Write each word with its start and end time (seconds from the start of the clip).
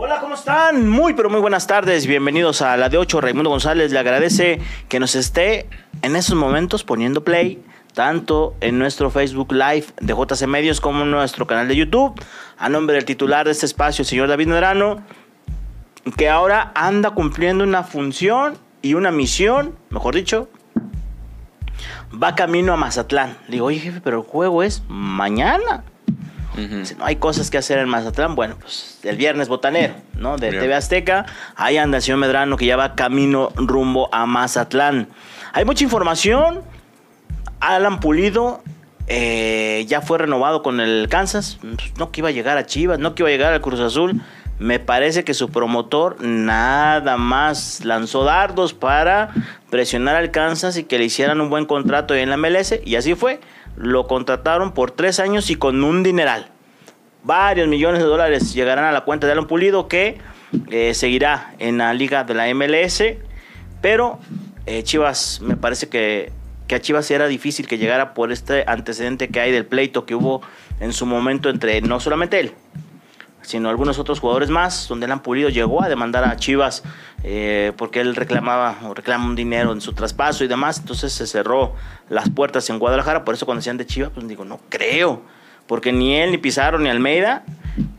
Hola, 0.00 0.20
¿cómo 0.20 0.36
están? 0.36 0.88
Muy, 0.88 1.14
pero 1.14 1.28
muy 1.28 1.40
buenas 1.40 1.66
tardes. 1.66 2.06
Bienvenidos 2.06 2.62
a 2.62 2.76
la 2.76 2.88
de 2.88 2.98
8. 2.98 3.20
Raimundo 3.20 3.50
González 3.50 3.90
le 3.90 3.98
agradece 3.98 4.60
que 4.88 5.00
nos 5.00 5.16
esté 5.16 5.66
en 6.02 6.14
esos 6.14 6.36
momentos 6.36 6.84
poniendo 6.84 7.24
play, 7.24 7.60
tanto 7.94 8.54
en 8.60 8.78
nuestro 8.78 9.10
Facebook 9.10 9.50
Live 9.50 9.86
de 10.00 10.14
JC 10.14 10.46
Medios 10.46 10.80
como 10.80 11.02
en 11.02 11.10
nuestro 11.10 11.48
canal 11.48 11.66
de 11.66 11.74
YouTube. 11.74 12.14
A 12.58 12.68
nombre 12.68 12.94
del 12.94 13.06
titular 13.06 13.46
de 13.46 13.50
este 13.50 13.66
espacio, 13.66 14.02
el 14.02 14.06
señor 14.06 14.28
David 14.28 14.46
Medrano, 14.46 15.02
que 16.16 16.28
ahora 16.28 16.70
anda 16.76 17.10
cumpliendo 17.10 17.64
una 17.64 17.82
función 17.82 18.56
y 18.82 18.94
una 18.94 19.10
misión, 19.10 19.74
mejor 19.90 20.14
dicho, 20.14 20.48
va 22.14 22.36
camino 22.36 22.72
a 22.72 22.76
Mazatlán. 22.76 23.36
Le 23.48 23.54
digo, 23.54 23.66
oye 23.66 23.80
jefe, 23.80 24.00
pero 24.00 24.18
el 24.18 24.24
juego 24.24 24.62
es 24.62 24.84
mañana. 24.86 25.82
Si 26.84 26.94
no 26.94 27.04
hay 27.04 27.16
cosas 27.16 27.50
que 27.50 27.58
hacer 27.58 27.78
en 27.78 27.88
Mazatlán, 27.88 28.34
bueno, 28.34 28.56
pues 28.60 28.98
el 29.04 29.16
viernes 29.16 29.48
botanero, 29.48 29.94
¿no? 30.14 30.36
De 30.36 30.50
TV 30.50 30.74
Azteca. 30.74 31.26
Ahí 31.56 31.76
anda 31.76 31.98
el 31.98 32.02
señor 32.02 32.18
Medrano 32.18 32.56
que 32.56 32.66
ya 32.66 32.76
va 32.76 32.94
camino 32.94 33.50
rumbo 33.54 34.08
a 34.12 34.26
Mazatlán. 34.26 35.08
Hay 35.52 35.64
mucha 35.64 35.84
información. 35.84 36.60
Alan 37.60 38.00
Pulido 38.00 38.62
eh, 39.08 39.86
ya 39.88 40.02
fue 40.02 40.18
renovado 40.18 40.62
con 40.62 40.80
el 40.80 41.08
Kansas. 41.08 41.58
No 41.98 42.10
que 42.10 42.20
iba 42.20 42.28
a 42.28 42.32
llegar 42.32 42.58
a 42.58 42.66
Chivas, 42.66 42.98
no 42.98 43.14
que 43.14 43.22
iba 43.22 43.28
a 43.28 43.32
llegar 43.32 43.52
al 43.52 43.60
Cruz 43.60 43.80
Azul. 43.80 44.20
Me 44.58 44.80
parece 44.80 45.24
que 45.24 45.34
su 45.34 45.50
promotor 45.50 46.20
nada 46.20 47.16
más 47.16 47.84
lanzó 47.84 48.24
dardos 48.24 48.74
para 48.74 49.30
presionar 49.70 50.16
al 50.16 50.30
Kansas 50.30 50.76
y 50.76 50.84
que 50.84 50.98
le 50.98 51.04
hicieran 51.04 51.40
un 51.40 51.48
buen 51.48 51.64
contrato 51.64 52.14
en 52.14 52.28
la 52.28 52.36
MLS. 52.36 52.74
Y 52.84 52.96
así 52.96 53.14
fue. 53.14 53.40
Lo 53.76 54.06
contrataron 54.08 54.72
por 54.72 54.90
tres 54.90 55.20
años 55.20 55.50
y 55.50 55.54
con 55.54 55.84
un 55.84 56.02
dineral. 56.02 56.50
Varios 57.24 57.68
millones 57.68 58.00
de 58.00 58.06
dólares 58.06 58.54
llegarán 58.54 58.84
a 58.84 58.92
la 58.92 59.02
cuenta 59.02 59.26
de 59.26 59.32
Alan 59.32 59.46
Pulido 59.46 59.88
que 59.88 60.18
eh, 60.70 60.94
seguirá 60.94 61.54
en 61.58 61.78
la 61.78 61.92
liga 61.92 62.24
de 62.24 62.34
la 62.34 62.52
MLS. 62.54 63.02
Pero 63.80 64.18
eh, 64.66 64.82
Chivas, 64.82 65.40
me 65.40 65.56
parece 65.56 65.88
que, 65.88 66.32
que 66.66 66.74
a 66.74 66.80
Chivas 66.80 67.10
era 67.10 67.26
difícil 67.26 67.66
que 67.66 67.78
llegara 67.78 68.14
por 68.14 68.32
este 68.32 68.64
antecedente 68.66 69.28
que 69.28 69.40
hay 69.40 69.52
del 69.52 69.66
pleito 69.66 70.04
que 70.04 70.14
hubo 70.14 70.42
en 70.80 70.92
su 70.92 71.06
momento 71.06 71.48
entre 71.48 71.80
no 71.80 72.00
solamente 72.00 72.38
él, 72.40 72.52
sino 73.42 73.68
algunos 73.68 73.98
otros 73.98 74.20
jugadores 74.20 74.50
más, 74.50 74.86
donde 74.88 75.10
han 75.10 75.22
Pulido 75.22 75.48
llegó 75.48 75.82
a 75.82 75.88
demandar 75.88 76.24
a 76.24 76.36
Chivas 76.36 76.82
eh, 77.24 77.72
porque 77.76 78.00
él 78.00 78.14
reclamaba 78.14 78.76
o 78.84 78.94
reclama 78.94 79.26
un 79.26 79.34
dinero 79.34 79.72
en 79.72 79.80
su 79.80 79.92
traspaso 79.92 80.44
y 80.44 80.48
demás, 80.48 80.78
entonces 80.78 81.12
se 81.12 81.26
cerró 81.26 81.74
las 82.08 82.28
puertas 82.30 82.68
en 82.70 82.78
Guadalajara, 82.78 83.24
por 83.24 83.34
eso 83.34 83.46
cuando 83.46 83.60
decían 83.60 83.76
de 83.76 83.86
Chivas, 83.86 84.10
pues 84.14 84.26
digo, 84.28 84.44
no 84.44 84.60
creo, 84.68 85.22
porque 85.68 85.92
ni 85.92 86.16
él, 86.16 86.32
ni 86.32 86.38
Pizarro, 86.38 86.78
ni 86.78 86.88
Almeida 86.88 87.44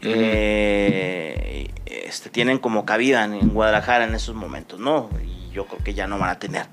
eh, 0.02 1.70
este, 1.86 2.30
tienen 2.30 2.58
como 2.58 2.84
cabida 2.84 3.24
en 3.24 3.50
Guadalajara 3.50 4.04
en 4.06 4.16
esos 4.16 4.36
momentos, 4.36 4.80
¿no? 4.80 5.10
Y 5.24 5.54
yo 5.54 5.66
creo 5.68 5.82
que 5.84 5.94
ya 5.94 6.08
no 6.08 6.18
van 6.18 6.32
a 6.32 6.40
tener 6.40 6.66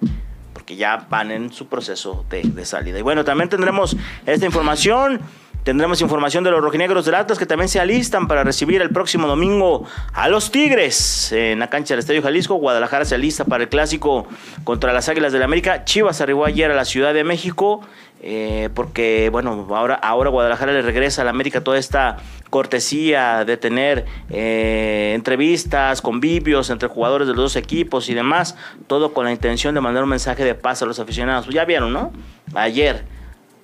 porque 0.53 0.75
ya 0.75 1.07
van 1.09 1.31
en 1.31 1.53
su 1.53 1.69
proceso 1.69 2.25
de, 2.29 2.43
de 2.43 2.65
salida. 2.65 2.99
Y 2.99 3.03
bueno, 3.03 3.25
también 3.25 3.49
tendremos 3.49 3.97
esta 4.25 4.47
información. 4.47 5.21
Tendremos 5.67 6.01
información 6.01 6.45
de 6.45 6.53
los 6.53 6.61
rojinegros 6.61 7.07
del 7.07 7.17
Atlas 7.17 7.41
que 7.41 7.45
también 7.45 7.69
se 7.69 7.81
alistan 7.81 8.29
para 8.29 8.45
recibir 8.45 8.81
el 8.83 8.91
próximo 8.91 9.27
domingo 9.27 9.85
a 10.13 10.29
los 10.29 10.53
Tigres 10.53 11.33
en 11.33 11.59
la 11.59 11.69
cancha 11.69 11.95
del 11.95 11.99
Estadio 11.99 12.23
Jalisco. 12.23 12.55
Guadalajara 12.55 13.05
se 13.05 13.17
alista 13.17 13.45
para 13.45 13.65
el 13.65 13.69
clásico 13.69 14.29
contra 14.63 14.93
las 14.93 15.09
Águilas 15.09 15.33
del 15.33 15.41
la 15.41 15.47
América. 15.47 15.85
Chivas 15.85 16.21
arribó 16.21 16.45
ayer 16.45 16.71
a 16.71 16.77
la 16.77 16.85
Ciudad 16.85 17.13
de 17.13 17.25
México. 17.25 17.81
Eh, 18.23 18.69
porque 18.75 19.29
bueno, 19.33 19.67
ahora, 19.71 19.97
ahora 19.97 20.31
Guadalajara 20.31 20.73
le 20.73 20.83
regresa 20.83 21.23
a 21.23 21.25
la 21.25 21.31
América 21.33 21.61
toda 21.65 21.79
esta 21.79 22.19
cortesía 22.49 23.45
de 23.45 23.57
tener 23.57 24.05
eh, 24.31 25.15
entrevistas, 25.17 26.01
convivios 26.01 26.71
entre 26.71 26.89
jugadores 26.89 27.27
de 27.27 27.35
los 27.35 27.43
dos 27.43 27.57
equipos 27.57 28.09
y 28.09 28.15
demás, 28.15 28.57
todo 28.87 29.13
con 29.13 29.25
la 29.25 29.33
intención 29.33 29.75
de 29.75 29.81
mandar 29.81 30.05
un 30.05 30.11
mensaje 30.11 30.45
de 30.45 30.55
paz 30.55 30.81
a 30.83 30.87
los 30.87 31.01
aficionados. 31.01 31.49
Ya 31.49 31.65
vieron, 31.65 31.93
¿no? 31.93 32.13
Ayer 32.55 33.16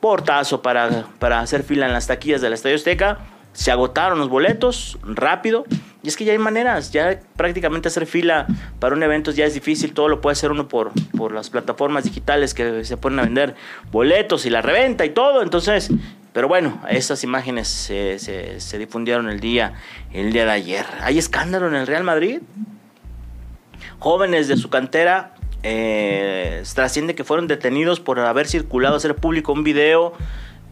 portazo 0.03 0.63
para, 0.63 1.07
para 1.21 1.39
hacer 1.39 1.63
fila 1.63 1.87
en 1.87 1.93
las 1.93 2.09
taquillas 2.09 2.41
del 2.41 2.53
Estadio 2.53 2.75
Azteca. 2.75 3.19
Se 3.53 3.71
agotaron 3.71 4.19
los 4.19 4.29
boletos 4.29 4.99
rápido. 5.05 5.65
Y 6.03 6.09
es 6.09 6.17
que 6.17 6.25
ya 6.25 6.33
hay 6.33 6.39
maneras, 6.39 6.91
ya 6.91 7.21
prácticamente 7.37 7.87
hacer 7.87 8.07
fila 8.07 8.49
para 8.81 8.97
un 8.97 9.03
evento 9.05 9.31
ya 9.31 9.45
es 9.45 9.55
difícil, 9.55 9.95
todo 9.95 10.09
lo 10.09 10.21
puede 10.21 10.33
hacer 10.33 10.51
uno 10.51 10.67
por, 10.67 10.91
por 11.17 11.31
las 11.31 11.49
plataformas 11.49 12.03
digitales 12.03 12.55
que 12.55 12.85
se 12.85 12.97
ponen 12.97 13.21
a 13.21 13.23
vender 13.23 13.55
boletos 13.93 14.45
y 14.45 14.51
la 14.51 14.61
reventa 14.63 15.05
y 15.05 15.11
todo. 15.11 15.43
Entonces, 15.43 15.91
pero 16.33 16.49
bueno, 16.49 16.83
esas 16.91 17.23
imágenes 17.23 17.69
se, 17.69 18.19
se, 18.19 18.59
se 18.59 18.79
difundieron 18.79 19.29
el 19.29 19.39
día, 19.39 19.75
el 20.13 20.33
día 20.33 20.45
de 20.45 20.51
ayer. 20.51 20.87
¿Hay 21.03 21.19
escándalo 21.19 21.69
en 21.69 21.77
el 21.77 21.87
Real 21.87 22.03
Madrid? 22.03 22.41
Jóvenes 24.01 24.49
de 24.49 24.57
su 24.57 24.69
cantera 24.69 25.32
eh, 25.63 26.63
trasciende 26.75 27.15
que 27.15 27.25
fueron 27.25 27.47
detenidos 27.47 28.01
por 28.01 28.19
haber 28.21 28.49
circulado, 28.49 28.97
hacer 28.97 29.15
público 29.17 29.53
un 29.53 29.65
video 29.65 30.13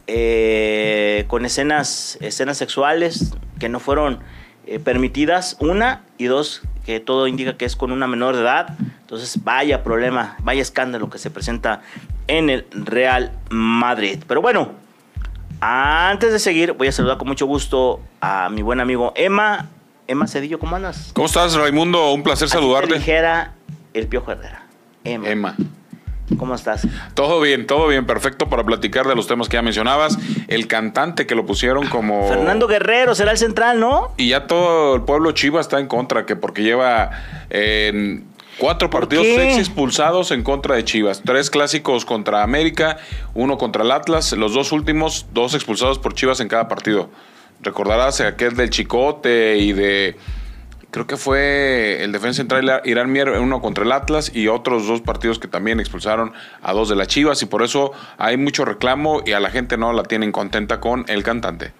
eh, 0.07 1.25
con 1.29 1.45
escenas, 1.45 2.19
escenas 2.21 2.59
sexuales 2.59 3.33
que 3.59 3.69
no 3.69 3.79
fueron 3.79 4.19
eh, 4.67 4.79
permitidas, 4.79 5.57
una, 5.61 6.03
y 6.19 6.25
dos, 6.25 6.63
que 6.85 7.01
todo 7.01 7.27
indica 7.27 7.57
que 7.57 7.65
es 7.65 7.77
con 7.77 7.93
una 7.93 8.07
menor 8.07 8.35
de 8.35 8.43
edad. 8.43 8.77
Entonces, 9.01 9.43
vaya 9.45 9.83
problema, 9.83 10.37
vaya 10.41 10.63
escándalo 10.63 11.11
que 11.11 11.19
se 11.19 11.31
presenta 11.31 11.83
en 12.27 12.51
el 12.51 12.67
Real 12.73 13.33
Madrid. 13.51 14.23
Pero 14.27 14.43
bueno, 14.43 14.73
antes 15.61 16.33
de 16.33 16.39
seguir, 16.39 16.73
voy 16.73 16.89
a 16.89 16.93
saludar 16.93 17.19
con 17.19 17.29
mucho 17.29 17.47
gusto 17.47 18.01
a 18.21 18.49
mi 18.51 18.63
buen 18.63 18.81
amigo 18.81 19.13
Emma. 19.15 19.69
Emma 20.07 20.27
Cedillo, 20.27 20.59
¿cómo 20.59 20.75
andas? 20.75 21.11
¿Cómo 21.15 21.27
estás, 21.27 21.55
Raimundo? 21.55 22.13
Un 22.13 22.23
placer 22.23 22.49
saludarte. 22.49 22.95
dijera 22.95 23.55
el 23.95 24.09
Piojo 24.09 24.33
Herrera. 24.33 24.60
Emma. 25.05 25.29
Emma. 25.29 25.57
¿Cómo 26.39 26.55
estás? 26.55 26.87
Todo 27.15 27.41
bien, 27.41 27.67
todo 27.67 27.89
bien, 27.89 28.07
perfecto 28.07 28.49
para 28.49 28.65
platicar 28.65 29.07
de 29.07 29.17
los 29.17 29.27
temas 29.27 29.49
que 29.49 29.57
ya 29.57 29.63
mencionabas. 29.63 30.17
El 30.49 30.69
cantante 30.69 31.27
que 31.27 31.35
lo 31.35 31.45
pusieron 31.45 31.89
como. 31.89 32.29
Fernando 32.29 32.69
Guerrero 32.69 33.15
será 33.15 33.33
el 33.33 33.39
central, 33.39 33.81
¿no? 33.81 34.13
Y 34.17 34.29
ya 34.29 34.47
todo 34.47 34.95
el 34.95 35.03
pueblo 35.03 35.33
Chiva 35.33 35.61
está 35.61 35.81
en 35.81 35.89
contra, 35.89 36.27
que 36.27 36.37
porque 36.37 36.63
lleva 36.63 37.11
en 37.51 38.25
cuatro 38.59 38.91
partidos, 38.91 39.27
seis 39.27 39.59
expulsados 39.59 40.31
en 40.31 40.43
contra 40.43 40.77
de 40.77 40.85
Chivas. 40.85 41.23
Tres 41.25 41.51
clásicos 41.51 42.05
contra 42.05 42.43
América, 42.43 42.99
uno 43.35 43.59
contra 43.59 43.83
el 43.83 43.91
Atlas. 43.91 44.33
Los 44.33 44.55
dos 44.55 44.71
últimos, 44.71 45.27
dos 45.33 45.55
expulsados 45.55 45.99
por 45.99 46.15
Chivas 46.15 46.39
en 46.41 46.49
cada 46.49 46.69
partido. 46.69 47.11
Recordarás 47.61 48.21
aquel 48.21 48.57
del 48.57 48.71
Chicote 48.71 49.57
y 49.59 49.73
de 49.73 50.17
creo 50.91 51.07
que 51.07 51.17
fue 51.17 52.03
el 52.03 52.13
defensa 52.13 52.39
central 52.39 52.83
Irán 52.85 53.13
Mier, 53.13 53.31
uno 53.31 53.61
contra 53.61 53.85
el 53.85 53.93
Atlas 53.93 54.31
y 54.35 54.49
otros 54.49 54.87
dos 54.87 55.01
partidos 55.01 55.39
que 55.39 55.49
también 55.49 55.81
expulsaron 55.81 56.33
a 56.63 56.73
dos 56.73 56.89
de 56.89 56.97
las 56.97 57.09
Chivas 57.09 57.43
y 57.43 57.47
por 57.47 57.63
eso 57.63 57.93
hay 58.19 58.37
mucho 58.37 58.65
reclamo 58.65 59.23
y 59.25 59.33
a 59.33 59.41
la 59.41 59.51
gente 59.51 59.77
no 59.77 59.93
la 59.93 60.03
tienen 60.03 60.33
contenta 60.33 60.81
con 60.81 61.05
el 61.09 61.23
cantante. 61.23 61.73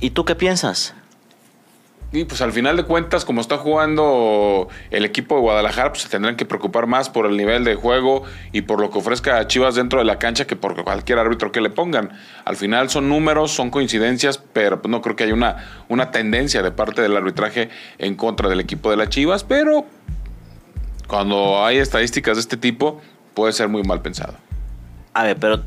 ¿Y 0.00 0.10
tú 0.10 0.24
qué 0.24 0.34
piensas? 0.34 0.94
Y 2.16 2.24
pues 2.24 2.40
al 2.40 2.50
final 2.50 2.78
de 2.78 2.84
cuentas, 2.84 3.26
como 3.26 3.42
está 3.42 3.58
jugando 3.58 4.68
el 4.90 5.04
equipo 5.04 5.34
de 5.34 5.42
Guadalajara, 5.42 5.90
pues 5.90 6.02
se 6.02 6.08
tendrán 6.08 6.34
que 6.36 6.46
preocupar 6.46 6.86
más 6.86 7.10
por 7.10 7.26
el 7.26 7.36
nivel 7.36 7.62
de 7.62 7.74
juego 7.74 8.22
y 8.52 8.62
por 8.62 8.80
lo 8.80 8.90
que 8.90 8.98
ofrezca 8.98 9.38
a 9.38 9.46
Chivas 9.46 9.74
dentro 9.74 9.98
de 9.98 10.06
la 10.06 10.18
cancha 10.18 10.46
que 10.46 10.56
por 10.56 10.82
cualquier 10.82 11.18
árbitro 11.18 11.52
que 11.52 11.60
le 11.60 11.68
pongan. 11.68 12.10
Al 12.46 12.56
final 12.56 12.88
son 12.88 13.10
números, 13.10 13.50
son 13.50 13.68
coincidencias, 13.68 14.38
pero 14.38 14.80
no 14.88 15.02
creo 15.02 15.14
que 15.14 15.24
haya 15.24 15.34
una, 15.34 15.84
una 15.90 16.10
tendencia 16.10 16.62
de 16.62 16.70
parte 16.70 17.02
del 17.02 17.14
arbitraje 17.14 17.68
en 17.98 18.14
contra 18.14 18.48
del 18.48 18.60
equipo 18.60 18.90
de 18.90 18.96
las 18.96 19.10
Chivas, 19.10 19.44
pero 19.44 19.84
cuando 21.06 21.66
hay 21.66 21.76
estadísticas 21.76 22.38
de 22.38 22.40
este 22.40 22.56
tipo, 22.56 23.02
puede 23.34 23.52
ser 23.52 23.68
muy 23.68 23.82
mal 23.82 24.00
pensado. 24.00 24.36
A 25.12 25.24
ver, 25.24 25.36
pero 25.36 25.62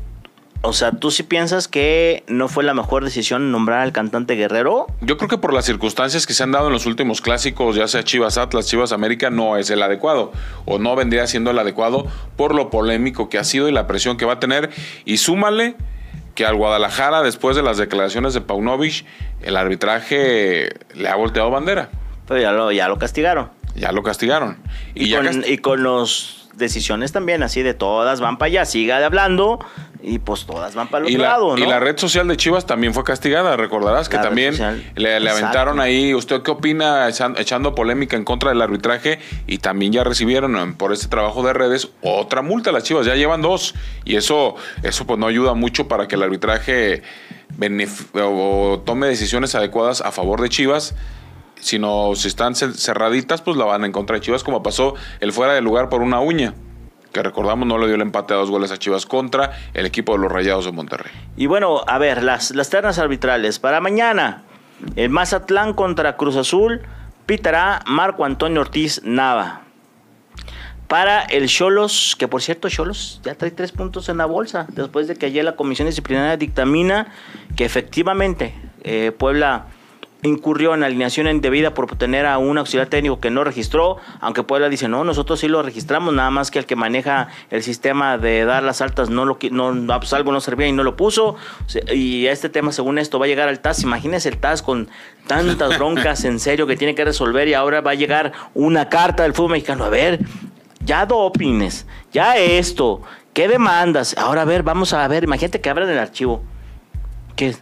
o 0.62 0.74
sea, 0.74 0.92
¿tú 0.92 1.10
sí 1.10 1.22
piensas 1.22 1.68
que 1.68 2.22
no 2.26 2.46
fue 2.48 2.64
la 2.64 2.74
mejor 2.74 3.02
decisión 3.02 3.50
nombrar 3.50 3.80
al 3.80 3.92
cantante 3.92 4.34
Guerrero? 4.34 4.86
Yo 5.00 5.16
creo 5.16 5.28
que 5.28 5.38
por 5.38 5.54
las 5.54 5.64
circunstancias 5.64 6.26
que 6.26 6.34
se 6.34 6.42
han 6.42 6.52
dado 6.52 6.66
en 6.66 6.74
los 6.74 6.84
últimos 6.84 7.22
clásicos, 7.22 7.76
ya 7.76 7.88
sea 7.88 8.04
Chivas 8.04 8.36
Atlas, 8.36 8.66
Chivas 8.66 8.92
América, 8.92 9.30
no 9.30 9.56
es 9.56 9.70
el 9.70 9.82
adecuado. 9.82 10.32
O 10.66 10.78
no 10.78 10.94
vendría 10.96 11.26
siendo 11.26 11.50
el 11.50 11.58
adecuado 11.58 12.06
por 12.36 12.54
lo 12.54 12.68
polémico 12.68 13.30
que 13.30 13.38
ha 13.38 13.44
sido 13.44 13.68
y 13.68 13.72
la 13.72 13.86
presión 13.86 14.18
que 14.18 14.26
va 14.26 14.34
a 14.34 14.40
tener. 14.40 14.68
Y 15.06 15.16
súmale 15.16 15.76
que 16.34 16.44
al 16.44 16.56
Guadalajara, 16.56 17.22
después 17.22 17.56
de 17.56 17.62
las 17.62 17.78
declaraciones 17.78 18.34
de 18.34 18.42
Paunovic, 18.42 19.06
el 19.40 19.56
arbitraje 19.56 20.68
le 20.94 21.08
ha 21.08 21.16
volteado 21.16 21.50
bandera. 21.50 21.88
Pero 22.28 22.38
ya 22.38 22.52
lo, 22.52 22.70
ya 22.70 22.86
lo 22.86 22.98
castigaron. 22.98 23.50
Ya 23.76 23.92
lo 23.92 24.02
castigaron. 24.02 24.58
Y, 24.94 25.08
ya 25.08 25.22
con, 25.22 25.42
y 25.46 25.56
con 25.58 25.82
los 25.82 26.50
decisiones 26.54 27.12
también, 27.12 27.42
así 27.42 27.62
de 27.62 27.72
todas 27.72 28.20
van 28.20 28.36
para 28.36 28.48
allá, 28.48 28.64
siga 28.66 29.04
hablando 29.04 29.58
y 30.02 30.18
pues 30.18 30.46
todas 30.46 30.74
van 30.74 30.88
para 30.88 31.06
el 31.06 31.14
otro 31.14 31.26
lado, 31.26 31.56
¿no? 31.56 31.62
Y 31.62 31.66
la 31.66 31.78
red 31.78 31.98
social 31.98 32.26
de 32.28 32.36
Chivas 32.36 32.66
también 32.66 32.94
fue 32.94 33.04
castigada, 33.04 33.56
recordarás 33.56 34.08
que 34.08 34.18
también 34.18 34.54
le, 34.94 35.30
aventaron 35.30 35.80
ahí, 35.80 36.14
¿usted 36.14 36.42
qué 36.42 36.50
opina 36.50 37.08
echando 37.08 37.74
polémica 37.74 38.16
en 38.16 38.24
contra 38.24 38.50
del 38.50 38.62
arbitraje? 38.62 39.18
Y 39.46 39.58
también 39.58 39.92
ya 39.92 40.04
recibieron 40.04 40.74
por 40.74 40.92
este 40.92 41.08
trabajo 41.08 41.42
de 41.42 41.52
redes 41.52 41.90
otra 42.02 42.42
multa 42.42 42.72
las 42.72 42.84
Chivas, 42.84 43.06
ya 43.06 43.14
llevan 43.14 43.42
dos. 43.42 43.74
Y 44.04 44.16
eso, 44.16 44.56
eso 44.82 45.06
pues 45.06 45.18
no 45.18 45.26
ayuda 45.26 45.54
mucho 45.54 45.88
para 45.88 46.08
que 46.08 46.16
el 46.16 46.22
arbitraje 46.22 47.02
o 48.14 48.82
tome 48.84 49.06
decisiones 49.06 49.54
adecuadas 49.54 50.00
a 50.00 50.12
favor 50.12 50.40
de 50.40 50.48
Chivas 50.48 50.94
sino 51.62 52.14
si 52.14 52.28
están 52.28 52.54
cerraditas, 52.54 53.42
pues 53.42 53.54
la 53.58 53.66
van 53.66 53.84
en 53.84 53.92
contra 53.92 54.16
de 54.16 54.22
Chivas, 54.22 54.42
como 54.42 54.62
pasó 54.62 54.94
el 55.20 55.30
fuera 55.30 55.52
de 55.52 55.60
lugar 55.60 55.90
por 55.90 56.00
una 56.00 56.18
uña 56.18 56.54
que 57.12 57.22
recordamos 57.22 57.66
no 57.66 57.78
le 57.78 57.86
dio 57.86 57.96
el 57.96 58.02
empate 58.02 58.34
a 58.34 58.36
dos 58.36 58.50
goles 58.50 58.70
a 58.70 58.78
Chivas 58.78 59.06
contra 59.06 59.52
el 59.74 59.86
equipo 59.86 60.12
de 60.12 60.18
los 60.18 60.30
Rayados 60.30 60.64
de 60.64 60.72
Monterrey. 60.72 61.12
Y 61.36 61.46
bueno, 61.46 61.82
a 61.86 61.98
ver, 61.98 62.22
las, 62.22 62.54
las 62.54 62.70
ternas 62.70 62.98
arbitrales. 62.98 63.58
Para 63.58 63.80
mañana, 63.80 64.44
el 64.96 65.10
Mazatlán 65.10 65.74
contra 65.74 66.16
Cruz 66.16 66.36
Azul, 66.36 66.82
pitará 67.26 67.82
Marco 67.86 68.24
Antonio 68.24 68.60
Ortiz 68.60 69.02
Nava. 69.04 69.62
Para 70.88 71.22
el 71.22 71.46
Cholos, 71.46 72.16
que 72.18 72.26
por 72.26 72.42
cierto, 72.42 72.68
Cholos 72.68 73.20
ya 73.22 73.36
trae 73.36 73.52
tres 73.52 73.70
puntos 73.70 74.08
en 74.08 74.16
la 74.16 74.26
bolsa, 74.26 74.66
después 74.70 75.06
de 75.06 75.14
que 75.14 75.26
ayer 75.26 75.44
la 75.44 75.54
Comisión 75.54 75.86
Disciplinaria 75.86 76.36
dictamina 76.36 77.12
que 77.56 77.64
efectivamente 77.64 78.54
eh, 78.82 79.12
Puebla 79.16 79.66
incurrió 80.22 80.74
en 80.74 80.84
alineación 80.84 81.28
indebida 81.28 81.74
por 81.74 81.94
tener 81.96 82.26
a 82.26 82.38
un 82.38 82.58
auxiliar 82.58 82.88
técnico 82.88 83.20
que 83.20 83.30
no 83.30 83.44
registró, 83.44 83.96
aunque 84.20 84.42
Puebla 84.42 84.68
dice, 84.68 84.88
no, 84.88 85.04
nosotros 85.04 85.40
sí 85.40 85.48
lo 85.48 85.62
registramos, 85.62 86.12
nada 86.14 86.30
más 86.30 86.50
que 86.50 86.58
el 86.58 86.66
que 86.66 86.76
maneja 86.76 87.28
el 87.50 87.62
sistema 87.62 88.18
de 88.18 88.44
dar 88.44 88.62
las 88.62 88.80
altas 88.80 89.10
no 89.10 89.24
lo 89.24 89.38
no, 89.50 89.98
pues 89.98 90.12
algo 90.12 90.32
no 90.32 90.40
servía 90.40 90.66
y 90.68 90.72
no 90.72 90.82
lo 90.82 90.96
puso, 90.96 91.36
y 91.92 92.26
este 92.26 92.48
tema 92.48 92.72
según 92.72 92.98
esto 92.98 93.18
va 93.18 93.26
a 93.26 93.28
llegar 93.28 93.48
al 93.48 93.60
TAS, 93.60 93.82
imagínese 93.82 94.28
el 94.28 94.38
TAS 94.38 94.62
con 94.62 94.88
tantas 95.26 95.78
broncas 95.78 96.24
en 96.24 96.40
serio 96.40 96.66
que 96.66 96.76
tiene 96.76 96.94
que 96.94 97.04
resolver 97.04 97.48
y 97.48 97.54
ahora 97.54 97.80
va 97.80 97.92
a 97.92 97.94
llegar 97.94 98.32
una 98.54 98.88
carta 98.88 99.22
del 99.22 99.32
fútbol 99.32 99.52
mexicano, 99.52 99.84
a 99.84 99.88
ver, 99.88 100.20
ya 100.84 101.06
dopines, 101.06 101.86
ya 102.12 102.36
esto, 102.36 103.02
¿qué 103.32 103.48
demandas? 103.48 104.16
Ahora 104.18 104.42
a 104.42 104.44
ver, 104.44 104.62
vamos 104.62 104.92
a 104.92 105.06
ver, 105.08 105.24
imagínate 105.24 105.60
que 105.60 105.70
abran 105.70 105.88
el 105.88 105.98
archivo, 105.98 106.42
que 107.36 107.54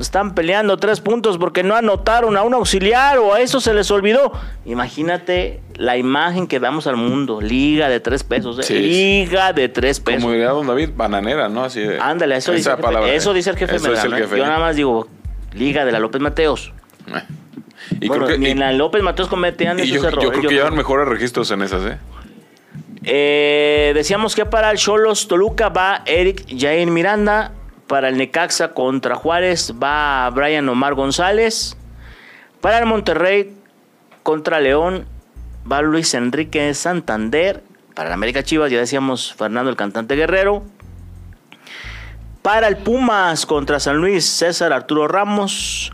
están 0.00 0.34
peleando 0.34 0.76
tres 0.76 1.00
puntos 1.00 1.38
porque 1.38 1.62
no 1.62 1.74
anotaron 1.74 2.36
a 2.36 2.42
un 2.42 2.54
auxiliar 2.54 3.18
o 3.18 3.34
a 3.34 3.40
eso 3.40 3.60
se 3.60 3.74
les 3.74 3.90
olvidó. 3.90 4.32
Imagínate 4.64 5.60
la 5.76 5.96
imagen 5.96 6.46
que 6.46 6.60
damos 6.60 6.86
al 6.86 6.96
mundo. 6.96 7.40
Liga 7.40 7.88
de 7.88 8.00
tres 8.00 8.24
pesos. 8.24 8.58
¿eh? 8.68 8.74
Liga 8.74 9.52
de 9.52 9.68
tres 9.68 10.00
pesos. 10.00 10.22
Como 10.22 10.32
diría 10.32 10.50
don 10.50 10.66
David, 10.66 10.90
bananera, 10.96 11.48
¿no? 11.48 11.64
Así 11.64 11.80
de, 11.80 11.98
Ándale, 11.98 12.36
eso, 12.36 12.52
dice, 12.52 12.70
eso 13.12 13.32
dice 13.34 13.50
el 13.50 13.56
jefe. 13.56 13.76
¿eh? 13.76 14.38
Yo 14.38 14.46
nada 14.46 14.58
más 14.58 14.76
digo, 14.76 15.08
Liga 15.52 15.84
de 15.84 15.92
la 15.92 15.98
López 15.98 16.20
Mateos. 16.20 16.72
Eh. 17.08 17.22
Y 18.00 18.08
bueno, 18.08 18.26
ni 18.38 18.50
en 18.50 18.60
la 18.60 18.72
López 18.72 19.02
Mateos 19.02 19.28
cometían 19.28 19.78
esos 19.78 19.90
yo, 19.90 20.08
errores. 20.08 20.24
Yo 20.24 20.30
creo 20.30 20.48
que 20.48 20.54
llevan 20.54 20.74
mejores 20.74 21.06
registros 21.06 21.50
en 21.50 21.62
esas, 21.62 21.84
¿eh? 21.84 21.98
Eh, 23.04 23.92
decíamos 23.94 24.34
que 24.34 24.46
para 24.46 24.70
el 24.70 24.78
Cholos 24.78 25.28
Toluca 25.28 25.68
va 25.68 26.02
Eric 26.06 26.46
Jair 26.48 26.90
Miranda, 26.90 27.52
para 27.86 28.08
el 28.08 28.16
Necaxa 28.16 28.72
contra 28.72 29.14
Juárez 29.14 29.74
va 29.82 30.28
Brian 30.30 30.68
Omar 30.68 30.94
González. 30.94 31.76
Para 32.60 32.78
el 32.78 32.86
Monterrey 32.86 33.54
contra 34.22 34.60
León 34.60 35.06
va 35.70 35.82
Luis 35.82 36.14
Enrique 36.14 36.72
Santander. 36.74 37.62
Para 37.94 38.08
el 38.08 38.14
América 38.14 38.42
Chivas 38.42 38.70
ya 38.70 38.78
decíamos 38.78 39.34
Fernando 39.34 39.70
el 39.70 39.76
cantante 39.76 40.16
Guerrero. 40.16 40.62
Para 42.42 42.68
el 42.68 42.76
Pumas 42.76 43.46
contra 43.46 43.80
San 43.80 43.98
Luis 43.98 44.24
César 44.24 44.72
Arturo 44.72 45.08
Ramos. 45.08 45.92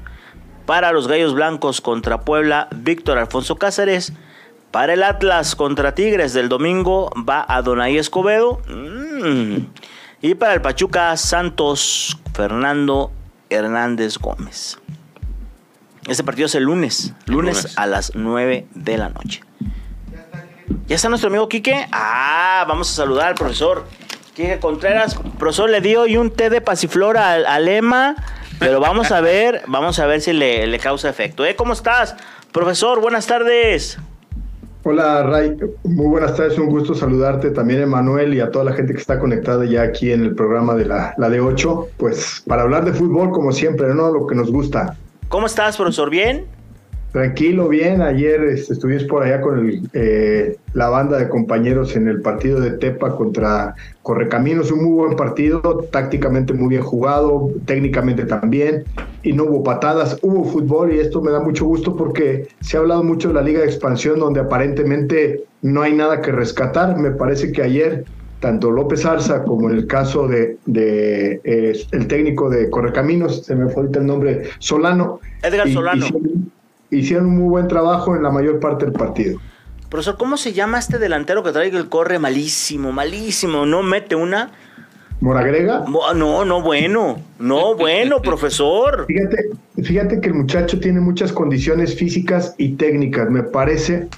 Para 0.66 0.92
los 0.92 1.08
Gallos 1.08 1.34
Blancos 1.34 1.80
contra 1.80 2.20
Puebla 2.22 2.68
Víctor 2.74 3.18
Alfonso 3.18 3.56
Cáceres. 3.56 4.12
Para 4.70 4.92
el 4.92 5.02
Atlas 5.02 5.56
contra 5.56 5.96
Tigres 5.96 6.32
del 6.32 6.48
domingo 6.48 7.10
va 7.28 7.42
Adonai 7.42 7.96
Escobedo. 7.96 8.60
Mm. 8.68 9.66
Y 10.22 10.34
para 10.34 10.52
el 10.52 10.60
Pachuca, 10.60 11.16
Santos 11.16 12.18
Fernando 12.34 13.10
Hernández 13.48 14.18
Gómez. 14.18 14.78
Este 16.06 16.22
partido 16.22 16.44
es 16.44 16.54
el 16.54 16.64
lunes, 16.64 17.14
lunes, 17.24 17.72
a 17.78 17.86
las 17.86 18.14
9 18.14 18.66
de 18.74 18.98
la 18.98 19.08
noche. 19.08 19.40
¿Ya 20.86 20.96
está 20.96 21.08
nuestro 21.08 21.30
amigo 21.30 21.48
Quique? 21.48 21.86
Ah, 21.90 22.66
vamos 22.68 22.90
a 22.90 22.94
saludar 22.94 23.28
al 23.28 23.34
profesor 23.34 23.86
Quique 24.34 24.58
Contreras. 24.58 25.14
profesor 25.38 25.70
le 25.70 25.80
dio 25.80 26.06
y 26.06 26.18
un 26.18 26.30
té 26.30 26.50
de 26.50 26.60
pasiflora 26.60 27.32
al, 27.32 27.64
Lema, 27.64 28.14
pero 28.58 28.78
vamos 28.78 29.12
a 29.12 29.22
ver, 29.22 29.62
vamos 29.68 29.98
a 30.00 30.06
ver 30.06 30.20
si 30.20 30.34
le, 30.34 30.66
le 30.66 30.78
causa 30.78 31.08
efecto. 31.08 31.46
¿Eh? 31.46 31.56
¿Cómo 31.56 31.72
estás? 31.72 32.14
Profesor, 32.52 33.00
buenas 33.00 33.26
tardes. 33.26 33.98
Hola 34.82 35.22
Ray, 35.24 35.58
muy 35.84 36.06
buenas 36.06 36.36
tardes, 36.36 36.58
un 36.58 36.70
gusto 36.70 36.94
saludarte 36.94 37.50
también 37.50 37.82
Emanuel 37.82 38.32
y 38.32 38.40
a 38.40 38.50
toda 38.50 38.64
la 38.64 38.72
gente 38.72 38.94
que 38.94 38.98
está 38.98 39.18
conectada 39.18 39.66
ya 39.66 39.82
aquí 39.82 40.10
en 40.10 40.22
el 40.22 40.34
programa 40.34 40.74
de 40.74 40.86
la, 40.86 41.14
la 41.18 41.28
de 41.28 41.38
8, 41.38 41.88
pues 41.98 42.42
para 42.46 42.62
hablar 42.62 42.86
de 42.86 42.94
fútbol 42.94 43.30
como 43.30 43.52
siempre, 43.52 43.92
¿no? 43.94 44.10
Lo 44.10 44.26
que 44.26 44.34
nos 44.34 44.50
gusta. 44.50 44.96
¿Cómo 45.28 45.44
estás, 45.44 45.76
profesor? 45.76 46.08
¿Bien? 46.08 46.46
Tranquilo, 47.12 47.68
bien. 47.68 48.02
Ayer 48.02 48.40
este, 48.44 48.74
estuvimos 48.74 49.04
por 49.04 49.24
allá 49.24 49.40
con 49.40 49.58
el, 49.58 49.88
eh, 49.94 50.56
la 50.74 50.88
banda 50.90 51.18
de 51.18 51.28
compañeros 51.28 51.96
en 51.96 52.06
el 52.06 52.20
partido 52.20 52.60
de 52.60 52.72
Tepa 52.72 53.16
contra 53.16 53.74
Correcaminos. 54.02 54.70
Un 54.70 54.84
muy 54.84 54.92
buen 54.92 55.16
partido, 55.16 55.60
tácticamente 55.90 56.52
muy 56.52 56.68
bien 56.68 56.82
jugado, 56.82 57.50
técnicamente 57.64 58.24
también. 58.26 58.84
Y 59.24 59.32
no 59.32 59.44
hubo 59.44 59.64
patadas, 59.64 60.18
hubo 60.22 60.44
fútbol 60.44 60.94
y 60.94 61.00
esto 61.00 61.20
me 61.20 61.32
da 61.32 61.40
mucho 61.40 61.64
gusto 61.64 61.96
porque 61.96 62.46
se 62.60 62.76
ha 62.76 62.80
hablado 62.80 63.02
mucho 63.02 63.28
de 63.28 63.34
la 63.34 63.42
Liga 63.42 63.60
de 63.60 63.66
Expansión 63.66 64.20
donde 64.20 64.40
aparentemente 64.40 65.42
no 65.62 65.82
hay 65.82 65.92
nada 65.92 66.20
que 66.20 66.30
rescatar. 66.30 66.96
Me 66.96 67.10
parece 67.10 67.50
que 67.50 67.62
ayer 67.62 68.04
tanto 68.38 68.70
López 68.70 69.04
Arza 69.04 69.42
como 69.42 69.68
en 69.68 69.76
el 69.76 69.86
caso 69.88 70.28
de, 70.28 70.58
de 70.64 71.40
eh, 71.42 71.76
el 71.90 72.06
técnico 72.06 72.48
de 72.48 72.70
Correcaminos, 72.70 73.44
se 73.44 73.56
me 73.56 73.68
fue 73.68 73.88
el 73.92 74.06
nombre, 74.06 74.44
Solano. 74.60 75.18
Edgar 75.42 75.68
Solano 75.68 76.06
hicieron 76.90 77.26
un 77.26 77.38
muy 77.38 77.48
buen 77.48 77.68
trabajo 77.68 78.16
en 78.16 78.22
la 78.22 78.30
mayor 78.30 78.60
parte 78.60 78.84
del 78.84 78.92
partido. 78.94 79.40
Profesor, 79.88 80.16
¿cómo 80.16 80.36
se 80.36 80.52
llama 80.52 80.78
este 80.78 80.98
delantero 80.98 81.42
que 81.42 81.50
trae 81.52 81.68
el 81.68 81.88
corre 81.88 82.18
malísimo, 82.18 82.92
malísimo? 82.92 83.66
¿No 83.66 83.82
mete 83.82 84.14
una? 84.14 84.50
¿Moragrega? 85.20 85.84
No, 86.14 86.44
no, 86.44 86.62
bueno. 86.62 87.20
No, 87.38 87.74
bueno, 87.74 88.22
profesor. 88.22 89.06
Fíjate, 89.06 89.50
fíjate 89.82 90.20
que 90.20 90.28
el 90.28 90.34
muchacho 90.34 90.80
tiene 90.80 91.00
muchas 91.00 91.32
condiciones 91.32 91.94
físicas 91.94 92.54
y 92.56 92.76
técnicas. 92.76 93.28
Me 93.30 93.42
parece 93.42 94.08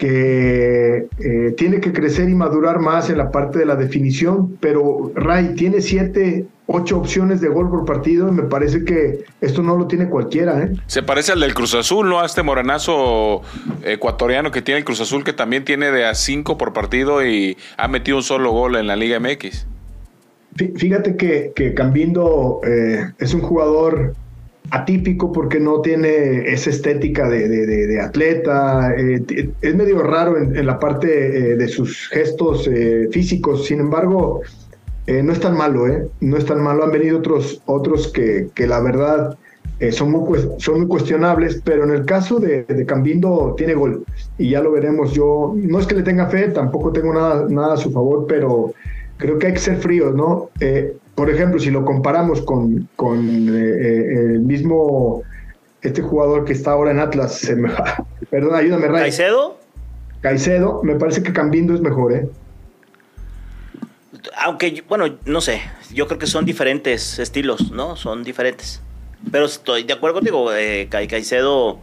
que 0.00 1.08
eh, 1.18 1.54
tiene 1.58 1.78
que 1.78 1.92
crecer 1.92 2.30
y 2.30 2.34
madurar 2.34 2.80
más 2.80 3.10
en 3.10 3.18
la 3.18 3.30
parte 3.30 3.58
de 3.58 3.66
la 3.66 3.76
definición, 3.76 4.56
pero 4.58 5.12
Ray 5.14 5.54
tiene 5.54 5.82
siete 5.82 6.46
ocho 6.66 6.96
opciones 6.96 7.42
de 7.42 7.48
gol 7.48 7.68
por 7.68 7.84
partido 7.84 8.26
y 8.28 8.32
me 8.32 8.44
parece 8.44 8.82
que 8.86 9.24
esto 9.42 9.62
no 9.62 9.76
lo 9.76 9.88
tiene 9.88 10.08
cualquiera. 10.08 10.62
¿eh? 10.62 10.72
Se 10.86 11.02
parece 11.02 11.32
al 11.32 11.40
del 11.40 11.52
Cruz 11.52 11.74
Azul, 11.74 12.08
¿no? 12.08 12.20
A 12.20 12.24
este 12.24 12.42
morenazo 12.42 13.42
ecuatoriano 13.84 14.50
que 14.50 14.62
tiene 14.62 14.78
el 14.78 14.86
Cruz 14.86 15.02
Azul, 15.02 15.22
que 15.22 15.34
también 15.34 15.66
tiene 15.66 15.90
de 15.90 16.06
a 16.06 16.14
cinco 16.14 16.56
por 16.56 16.72
partido 16.72 17.22
y 17.22 17.58
ha 17.76 17.86
metido 17.86 18.16
un 18.16 18.22
solo 18.22 18.52
gol 18.52 18.76
en 18.76 18.86
la 18.86 18.96
Liga 18.96 19.20
MX. 19.20 19.66
Fíjate 20.76 21.16
que, 21.16 21.52
que 21.54 21.74
Cambindo 21.74 22.60
eh, 22.66 23.04
es 23.18 23.34
un 23.34 23.42
jugador 23.42 24.14
atípico 24.70 25.32
porque 25.32 25.58
no 25.58 25.80
tiene 25.80 26.52
esa 26.52 26.70
estética 26.70 27.28
de, 27.28 28.00
atleta, 28.00 28.94
eh, 28.96 29.50
es 29.60 29.74
medio 29.74 30.02
raro 30.02 30.38
en, 30.38 30.66
la 30.66 30.78
parte 30.78 31.52
eh, 31.52 31.56
de 31.56 31.68
sus 31.68 32.08
gestos 32.08 32.68
físicos, 33.10 33.66
sin 33.66 33.80
embargo, 33.80 34.42
eh, 35.10 35.24
no 35.24 35.32
es 35.32 35.40
tan 35.40 35.56
malo, 35.56 35.88
¿eh? 35.88 36.08
No 36.20 36.36
es 36.36 36.44
tan 36.44 36.62
malo. 36.62 36.84
Han 36.84 36.92
venido 36.92 37.18
otros, 37.18 37.60
otros 37.66 38.08
que, 38.12 38.48
que 38.54 38.66
la 38.66 38.80
verdad 38.80 39.36
eh, 39.80 39.90
son, 39.90 40.12
muy, 40.12 40.38
son 40.58 40.78
muy 40.78 40.86
cuestionables, 40.86 41.60
pero 41.64 41.82
en 41.82 41.90
el 41.90 42.04
caso 42.04 42.38
de, 42.38 42.62
de, 42.62 42.86
Cambindo 42.86 43.54
tiene 43.56 43.74
gol 43.74 44.04
y 44.38 44.50
ya 44.50 44.60
lo 44.60 44.70
veremos. 44.70 45.12
Yo 45.12 45.54
no 45.56 45.80
es 45.80 45.86
que 45.88 45.96
le 45.96 46.02
tenga 46.02 46.26
fe, 46.28 46.48
tampoco 46.48 46.92
tengo 46.92 47.12
nada, 47.12 47.46
nada 47.48 47.74
a 47.74 47.76
su 47.76 47.90
favor, 47.90 48.26
pero 48.28 48.72
creo 49.20 49.38
que 49.38 49.48
hay 49.48 49.52
que 49.52 49.60
ser 49.60 49.76
fríos, 49.76 50.14
¿no? 50.14 50.50
Eh, 50.60 50.96
por 51.14 51.30
ejemplo, 51.30 51.60
si 51.60 51.70
lo 51.70 51.84
comparamos 51.84 52.42
con, 52.42 52.88
con 52.96 53.18
el 53.28 54.40
mismo, 54.40 55.22
este 55.82 56.02
jugador 56.02 56.44
que 56.44 56.52
está 56.52 56.72
ahora 56.72 56.90
en 56.90 56.98
Atlas, 56.98 57.48
perdón, 58.30 58.54
ayúdame, 58.54 58.88
Ray. 58.88 59.02
¿Caicedo? 59.02 59.58
Caicedo, 60.20 60.82
me 60.82 60.96
parece 60.96 61.22
que 61.22 61.32
Cambindo 61.32 61.74
es 61.74 61.80
mejor, 61.80 62.12
¿eh? 62.12 62.28
aunque, 64.36 64.82
bueno, 64.88 65.18
no 65.24 65.40
sé, 65.40 65.60
yo 65.92 66.06
creo 66.06 66.18
que 66.18 66.26
son 66.26 66.44
diferentes 66.44 67.18
estilos, 67.18 67.70
¿no? 67.70 67.96
Son 67.96 68.22
diferentes. 68.22 68.82
Pero 69.30 69.44
estoy 69.44 69.84
de 69.84 69.92
acuerdo 69.92 70.16
contigo, 70.16 70.52
eh, 70.54 70.88
Caicedo, 70.90 71.78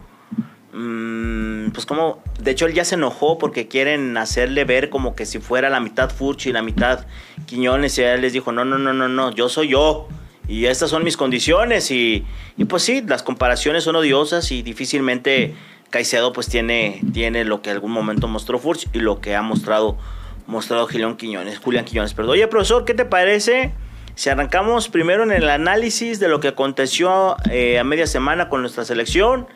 pues 0.70 1.86
como, 1.86 2.22
de 2.40 2.50
hecho 2.50 2.66
él 2.66 2.74
ya 2.74 2.84
se 2.84 2.96
enojó 2.96 3.38
porque 3.38 3.68
quieren 3.68 4.16
hacerle 4.16 4.64
ver 4.64 4.90
como 4.90 5.14
que 5.14 5.24
si 5.24 5.38
fuera 5.38 5.70
la 5.70 5.80
mitad 5.80 6.10
Furchi 6.10 6.50
y 6.50 6.52
la 6.52 6.62
mitad 6.62 7.06
Quiñones 7.46 7.96
y 7.98 8.02
él 8.02 8.20
les 8.20 8.32
dijo, 8.32 8.52
no, 8.52 8.64
no, 8.64 8.78
no, 8.78 8.92
no, 8.92 9.08
no, 9.08 9.32
yo 9.32 9.48
soy 9.48 9.68
yo. 9.68 10.08
Y 10.46 10.66
estas 10.66 10.90
son 10.90 11.04
mis 11.04 11.16
condiciones 11.16 11.90
y, 11.90 12.24
y 12.56 12.64
pues 12.64 12.82
sí, 12.82 13.02
las 13.06 13.22
comparaciones 13.22 13.84
son 13.84 13.96
odiosas 13.96 14.50
y 14.50 14.62
difícilmente 14.62 15.54
Caicedo 15.90 16.32
pues 16.32 16.48
tiene, 16.48 17.02
tiene 17.12 17.44
lo 17.44 17.60
que 17.60 17.70
algún 17.70 17.92
momento 17.92 18.28
mostró 18.28 18.58
Furch 18.58 18.88
y 18.92 19.00
lo 19.00 19.20
que 19.20 19.36
ha 19.36 19.42
mostrado 19.42 19.98
mostrado 20.46 20.86
Julián 20.86 21.16
Quiñones, 21.16 21.58
Julián 21.58 21.84
Quiñones. 21.84 22.14
Perdón. 22.14 22.32
Oye, 22.32 22.48
profesor, 22.48 22.84
¿qué 22.86 22.94
te 22.94 23.04
parece? 23.04 23.72
Si 24.14 24.30
arrancamos 24.30 24.88
primero 24.88 25.22
en 25.22 25.30
el 25.30 25.48
análisis 25.48 26.18
de 26.18 26.28
lo 26.28 26.40
que 26.40 26.48
aconteció 26.48 27.36
eh, 27.50 27.78
a 27.78 27.84
media 27.84 28.06
semana 28.06 28.48
con 28.48 28.62
nuestra 28.62 28.84
selección 28.84 29.46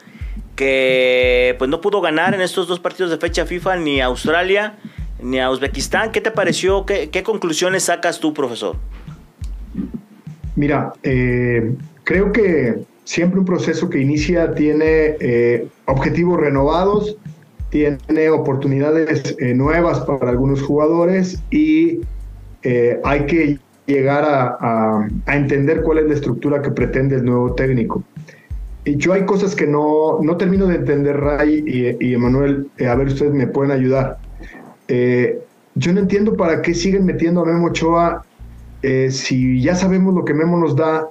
que 0.57 1.55
pues 1.59 1.71
no 1.71 1.81
pudo 1.81 2.01
ganar 2.01 2.35
en 2.35 2.41
estos 2.41 2.69
dos 2.69 2.81
partidos 2.81 3.11
de 3.11 3.19
fecha 3.19 3.47
FIFA 3.47 3.77
ni 3.77 4.01
a 4.01 4.07
Australia 4.07 4.79
ni 5.23 5.41
a 5.41 5.51
Uzbekistán. 5.51 6.13
¿Qué 6.13 6.21
te 6.21 6.31
pareció? 6.31 6.85
¿Qué, 6.85 7.23
conclusiones 7.23 7.85
sacas 7.85 8.21
tú, 8.21 8.35
profesor? 8.35 8.77
Mira, 10.57 10.93
eh, 11.03 11.75
creo 12.05 12.33
que 12.33 12.83
siempre 13.05 13.39
un 13.39 13.47
proceso 13.47 13.89
que 13.89 14.01
inicia 14.01 14.55
tiene 14.55 15.17
eh, 15.21 15.69
objetivos 15.87 16.41
renovados, 16.41 17.17
tiene 17.71 18.29
oportunidades 18.31 19.35
eh, 19.39 19.55
nuevas 19.55 20.01
para 20.01 20.31
algunos 20.31 20.61
jugadores 20.63 21.43
y 21.51 22.01
hay 23.03 23.27
que 23.27 23.59
llegar 23.87 24.25
a, 24.25 25.09
entender 25.27 25.83
cuál 25.83 25.99
es 25.99 26.07
la 26.07 26.15
estructura 26.15 26.63
que 26.63 26.71
pretende 26.71 27.17
el 27.17 27.25
nuevo 27.25 27.55
técnico. 27.55 28.05
Y 28.85 28.97
yo 28.97 29.13
hay 29.13 29.25
cosas 29.25 29.55
que 29.55 29.67
no, 29.67 30.19
no 30.21 30.37
termino 30.37 30.67
de 30.67 30.77
entender, 30.77 31.21
Ray 31.21 31.97
y, 32.01 32.15
Emanuel, 32.15 32.69
a 32.87 32.95
ver, 32.95 33.09
ustedes 33.09 33.33
me 33.33 33.47
pueden 33.47 33.71
ayudar. 33.71 34.19
yo 34.89 35.93
no 35.93 36.01
entiendo 36.01 36.37
para 36.37 36.63
qué 36.63 36.75
siguen 36.75 37.05
metiendo 37.05 37.43
a 37.43 37.47
Memo 37.47 37.69
Ochoa 37.69 38.25
si 39.11 39.63
ya 39.63 39.77
sabemos 39.77 40.15
lo 40.15 40.25
que 40.25 40.35
Memo 40.35 40.57
nos 40.59 40.75
da 40.75 41.09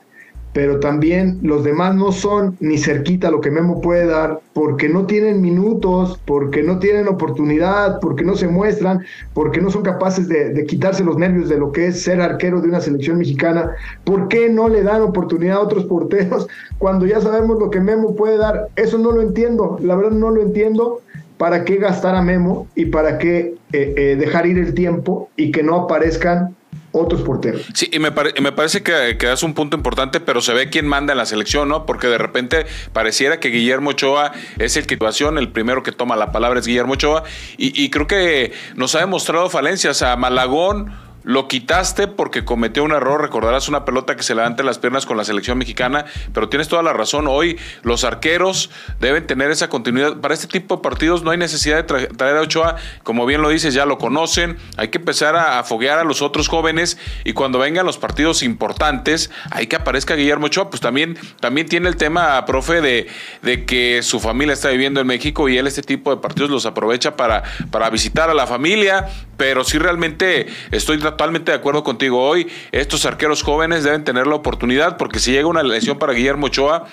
pero 0.53 0.79
también 0.79 1.39
los 1.41 1.63
demás 1.63 1.95
no 1.95 2.11
son 2.11 2.57
ni 2.59 2.77
cerquita 2.77 3.31
lo 3.31 3.39
que 3.39 3.51
Memo 3.51 3.79
puede 3.79 4.05
dar 4.05 4.41
porque 4.53 4.89
no 4.89 5.05
tienen 5.05 5.41
minutos, 5.41 6.19
porque 6.25 6.61
no 6.61 6.79
tienen 6.79 7.07
oportunidad, 7.07 7.99
porque 8.01 8.23
no 8.23 8.35
se 8.35 8.47
muestran, 8.47 9.01
porque 9.33 9.61
no 9.61 9.69
son 9.69 9.83
capaces 9.83 10.27
de, 10.27 10.65
quitarse 10.65 11.03
los 11.03 11.17
nervios 11.17 11.49
de 11.49 11.57
lo 11.57 11.71
que 11.71 11.87
es 11.87 12.03
ser 12.03 12.21
arquero 12.21 12.61
de 12.61 12.67
una 12.67 12.81
selección 12.81 13.17
mexicana. 13.17 13.71
¿Por 14.03 14.27
qué 14.27 14.49
no 14.49 14.67
le 14.67 14.83
dan 14.83 15.01
oportunidad 15.01 15.57
a 15.57 15.61
otros 15.61 15.85
porteros 15.85 16.47
cuando 16.77 17.05
ya 17.05 17.21
sabemos 17.21 17.57
lo 17.59 17.69
que 17.69 17.79
Memo 17.79 18.15
puede 18.15 18.37
dar? 18.37 18.67
Eso 18.75 18.97
no 18.97 19.11
lo 19.11 19.21
entiendo, 19.21 19.77
la 19.81 19.95
verdad 19.95 20.11
no 20.11 20.31
lo 20.31 20.41
entiendo. 20.41 21.01
¿Para 21.37 21.65
qué 21.65 21.77
gastar 21.77 22.13
a 22.13 22.21
Memo 22.21 22.67
y 22.75 22.85
para 22.85 23.17
qué 23.17 23.55
eh, 23.73 23.93
eh, 23.97 24.15
dejar 24.19 24.45
ir 24.45 24.59
el 24.59 24.75
tiempo 24.75 25.29
y 25.35 25.51
que 25.51 25.63
no 25.63 25.75
aparezcan 25.75 26.55
otros 26.91 27.21
porteros. 27.21 27.63
Sí, 27.73 27.89
y 27.91 27.99
me, 27.99 28.11
me 28.11 28.51
parece 28.51 28.83
que, 28.83 29.17
que, 29.17 29.33
un 29.43 29.53
punto 29.53 29.77
importante, 29.77 30.19
pero 30.19 30.41
se 30.41 30.53
ve 30.53 30.69
quién 30.69 30.87
manda 30.87 31.13
en 31.13 31.17
la 31.17 31.25
selección, 31.25 31.69
¿no? 31.69 31.85
Porque 31.85 32.07
de 32.07 32.17
repente 32.17 32.65
pareciera 32.93 33.39
que 33.39 33.49
Guillermo 33.49 33.91
Ochoa 33.91 34.33
es 34.59 34.77
el 34.77 34.85
que 34.85 34.95
situación, 34.95 35.37
el 35.37 35.49
primero 35.49 35.83
que 35.83 35.91
toma 35.91 36.15
la 36.15 36.31
palabra 36.31 36.59
es 36.59 36.67
Guillermo 36.67 36.93
Ochoa, 36.93 37.23
y, 37.57 37.81
y 37.81 37.89
creo 37.89 38.07
que 38.07 38.51
nos 38.75 38.93
ha 38.95 38.99
demostrado 38.99 39.49
falencias 39.49 40.01
a 40.01 40.15
Malagón 40.15 40.91
lo 41.23 41.47
quitaste 41.47 42.07
porque 42.07 42.43
cometió 42.45 42.83
un 42.83 42.91
error. 42.91 43.21
Recordarás 43.21 43.69
una 43.69 43.85
pelota 43.85 44.15
que 44.15 44.23
se 44.23 44.35
levanta 44.35 44.61
en 44.61 44.67
las 44.67 44.79
piernas 44.79 45.05
con 45.05 45.17
la 45.17 45.23
selección 45.23 45.57
mexicana, 45.57 46.05
pero 46.33 46.49
tienes 46.49 46.67
toda 46.67 46.83
la 46.83 46.93
razón. 46.93 47.27
Hoy 47.27 47.59
los 47.83 48.03
arqueros 48.03 48.69
deben 48.99 49.27
tener 49.27 49.51
esa 49.51 49.69
continuidad. 49.69 50.17
Para 50.17 50.33
este 50.33 50.47
tipo 50.47 50.77
de 50.77 50.81
partidos 50.81 51.23
no 51.23 51.31
hay 51.31 51.37
necesidad 51.37 51.83
de 51.83 52.07
traer 52.07 52.37
a 52.37 52.41
Ochoa. 52.41 52.75
Como 53.03 53.25
bien 53.25 53.41
lo 53.41 53.49
dices, 53.49 53.73
ya 53.73 53.85
lo 53.85 53.97
conocen. 53.97 54.57
Hay 54.77 54.89
que 54.89 54.97
empezar 54.97 55.35
a, 55.35 55.63
foguear 55.63 55.99
a 55.99 56.03
los 56.03 56.21
otros 56.21 56.47
jóvenes 56.47 56.97
y 57.23 57.33
cuando 57.33 57.59
vengan 57.59 57.85
los 57.85 57.97
partidos 57.97 58.43
importantes, 58.43 59.29
hay 59.51 59.67
que 59.67 59.75
aparezca 59.75 60.15
Guillermo 60.15 60.47
Ochoa. 60.47 60.69
Pues 60.69 60.81
también, 60.81 61.17
también 61.39 61.67
tiene 61.67 61.87
el 61.87 61.97
tema, 61.97 62.43
profe, 62.45 62.81
de, 62.81 63.07
de 63.41 63.65
que 63.65 64.01
su 64.01 64.19
familia 64.19 64.53
está 64.53 64.69
viviendo 64.69 64.99
en 64.99 65.07
México 65.07 65.49
y 65.49 65.57
él 65.57 65.67
este 65.67 65.81
tipo 65.81 66.13
de 66.15 66.21
partidos 66.21 66.49
los 66.49 66.65
aprovecha 66.65 67.15
para, 67.15 67.43
para 67.69 67.89
visitar 67.89 68.29
a 68.29 68.33
la 68.33 68.47
familia. 68.47 69.07
Pero 69.37 69.63
sí 69.63 69.79
realmente 69.79 70.47
estoy 70.71 70.97
totalmente 71.11 71.51
de 71.51 71.57
acuerdo 71.57 71.83
contigo. 71.83 72.21
Hoy 72.21 72.47
estos 72.71 73.05
arqueros 73.05 73.43
jóvenes 73.43 73.83
deben 73.83 74.03
tener 74.03 74.27
la 74.27 74.35
oportunidad 74.35 74.97
porque 74.97 75.19
si 75.19 75.31
llega 75.31 75.47
una 75.47 75.63
lesión 75.63 75.99
para 75.99 76.13
Guillermo 76.13 76.47
Ochoa, 76.47 76.85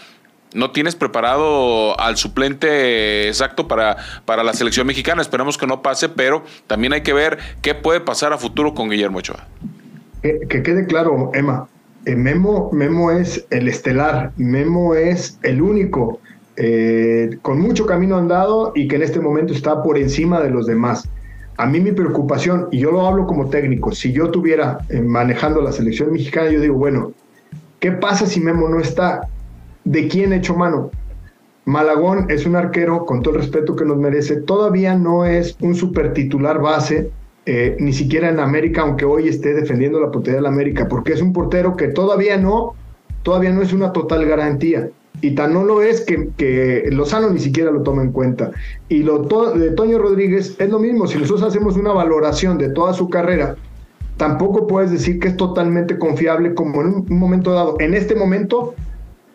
no 0.55 0.71
tienes 0.71 0.95
preparado 0.95 1.99
al 2.01 2.17
suplente 2.17 3.29
exacto 3.29 3.69
para, 3.69 3.97
para 4.25 4.43
la 4.43 4.53
selección 4.53 4.87
mexicana. 4.87 5.23
Esperemos 5.23 5.59
que 5.59 5.67
no 5.67 5.83
pase, 5.83 6.09
pero 6.09 6.45
también 6.67 6.93
hay 6.93 7.03
que 7.03 7.13
ver 7.13 7.39
qué 7.63 7.75
puede 7.75 8.01
pasar 8.01 8.33
a 8.33 8.39
futuro 8.39 8.75
con 8.75 8.89
Guillermo 8.89 9.19
Ochoa. 9.19 9.47
Que, 10.23 10.63
quede 10.63 10.87
claro, 10.87 11.31
Emma, 11.35 11.69
eh, 12.05 12.17
Memo, 12.17 12.71
Memo 12.73 13.11
es 13.13 13.47
el 13.51 13.69
estelar, 13.69 14.33
Memo 14.37 14.95
es 14.95 15.39
el 15.43 15.63
único 15.63 16.21
eh, 16.57 17.39
con 17.43 17.61
mucho 17.61 17.87
camino 17.87 18.17
andado 18.17 18.73
y 18.75 18.89
que 18.89 18.97
en 18.97 19.03
este 19.03 19.21
momento 19.21 19.53
está 19.53 19.83
por 19.83 19.97
encima 19.97 20.41
de 20.41 20.51
los 20.51 20.67
demás. 20.67 21.09
A 21.59 21.67
mí 21.67 21.81
mi 21.81 21.91
preocupación, 21.91 22.69
y 22.71 22.79
yo 22.79 22.93
lo 22.93 23.05
hablo 23.05 23.27
como 23.27 23.51
técnico, 23.51 23.91
si 23.91 24.13
yo 24.13 24.31
tuviera 24.31 24.79
eh, 24.91 25.01
manejando 25.01 25.61
la 25.61 25.73
selección 25.73 26.13
mexicana, 26.13 26.51
yo 26.51 26.61
digo, 26.61 26.77
bueno, 26.77 27.13
¿qué 27.81 27.91
pasa 27.91 28.27
si 28.27 28.41
Memo 28.41 28.69
no 28.69 28.79
está? 28.79 29.23
¿De 29.83 30.07
quién 30.07 30.33
hecho 30.33 30.55
mano? 30.55 30.93
Malagón 31.65 32.31
es 32.31 32.47
un 32.47 32.55
arquero, 32.55 33.05
con 33.05 33.23
todo 33.23 33.35
el 33.35 33.41
respeto 33.41 33.75
que 33.75 33.85
nos 33.85 33.97
merece, 33.97 34.37
todavía 34.37 34.95
no 34.95 35.25
es 35.25 35.57
un 35.61 35.75
super 35.75 36.13
titular 36.13 36.61
base, 36.61 37.11
eh, 37.45 37.77
ni 37.81 37.93
siquiera 37.93 38.29
en 38.29 38.39
América, 38.39 38.83
aunque 38.83 39.05
hoy 39.05 39.27
esté 39.27 39.53
defendiendo 39.53 39.99
la 39.99 40.13
portería 40.13 40.37
de 40.37 40.43
la 40.43 40.51
América, 40.51 40.87
porque 40.89 41.13
es 41.13 41.21
un 41.21 41.33
portero 41.33 41.77
que 41.77 41.89
todavía 41.89 42.37
no, 42.37 42.75
todavía 43.25 43.51
no 43.51 43.63
es 43.63 43.73
una 43.73 43.93
total 43.93 44.27
garantía. 44.27 44.91
Y 45.21 45.33
tan 45.33 45.53
no 45.53 45.65
lo 45.65 45.83
es 45.83 46.03
que, 46.03 46.31
que 46.37 46.89
Lozano 46.93 47.31
ni 47.31 47.41
siquiera 47.41 47.71
lo 47.71 47.83
toma 47.83 48.03
en 48.03 48.13
cuenta. 48.13 48.53
Y 48.89 49.03
lo 49.03 49.23
de 49.53 49.71
Toño 49.73 49.99
Rodríguez 49.99 50.55
es 50.59 50.71
lo 50.71 50.79
mismo. 50.79 51.07
Si 51.07 51.19
nosotros 51.19 51.43
hacemos 51.43 51.77
una 51.77 51.93
valoración 51.93 52.59
de 52.59 52.71
toda 52.71 52.95
su 52.95 53.09
carrera, 53.09 53.57
tampoco 54.19 54.67
puedes 54.67 54.91
decir 54.91 55.19
que 55.19 55.29
es 55.29 55.37
totalmente 55.37 55.99
confiable 55.99 56.55
como 56.55 56.83
en 56.83 56.87
un, 56.89 57.07
momento 57.09 57.53
dado. 57.53 57.77
En 57.81 57.95
este 57.95 58.15
momento, 58.15 58.75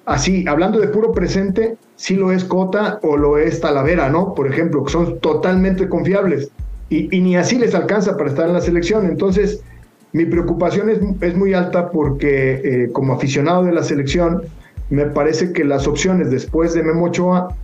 así, 0.05 0.45
hablando 0.47 0.79
de 0.79 0.87
puro 0.87 1.11
presente, 1.11 1.77
sí 1.95 2.15
lo 2.15 2.31
es 2.31 2.43
Cota 2.43 2.99
o 3.01 3.17
lo 3.17 3.37
es 3.37 3.59
Talavera, 3.59 4.09
¿no? 4.09 4.35
Por 4.35 4.47
ejemplo, 4.47 4.83
que 4.83 4.91
son 4.91 5.19
totalmente 5.19 5.89
confiables. 5.89 6.51
Y, 6.89 7.07
ni 7.21 7.35
así 7.35 7.57
les 7.57 7.73
alcanza 7.73 8.15
para 8.17 8.29
estar 8.29 8.47
en 8.47 8.53
la 8.53 8.61
selección. 8.61 9.07
Entonces, 9.07 9.63
mi 10.11 10.25
preocupación 10.25 10.91
es, 10.91 10.99
es 11.21 11.35
muy 11.35 11.55
alta 11.55 11.89
porque 11.89 12.61
eh, 12.63 12.89
como 12.91 13.13
aficionado 13.13 13.63
de 13.63 13.71
la 13.71 13.81
selección, 13.81 14.43
me 14.93 15.07
parece 15.07 15.51
que 15.53 15.63
las 15.63 15.87
opciones 15.87 16.29
después 16.29 16.75
de 16.75 16.83
Memo 16.83 17.05
Ochoa 17.05 17.55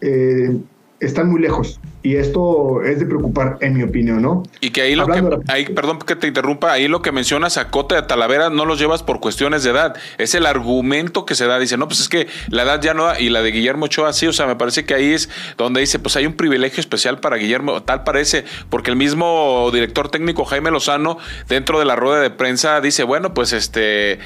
eh, 0.00 0.56
están 1.00 1.30
muy 1.30 1.40
lejos. 1.40 1.80
Y 2.02 2.14
esto 2.14 2.82
es 2.84 3.00
de 3.00 3.06
preocupar, 3.06 3.58
en 3.60 3.76
mi 3.76 3.82
opinión, 3.82 4.22
¿no? 4.22 4.44
Y 4.60 4.70
que 4.70 4.82
ahí 4.82 4.94
lo 4.94 5.06
que, 5.06 5.22
ahí, 5.48 5.66
perdón 5.66 5.98
que 5.98 6.14
te 6.14 6.28
interrumpa, 6.28 6.72
ahí 6.72 6.86
lo 6.86 7.02
que 7.02 7.10
mencionas 7.10 7.58
a 7.58 7.70
Cota 7.70 7.96
de 7.96 8.02
Talavera 8.02 8.50
no 8.50 8.64
los 8.64 8.78
llevas 8.78 9.02
por 9.02 9.20
cuestiones 9.20 9.64
de 9.64 9.70
edad. 9.70 9.96
Es 10.16 10.34
el 10.34 10.46
argumento 10.46 11.26
que 11.26 11.34
se 11.34 11.46
da. 11.46 11.58
Dice, 11.58 11.76
no, 11.76 11.88
pues 11.88 12.00
es 12.00 12.08
que 12.08 12.28
la 12.48 12.62
edad 12.62 12.80
ya 12.80 12.94
no 12.94 13.04
da, 13.04 13.20
y 13.20 13.30
la 13.30 13.42
de 13.42 13.50
Guillermo 13.50 13.86
Ochoa 13.86 14.12
sí, 14.12 14.26
o 14.28 14.32
sea, 14.32 14.46
me 14.46 14.54
parece 14.54 14.84
que 14.84 14.94
ahí 14.94 15.12
es 15.12 15.28
donde 15.56 15.80
dice, 15.80 15.98
pues 15.98 16.16
hay 16.16 16.24
un 16.24 16.34
privilegio 16.34 16.80
especial 16.80 17.18
para 17.18 17.36
Guillermo, 17.36 17.82
tal 17.82 18.04
parece, 18.04 18.44
porque 18.70 18.90
el 18.90 18.96
mismo 18.96 19.68
director 19.72 20.08
técnico 20.08 20.44
Jaime 20.44 20.70
Lozano, 20.70 21.18
dentro 21.48 21.80
de 21.80 21.84
la 21.84 21.96
rueda 21.96 22.20
de 22.20 22.30
prensa, 22.30 22.80
dice, 22.80 23.02
bueno, 23.02 23.34
pues 23.34 23.52
este 23.52 24.20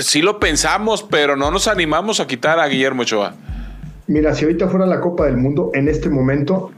sí 0.00 0.22
lo 0.22 0.38
pensamos, 0.38 1.02
pero 1.02 1.36
no 1.36 1.50
nos 1.50 1.66
animamos 1.66 2.20
a 2.20 2.26
quitar 2.26 2.60
a 2.60 2.68
Guillermo 2.68 3.02
Ochoa. 3.02 3.34
Mira, 4.10 4.34
si 4.34 4.44
ahorita 4.44 4.66
fuera 4.66 4.86
la 4.86 5.00
Copa 5.00 5.26
del 5.26 5.36
Mundo, 5.36 5.70
en 5.72 5.86
este 5.86 6.10
momento, 6.10 6.72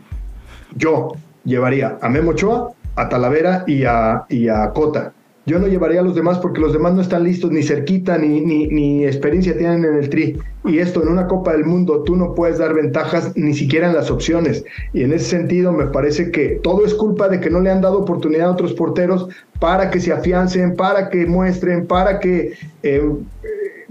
yo 0.76 1.12
llevaría 1.46 1.96
a 2.02 2.10
Memo 2.10 2.32
Ochoa, 2.32 2.74
a 2.94 3.08
Talavera 3.08 3.64
y 3.66 3.84
a, 3.84 4.26
y 4.28 4.48
a 4.48 4.70
Cota. 4.74 5.14
Yo 5.46 5.58
no 5.58 5.66
llevaría 5.66 6.00
a 6.00 6.02
los 6.02 6.14
demás 6.14 6.38
porque 6.40 6.60
los 6.60 6.74
demás 6.74 6.92
no 6.92 7.00
están 7.00 7.24
listos 7.24 7.50
ni 7.50 7.62
cerquita 7.62 8.18
ni, 8.18 8.42
ni, 8.42 8.66
ni, 8.66 9.06
experiencia 9.06 9.56
tienen 9.56 9.82
en 9.82 9.94
el 9.94 10.10
tri. 10.10 10.38
Y 10.66 10.78
esto 10.78 11.02
en 11.02 11.08
una 11.08 11.26
Copa 11.26 11.52
del 11.52 11.64
Mundo 11.64 12.02
tú 12.02 12.16
no 12.16 12.34
puedes 12.34 12.58
dar 12.58 12.74
ventajas 12.74 13.32
ni 13.34 13.54
siquiera 13.54 13.88
en 13.88 13.96
las 13.96 14.10
opciones. 14.10 14.62
Y 14.92 15.02
en 15.02 15.14
ese 15.14 15.24
sentido 15.24 15.72
me 15.72 15.86
parece 15.86 16.30
que 16.32 16.60
todo 16.62 16.84
es 16.84 16.92
culpa 16.92 17.30
de 17.30 17.40
que 17.40 17.48
no 17.48 17.60
le 17.60 17.70
han 17.70 17.80
dado 17.80 18.00
oportunidad 18.00 18.48
a 18.48 18.52
otros 18.52 18.74
porteros 18.74 19.30
para 19.58 19.90
que 19.90 20.00
se 20.00 20.12
afiancen, 20.12 20.76
para 20.76 21.08
que 21.08 21.24
muestren, 21.24 21.86
para 21.86 22.20
que 22.20 22.52
eh, 22.82 23.02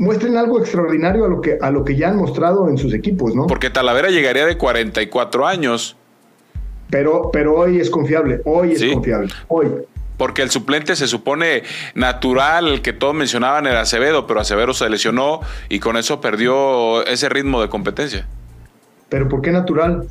muestren 0.01 0.35
algo 0.35 0.59
extraordinario 0.59 1.25
a 1.25 1.27
lo, 1.27 1.41
que, 1.41 1.59
a 1.61 1.69
lo 1.69 1.85
que 1.85 1.95
ya 1.95 2.09
han 2.09 2.17
mostrado 2.17 2.67
en 2.67 2.77
sus 2.77 2.91
equipos, 2.93 3.35
¿no? 3.35 3.45
Porque 3.45 3.69
Talavera 3.69 4.09
llegaría 4.09 4.47
de 4.47 4.57
44 4.57 5.45
años. 5.45 5.95
Pero, 6.89 7.29
pero 7.31 7.55
hoy 7.55 7.79
es 7.79 7.89
confiable, 7.89 8.41
hoy 8.43 8.73
es 8.73 8.83
confiable, 8.91 9.29
hoy 9.47 9.67
porque 10.17 10.43
el 10.43 10.51
suplente 10.51 10.95
se 10.95 11.07
supone 11.07 11.63
natural, 11.95 12.67
el 12.67 12.81
que 12.83 12.93
todos 12.93 13.15
mencionaban 13.15 13.65
era 13.65 13.81
Acevedo, 13.81 14.27
pero 14.27 14.39
Acevedo 14.39 14.71
se 14.71 14.87
lesionó 14.87 15.39
y 15.67 15.79
con 15.79 15.97
eso 15.97 16.21
perdió 16.21 17.03
ese 17.07 17.27
ritmo 17.27 17.59
de 17.59 17.69
competencia. 17.69 18.27
¿Pero 19.09 19.27
por 19.27 19.41
qué 19.41 19.51
natural? 19.51 20.07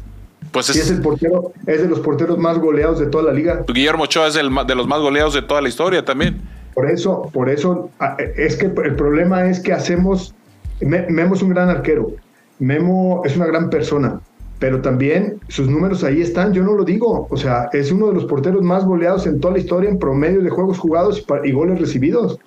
Pues 0.51 0.69
es, 0.71 0.91
el 0.91 1.01
portero, 1.01 1.53
es 1.65 1.83
de 1.83 1.89
los 1.89 2.01
porteros 2.01 2.39
más 2.39 2.59
goleados 2.59 2.99
de 2.99 3.07
toda 3.07 3.23
la 3.23 3.33
liga. 3.33 3.65
Guillermo 3.69 4.05
Ochoa 4.05 4.27
es 4.27 4.35
el, 4.35 4.51
de 4.67 4.75
los 4.75 4.89
más 4.89 5.01
goleados 5.01 5.33
de 5.35 5.43
toda 5.43 5.61
la 5.61 5.69
historia 5.69 6.05
también. 6.05 6.41
Por 6.75 6.91
eso, 6.91 7.31
por 7.33 7.49
eso, 7.49 7.91
es 8.37 8.57
que 8.57 8.67
el 8.67 8.95
problema 8.97 9.49
es 9.51 9.61
que 9.61 9.73
hacemos, 9.73 10.35
Memo 10.81 11.35
es 11.35 11.43
un 11.43 11.51
gran 11.51 11.69
arquero, 11.69 12.13
Memo 12.59 13.23
es 13.25 13.37
una 13.37 13.47
gran 13.47 13.71
persona, 13.71 14.21
pero 14.61 14.81
también 14.81 15.41
sus 15.49 15.69
números 15.69 16.05
ahí 16.05 16.21
están, 16.21 16.53
yo 16.53 16.63
no 16.63 16.75
lo 16.75 16.85
digo, 16.85 17.27
o 17.31 17.37
sea, 17.37 17.69
es 17.73 17.91
uno 17.91 18.09
de 18.09 18.15
los 18.15 18.27
porteros 18.27 18.63
más 18.63 18.85
goleados 18.85 19.27
en 19.27 19.41
toda 19.41 19.55
la 19.55 19.61
historia 19.61 19.91
en 19.91 19.99
promedio 19.99 20.43
de 20.43 20.51
juegos 20.51 20.79
jugados 20.79 21.25
y, 21.45 21.53
goles 21.53 21.81
recibidos. 21.81 22.39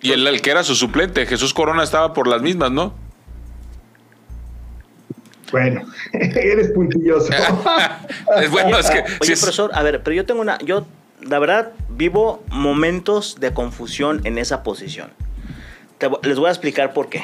Y 0.00 0.12
el, 0.12 0.26
el, 0.26 0.40
que 0.40 0.50
era 0.50 0.62
su 0.62 0.74
suplente, 0.74 1.26
Jesús 1.26 1.52
Corona 1.52 1.82
estaba 1.82 2.14
por 2.14 2.28
las 2.28 2.40
mismas, 2.40 2.70
¿no? 2.70 2.94
Bueno, 5.52 5.82
eres 6.12 6.68
puntilloso. 6.68 7.32
bueno, 8.50 8.78
es 8.78 8.90
que. 8.90 8.98
Oye, 9.20 9.36
profesor, 9.36 9.70
a 9.74 9.82
ver, 9.82 10.02
pero 10.02 10.14
yo 10.14 10.26
tengo 10.26 10.40
una. 10.40 10.58
Yo, 10.58 10.86
la 11.22 11.38
verdad, 11.38 11.72
vivo 11.88 12.42
momentos 12.50 13.36
de 13.40 13.52
confusión 13.52 14.20
en 14.24 14.38
esa 14.38 14.62
posición. 14.62 15.10
les 16.22 16.38
voy 16.38 16.48
a 16.48 16.50
explicar 16.50 16.92
por 16.92 17.08
qué. 17.08 17.22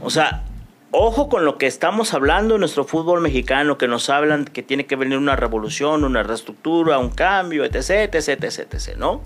O 0.00 0.10
sea, 0.10 0.44
ojo 0.90 1.28
con 1.28 1.44
lo 1.44 1.58
que 1.58 1.66
estamos 1.66 2.14
hablando 2.14 2.54
en 2.54 2.60
nuestro 2.60 2.84
fútbol 2.84 3.20
mexicano, 3.20 3.78
que 3.78 3.88
nos 3.88 4.10
hablan 4.10 4.44
que 4.44 4.62
tiene 4.62 4.86
que 4.86 4.96
venir 4.96 5.18
una 5.18 5.36
revolución, 5.36 6.04
una 6.04 6.22
reestructura, 6.22 6.98
un 6.98 7.10
cambio, 7.10 7.64
etc, 7.64 8.14
etc, 8.14 8.44
etc, 8.44 8.74
etc, 8.74 8.96
¿no? 8.96 9.22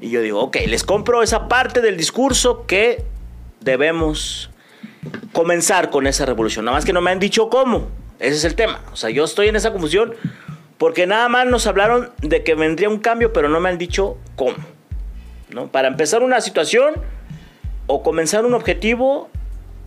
Y 0.00 0.10
yo 0.10 0.20
digo, 0.20 0.40
ok, 0.40 0.56
les 0.66 0.84
compro 0.84 1.22
esa 1.22 1.48
parte 1.48 1.80
del 1.80 1.96
discurso 1.96 2.66
que 2.66 3.04
debemos 3.60 4.50
comenzar 5.32 5.90
con 5.90 6.06
esa 6.06 6.26
revolución. 6.26 6.64
Nada 6.64 6.76
más 6.76 6.84
que 6.84 6.92
no 6.92 7.00
me 7.00 7.10
han 7.10 7.18
dicho 7.18 7.48
cómo. 7.48 7.88
Ese 8.18 8.36
es 8.36 8.44
el 8.44 8.54
tema. 8.54 8.80
O 8.92 8.96
sea, 8.96 9.10
yo 9.10 9.24
estoy 9.24 9.48
en 9.48 9.56
esa 9.56 9.72
confusión 9.72 10.14
porque 10.84 11.06
nada 11.06 11.30
más 11.30 11.46
nos 11.46 11.66
hablaron 11.66 12.10
de 12.20 12.44
que 12.44 12.54
vendría 12.54 12.90
un 12.90 12.98
cambio, 12.98 13.32
pero 13.32 13.48
no 13.48 13.58
me 13.58 13.70
han 13.70 13.78
dicho 13.78 14.18
cómo. 14.36 14.56
¿no? 15.48 15.68
Para 15.68 15.88
empezar 15.88 16.22
una 16.22 16.42
situación 16.42 16.92
o 17.86 18.02
comenzar 18.02 18.44
un 18.44 18.52
objetivo, 18.52 19.30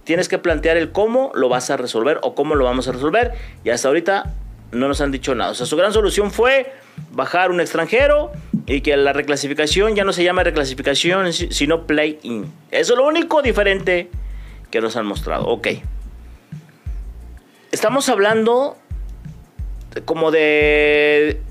tienes 0.05 0.27
que 0.27 0.39
plantear 0.39 0.75
el 0.75 0.91
cómo 0.91 1.31
lo 1.35 1.49
vas 1.49 1.69
a 1.69 1.77
resolver 1.77 2.17
o 2.23 2.33
cómo 2.33 2.55
lo 2.55 2.65
vamos 2.65 2.87
a 2.87 2.93
resolver. 2.93 3.33
Y 3.63 3.69
hasta 3.69 3.89
ahorita 3.89 4.33
no 4.71 4.87
nos 4.87 4.99
han 4.99 5.11
dicho 5.11 5.35
nada. 5.35 5.51
O 5.51 5.53
sea, 5.53 5.67
su 5.67 5.77
gran 5.77 5.93
solución 5.93 6.31
fue 6.31 6.73
bajar 7.11 7.51
un 7.51 7.61
extranjero 7.61 8.31
y 8.65 8.81
que 8.81 8.97
la 8.97 9.13
reclasificación 9.13 9.93
ya 9.93 10.03
no 10.03 10.13
se 10.13 10.23
llama 10.23 10.43
reclasificación, 10.45 11.31
sino 11.31 11.85
play-in. 11.85 12.51
Eso 12.71 12.93
es 12.93 12.97
lo 12.97 13.05
único 13.05 13.43
diferente 13.43 14.09
que 14.71 14.81
nos 14.81 14.95
han 14.95 15.05
mostrado. 15.05 15.45
Ok. 15.45 15.67
Estamos 17.71 18.09
hablando 18.09 18.77
como 20.05 20.31
de, 20.31 21.41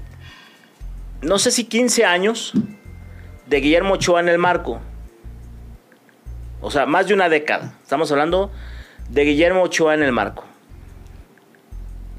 no 1.22 1.38
sé 1.38 1.50
si 1.50 1.64
15 1.64 2.04
años 2.04 2.52
de 3.46 3.60
Guillermo 3.60 3.94
Ochoa 3.94 4.20
en 4.20 4.28
el 4.28 4.38
marco. 4.38 4.80
O 6.60 6.70
sea, 6.70 6.86
más 6.86 7.06
de 7.06 7.14
una 7.14 7.28
década. 7.28 7.74
Estamos 7.82 8.10
hablando 8.10 8.50
de 9.08 9.24
Guillermo 9.24 9.62
Ochoa 9.62 9.94
en 9.94 10.02
el 10.02 10.12
marco. 10.12 10.44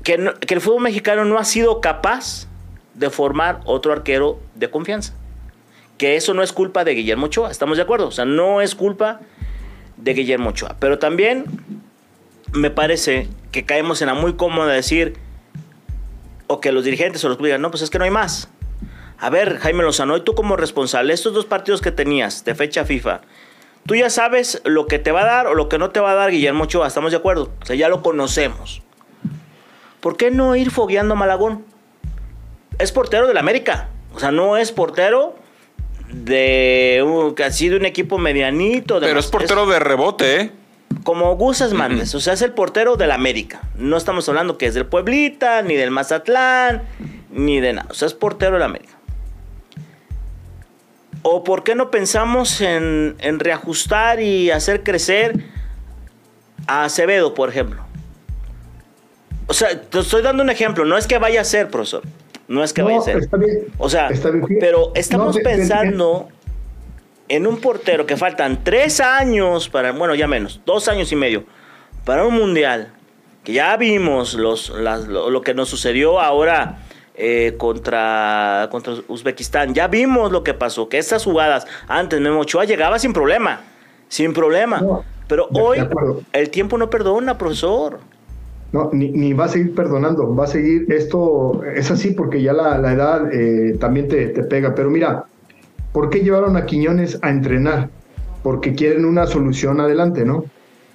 Que, 0.03 0.13
el 0.13 0.61
fútbol 0.61 0.83
mexicano 0.83 1.25
no 1.25 1.37
ha 1.37 1.43
sido 1.43 1.81
capaz 1.81 2.47
de 2.93 3.09
formar 3.09 3.61
otro 3.65 3.91
arquero 3.91 4.39
de 4.55 4.69
confianza. 4.69 5.13
Que 5.97 6.15
eso 6.15 6.33
no 6.33 6.43
es 6.43 6.53
culpa 6.53 6.83
de 6.83 6.93
Guillermo 6.93 7.25
Ochoa, 7.25 7.51
estamos 7.51 7.77
de 7.77 7.83
acuerdo. 7.83 8.07
O 8.07 8.11
sea, 8.11 8.25
no 8.25 8.61
es 8.61 8.75
culpa 8.75 9.19
de 9.97 10.13
Guillermo 10.13 10.51
Ochoa. 10.51 10.77
Pero 10.79 10.99
también 10.99 11.45
me 12.53 12.69
parece 12.69 13.27
que 13.51 13.65
caemos 13.65 14.01
en 14.01 14.07
la 14.07 14.13
muy 14.13 14.35
cómoda 14.35 14.69
de 14.69 14.75
decir, 14.75 15.17
o 16.47 16.59
que 16.61 16.71
los 16.71 16.83
dirigentes 16.83 17.23
o 17.23 17.29
los 17.29 17.37
digan, 17.37 17.61
no, 17.61 17.69
pues 17.69 17.83
es 17.83 17.89
que 17.89 17.99
no 17.99 18.05
hay 18.05 18.11
más. 18.11 18.49
A 19.19 19.29
ver, 19.29 19.57
Jaime 19.57 19.83
Lozano, 19.83 20.15
y 20.17 20.21
tú 20.21 20.35
como 20.35 20.55
responsable, 20.55 21.13
estos 21.13 21.33
dos 21.33 21.45
partidos 21.45 21.81
que 21.81 21.91
tenías 21.91 22.45
de 22.45 22.55
fecha 22.55 22.85
FIFA, 22.85 23.21
tú 23.85 23.95
ya 23.95 24.09
sabes 24.09 24.61
lo 24.63 24.87
que 24.87 24.99
te 24.99 25.11
va 25.11 25.21
a 25.21 25.25
dar 25.25 25.47
o 25.47 25.55
lo 25.55 25.69
que 25.69 25.77
no 25.77 25.89
te 25.89 25.99
va 25.99 26.11
a 26.11 26.15
dar 26.15 26.31
Guillermo 26.31 26.65
Ochoa, 26.65 26.87
¿estamos 26.87 27.11
de 27.11 27.17
acuerdo? 27.17 27.51
O 27.61 27.65
sea, 27.65 27.75
ya 27.75 27.89
lo 27.89 28.01
conocemos. 28.01 28.81
¿Por 29.99 30.17
qué 30.17 30.31
no 30.31 30.55
ir 30.55 30.71
fogueando 30.71 31.15
a 31.15 31.17
Malagón? 31.17 31.65
Es 32.77 32.91
portero 32.91 33.27
del 33.27 33.37
América. 33.37 33.89
O 34.13 34.19
sea, 34.19 34.31
no 34.31 34.57
es 34.57 34.71
portero 34.71 35.35
de 36.11 37.03
un, 37.05 37.33
casi 37.33 37.69
de 37.69 37.77
un 37.77 37.85
equipo 37.85 38.17
medianito. 38.17 38.99
Pero 38.99 39.19
es 39.19 39.27
portero 39.27 39.65
de 39.65 39.79
rebote, 39.79 40.41
¿eh? 40.41 40.51
Como 41.07 41.37
Gusas 41.37 41.71
Mandes, 41.71 42.13
o 42.15 42.19
sea, 42.19 42.33
es 42.33 42.41
el 42.41 42.51
portero 42.51 42.97
del 42.97 43.11
América. 43.11 43.61
No 43.77 43.95
estamos 43.95 44.27
hablando 44.27 44.57
que 44.57 44.65
es 44.65 44.73
del 44.73 44.87
Pueblita, 44.87 45.61
ni 45.61 45.75
del 45.75 45.89
Mazatlán, 45.89 46.81
ni 47.31 47.61
de 47.61 47.71
nada. 47.71 47.87
O 47.89 47.93
sea, 47.93 48.09
es 48.09 48.13
portero 48.13 48.55
del 48.55 48.63
América. 48.63 48.91
¿O 51.21 51.45
por 51.45 51.63
qué 51.63 51.75
no 51.75 51.91
pensamos 51.91 52.59
en, 52.59 53.15
en 53.19 53.39
reajustar 53.39 54.19
y 54.19 54.51
hacer 54.51 54.83
crecer 54.83 55.45
a 56.67 56.83
Acevedo, 56.83 57.33
por 57.33 57.47
ejemplo? 57.47 57.85
O 59.47 59.53
sea, 59.53 59.79
te 59.79 59.99
estoy 59.99 60.23
dando 60.23 60.43
un 60.43 60.49
ejemplo. 60.49 60.83
No 60.83 60.97
es 60.97 61.07
que 61.07 61.19
vaya 61.19 61.39
a 61.39 61.45
ser, 61.45 61.69
profesor. 61.69 62.03
No 62.49 62.65
es 62.65 62.73
que 62.73 62.81
vaya 62.81 62.97
a 62.97 63.01
ser. 63.03 63.29
O 63.77 63.89
sea, 63.89 64.09
pero 64.59 64.91
estamos 64.93 65.37
pensando 65.37 66.27
en 67.29 67.47
un 67.47 67.57
portero 67.57 68.05
que 68.05 68.17
faltan 68.17 68.63
tres 68.63 68.99
años 68.99 69.69
para, 69.69 69.91
bueno, 69.91 70.15
ya 70.15 70.27
menos, 70.27 70.61
dos 70.65 70.87
años 70.87 71.11
y 71.11 71.15
medio 71.15 71.43
para 72.07 72.25
un 72.25 72.35
mundial. 72.35 72.93
Que 73.43 73.53
ya 73.53 73.75
vimos 73.77 74.33
los, 74.33 74.69
lo, 74.69 75.41
que 75.41 75.53
nos 75.53 75.69
sucedió 75.69 76.19
ahora 76.19 76.79
eh, 77.15 77.55
contra, 77.57 78.67
contra 78.71 78.93
Uzbekistán. 79.07 79.73
Ya 79.73 79.87
vimos 79.87 80.31
lo 80.31 80.43
que 80.43 80.53
pasó, 80.53 80.89
que 80.89 80.97
estas 80.97 81.23
jugadas 81.23 81.65
antes 81.87 82.19
Memo 82.19 82.39
Ochoa 82.39 82.65
llegaba 82.65 82.99
sin 82.99 83.13
problema, 83.13 83.61
sin 84.09 84.33
problema. 84.33 84.81
pero 85.27 85.47
hoy 85.53 85.79
el 86.33 86.49
tiempo 86.49 86.77
no 86.77 86.89
perdona, 86.89 87.37
profesor. 87.37 87.99
No, 88.73 88.89
ni, 88.91 89.31
va 89.31 89.45
a 89.45 89.47
seguir 89.47 89.73
perdonando, 89.73 90.35
va 90.35 90.43
a 90.43 90.47
seguir, 90.47 90.91
esto 90.91 91.63
es 91.63 91.89
así 91.89 92.11
porque 92.11 92.41
ya 92.41 92.51
la, 92.51 92.91
edad 92.91 93.33
eh, 93.33 93.77
también 93.79 94.09
te, 94.09 94.27
pega, 94.43 94.75
pero 94.75 94.89
mira, 94.89 95.25
¿por 95.91 96.09
qué 96.09 96.19
llevaron 96.19 96.57
a 96.57 96.65
Quiñones 96.65 97.19
a 97.21 97.29
entrenar? 97.29 97.89
Porque 98.43 98.73
quieren 98.73 99.05
una 99.05 99.27
solución 99.27 99.79
adelante, 99.79 100.25
¿no? 100.25 100.45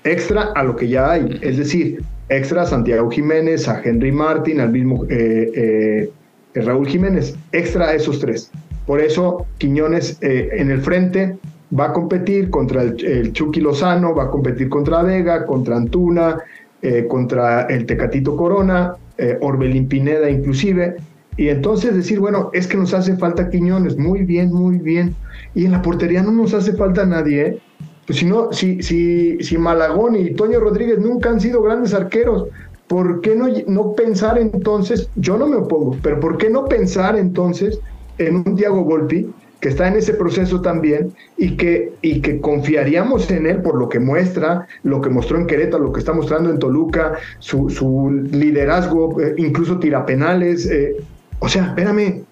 Extra 0.04 0.52
a 0.54 0.64
lo 0.64 0.76
que 0.76 0.88
ya 0.88 1.12
hay, 1.12 1.38
es 1.42 1.58
decir, 1.58 2.02
extra 2.28 2.62
a 2.62 2.66
Santiago 2.66 3.10
Jiménez, 3.10 3.68
a 3.68 3.80
Henry 3.82 4.10
Martin, 4.10 4.60
al 4.60 4.70
mismo 4.70 5.04
eh, 5.08 6.08
eh, 6.54 6.60
Raúl 6.60 6.86
Jiménez, 6.86 7.36
extra 7.52 7.88
a 7.88 7.94
esos 7.94 8.18
tres. 8.20 8.50
Por 8.86 9.00
eso 9.00 9.46
Quiñones 9.58 10.18
en 10.20 10.70
el 10.70 10.80
frente 10.80 11.36
va 11.78 11.86
a 11.86 11.92
competir 11.92 12.50
contra 12.50 12.82
el, 12.82 13.04
el 13.04 13.32
Chucky 13.32 13.60
Lozano, 13.60 14.14
va 14.14 14.24
a 14.24 14.30
competir 14.30 14.68
contra 14.68 15.02
Vega, 15.02 15.46
contra 15.46 15.76
Antuna, 15.76 16.42
eh, 16.84 17.06
contra 17.06 17.66
el 17.66 17.86
Tecatito 17.86 18.36
Corona, 18.36 18.96
eh, 19.16 19.38
Orbelín 19.40 19.86
Pineda 19.86 20.28
inclusive, 20.28 20.96
y 21.36 21.48
entonces 21.48 21.94
decir, 21.94 22.20
bueno, 22.20 22.50
es 22.52 22.66
que 22.66 22.76
nos 22.76 22.92
hace 22.94 23.16
falta 23.16 23.48
Quiñones, 23.48 23.96
muy 23.96 24.24
bien, 24.24 24.52
muy 24.52 24.78
bien, 24.78 25.14
y 25.54 25.64
en 25.64 25.72
la 25.72 25.82
portería 25.82 26.22
no 26.22 26.32
nos 26.32 26.54
hace 26.54 26.74
falta 26.74 27.06
nadie, 27.06 27.46
¿eh? 27.46 27.58
Pues 28.06 28.18
si 28.18 28.26
no, 28.26 28.52
si, 28.52 28.82
si, 28.82 29.38
si 29.42 29.58
Malagón 29.58 30.16
y 30.16 30.34
Toño 30.34 30.58
Rodríguez 30.58 30.98
nunca 30.98 31.30
han 31.30 31.40
sido 31.40 31.62
grandes 31.62 31.94
arqueros, 31.94 32.48
¿por 32.88 33.20
qué 33.20 33.36
no, 33.36 33.46
no 33.68 33.92
pensar 33.94 34.38
entonces, 34.38 35.08
yo 35.16 35.38
no 35.38 35.46
me 35.46 35.56
opongo, 35.56 35.96
pero 36.02 36.18
¿por 36.18 36.36
qué 36.36 36.50
no 36.50 36.64
pensar 36.66 37.16
entonces 37.16 37.80
en 38.18 38.36
un 38.36 38.56
Diego 38.56 38.82
Golpi 38.82 39.30
que 39.62 39.68
está 39.68 39.86
en 39.86 39.94
ese 39.94 40.14
proceso 40.14 40.60
también 40.60 41.12
y 41.38 41.56
que, 41.56 41.92
y 42.02 42.20
que 42.20 42.40
confiaríamos 42.40 43.30
en 43.30 43.46
él 43.46 43.62
por 43.62 43.78
lo 43.78 43.88
que 43.88 44.00
muestra, 44.00 44.66
lo 44.82 45.00
que 45.00 45.08
mostró 45.08 45.38
en 45.38 45.46
Querétaro, 45.46 45.84
lo 45.84 45.92
que 45.92 46.00
está 46.00 46.12
mostrando 46.12 46.50
en 46.50 46.58
Toluca, 46.58 47.14
su, 47.38 47.70
su 47.70 48.10
liderazgo, 48.32 49.20
eh, 49.20 49.34
incluso 49.38 49.78
tirapenales. 49.78 50.66
Eh, 50.66 50.96
o 51.42 51.48
sea, 51.48 51.66
espérame, 51.66 52.22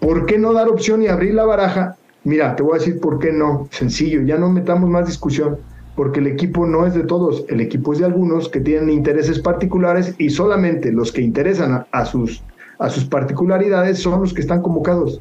¿por 0.00 0.26
qué 0.26 0.36
no 0.36 0.52
dar 0.52 0.68
opción 0.68 1.00
y 1.00 1.08
abrir 1.08 1.32
la 1.32 1.46
baraja? 1.46 1.96
Mira, 2.24 2.54
te 2.54 2.62
voy 2.62 2.76
a 2.76 2.78
decir 2.78 3.00
por 3.00 3.18
qué 3.18 3.32
no. 3.32 3.68
Sencillo, 3.70 4.20
ya 4.20 4.36
no 4.36 4.50
metamos 4.50 4.90
más 4.90 5.06
discusión, 5.06 5.56
porque 5.96 6.20
el 6.20 6.26
equipo 6.26 6.66
no 6.66 6.86
es 6.86 6.92
de 6.92 7.04
todos, 7.04 7.46
el 7.48 7.62
equipo 7.62 7.94
es 7.94 8.00
de 8.00 8.04
algunos 8.04 8.50
que 8.50 8.60
tienen 8.60 8.90
intereses 8.90 9.38
particulares 9.38 10.14
y 10.18 10.28
solamente 10.28 10.92
los 10.92 11.10
que 11.10 11.22
interesan 11.22 11.86
a 11.90 12.04
sus, 12.04 12.42
a 12.78 12.90
sus 12.90 13.06
particularidades 13.06 13.98
son 13.98 14.20
los 14.20 14.34
que 14.34 14.42
están 14.42 14.60
convocados. 14.60 15.20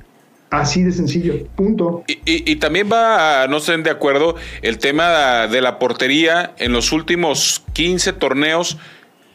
Así 0.49 0.83
de 0.83 0.91
sencillo, 0.91 1.47
punto. 1.55 2.03
Y, 2.07 2.57
también 2.57 2.89
va, 2.91 3.47
no 3.47 3.57
estén 3.57 3.83
de 3.83 3.89
acuerdo, 3.89 4.36
el 4.62 4.79
tema 4.79 5.47
de 5.47 5.62
la 5.62 5.79
portería 5.79 6.53
en 6.57 6.73
los 6.73 6.91
últimos 6.91 7.63
15 7.71 8.12
torneos 8.13 8.77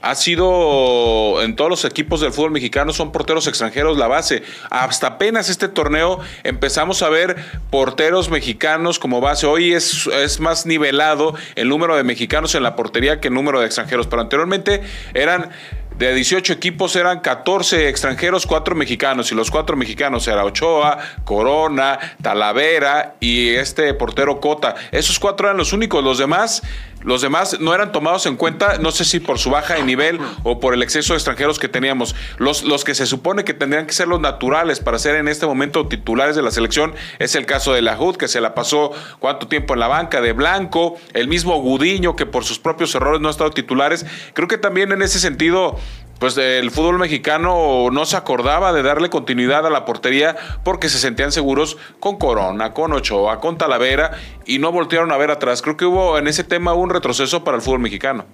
ha 0.00 0.14
sido 0.14 1.42
en 1.42 1.56
todos 1.56 1.70
los 1.70 1.84
equipos 1.84 2.20
del 2.20 2.32
fútbol 2.32 2.52
mexicano 2.52 2.92
son 2.92 3.10
porteros 3.12 3.46
extranjeros 3.46 3.98
la 3.98 4.06
base. 4.06 4.42
Hasta 4.70 5.06
apenas 5.08 5.48
este 5.48 5.68
torneo 5.68 6.20
empezamos 6.44 7.02
a 7.02 7.08
ver 7.08 7.36
porteros 7.70 8.30
mexicanos 8.30 8.98
como 8.98 9.20
base. 9.20 9.46
Hoy 9.46 9.72
es, 9.72 10.06
es 10.06 10.40
más 10.40 10.66
nivelado 10.66 11.34
el 11.56 11.68
número 11.68 11.96
de 11.96 12.04
mexicanos 12.04 12.54
en 12.54 12.62
la 12.62 12.76
portería 12.76 13.20
que 13.20 13.28
el 13.28 13.34
número 13.34 13.60
de 13.60 13.66
extranjeros, 13.66 14.06
pero 14.06 14.22
anteriormente 14.22 14.82
eran 15.14 15.50
de 15.98 16.14
18 16.14 16.52
equipos 16.52 16.94
eran 16.96 17.20
14 17.20 17.88
extranjeros, 17.88 18.46
4 18.46 18.74
mexicanos. 18.74 19.32
Y 19.32 19.34
los 19.34 19.50
4 19.50 19.76
mexicanos 19.76 20.26
eran 20.28 20.44
Ochoa, 20.44 20.98
Corona, 21.24 21.98
Talavera 22.22 23.16
y 23.20 23.50
este 23.50 23.92
portero 23.94 24.40
Cota. 24.40 24.76
Esos 24.92 25.18
cuatro 25.18 25.48
eran 25.48 25.56
los 25.56 25.72
únicos. 25.72 26.02
Los 26.02 26.18
demás 26.18 26.62
Los 27.02 27.22
demás 27.22 27.60
no 27.60 27.72
eran 27.72 27.92
tomados 27.92 28.26
en 28.26 28.34
cuenta, 28.36 28.78
no 28.78 28.90
sé 28.90 29.04
si 29.04 29.20
por 29.20 29.38
su 29.38 29.50
baja 29.50 29.74
de 29.74 29.84
nivel 29.84 30.18
o 30.42 30.58
por 30.58 30.74
el 30.74 30.82
exceso 30.82 31.12
de 31.12 31.18
extranjeros 31.18 31.60
que 31.60 31.68
teníamos. 31.68 32.16
Los, 32.38 32.64
los 32.64 32.82
que 32.82 32.94
se 32.96 33.06
supone 33.06 33.44
que 33.44 33.54
tendrían 33.54 33.86
que 33.86 33.92
ser 33.92 34.08
los 34.08 34.20
naturales 34.20 34.80
para 34.80 34.98
ser 34.98 35.14
en 35.14 35.28
este 35.28 35.46
momento 35.46 35.86
titulares 35.86 36.34
de 36.34 36.42
la 36.42 36.50
selección 36.50 36.94
es 37.20 37.36
el 37.36 37.46
caso 37.46 37.72
de 37.72 37.82
la 37.82 37.98
HUD, 37.98 38.16
que 38.16 38.26
se 38.26 38.40
la 38.40 38.52
pasó 38.52 38.90
cuánto 39.20 39.46
tiempo 39.46 39.74
en 39.74 39.80
la 39.80 39.86
banca, 39.86 40.20
de 40.20 40.32
Blanco, 40.32 40.96
el 41.14 41.28
mismo 41.28 41.60
Gudiño, 41.60 42.16
que 42.16 42.26
por 42.26 42.44
sus 42.44 42.58
propios 42.58 42.92
errores 42.96 43.20
no 43.20 43.28
ha 43.28 43.30
estado 43.30 43.50
titulares. 43.52 44.04
Creo 44.34 44.48
que 44.48 44.58
también 44.58 44.90
en 44.90 45.02
ese 45.02 45.20
sentido 45.20 45.78
pues 46.18 46.36
el 46.36 46.70
fútbol 46.70 46.98
mexicano 46.98 47.90
no 47.90 48.04
se 48.04 48.16
acordaba 48.16 48.72
de 48.72 48.82
darle 48.82 49.10
continuidad 49.10 49.66
a 49.66 49.70
la 49.70 49.84
portería 49.84 50.36
porque 50.64 50.88
se 50.88 50.98
sentían 50.98 51.32
seguros 51.32 51.78
con 52.00 52.18
Corona, 52.18 52.72
con 52.72 52.92
Ochoa, 52.92 53.40
con 53.40 53.58
Talavera 53.58 54.12
y 54.44 54.58
no 54.58 54.72
voltearon 54.72 55.12
a 55.12 55.16
ver 55.16 55.30
atrás. 55.30 55.62
Creo 55.62 55.76
que 55.76 55.84
hubo 55.84 56.18
en 56.18 56.26
ese 56.26 56.44
tema 56.44 56.74
un 56.74 56.90
retroceso 56.90 57.44
para 57.44 57.56
el 57.56 57.62
fútbol 57.62 57.80
mexicano. 57.80 58.24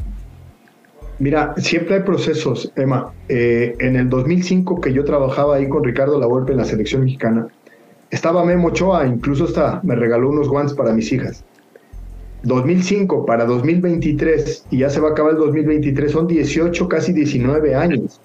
Mira, 1.18 1.54
siempre 1.58 1.96
hay 1.96 2.02
procesos, 2.02 2.72
Emma. 2.74 3.12
Eh, 3.28 3.76
en 3.78 3.96
el 3.96 4.08
2005 4.08 4.80
que 4.80 4.92
yo 4.92 5.04
trabajaba 5.04 5.56
ahí 5.56 5.68
con 5.68 5.84
Ricardo 5.84 6.18
Lavolpe 6.18 6.52
en 6.52 6.58
la 6.58 6.64
selección 6.64 7.04
mexicana, 7.04 7.46
estaba 8.10 8.44
Memo 8.44 8.68
Ochoa, 8.68 9.06
incluso 9.06 9.44
hasta 9.44 9.80
me 9.82 9.94
regaló 9.94 10.30
unos 10.30 10.48
guantes 10.48 10.74
para 10.74 10.92
mis 10.92 11.12
hijas. 11.12 11.44
2005 12.44 13.26
para 13.26 13.44
2023, 13.44 14.66
y 14.70 14.78
ya 14.78 14.90
se 14.90 15.00
va 15.00 15.08
a 15.08 15.12
acabar 15.12 15.32
el 15.32 15.38
2023, 15.38 16.12
son 16.12 16.26
18, 16.26 16.88
casi 16.88 17.12
19 17.12 17.74
años 17.74 18.20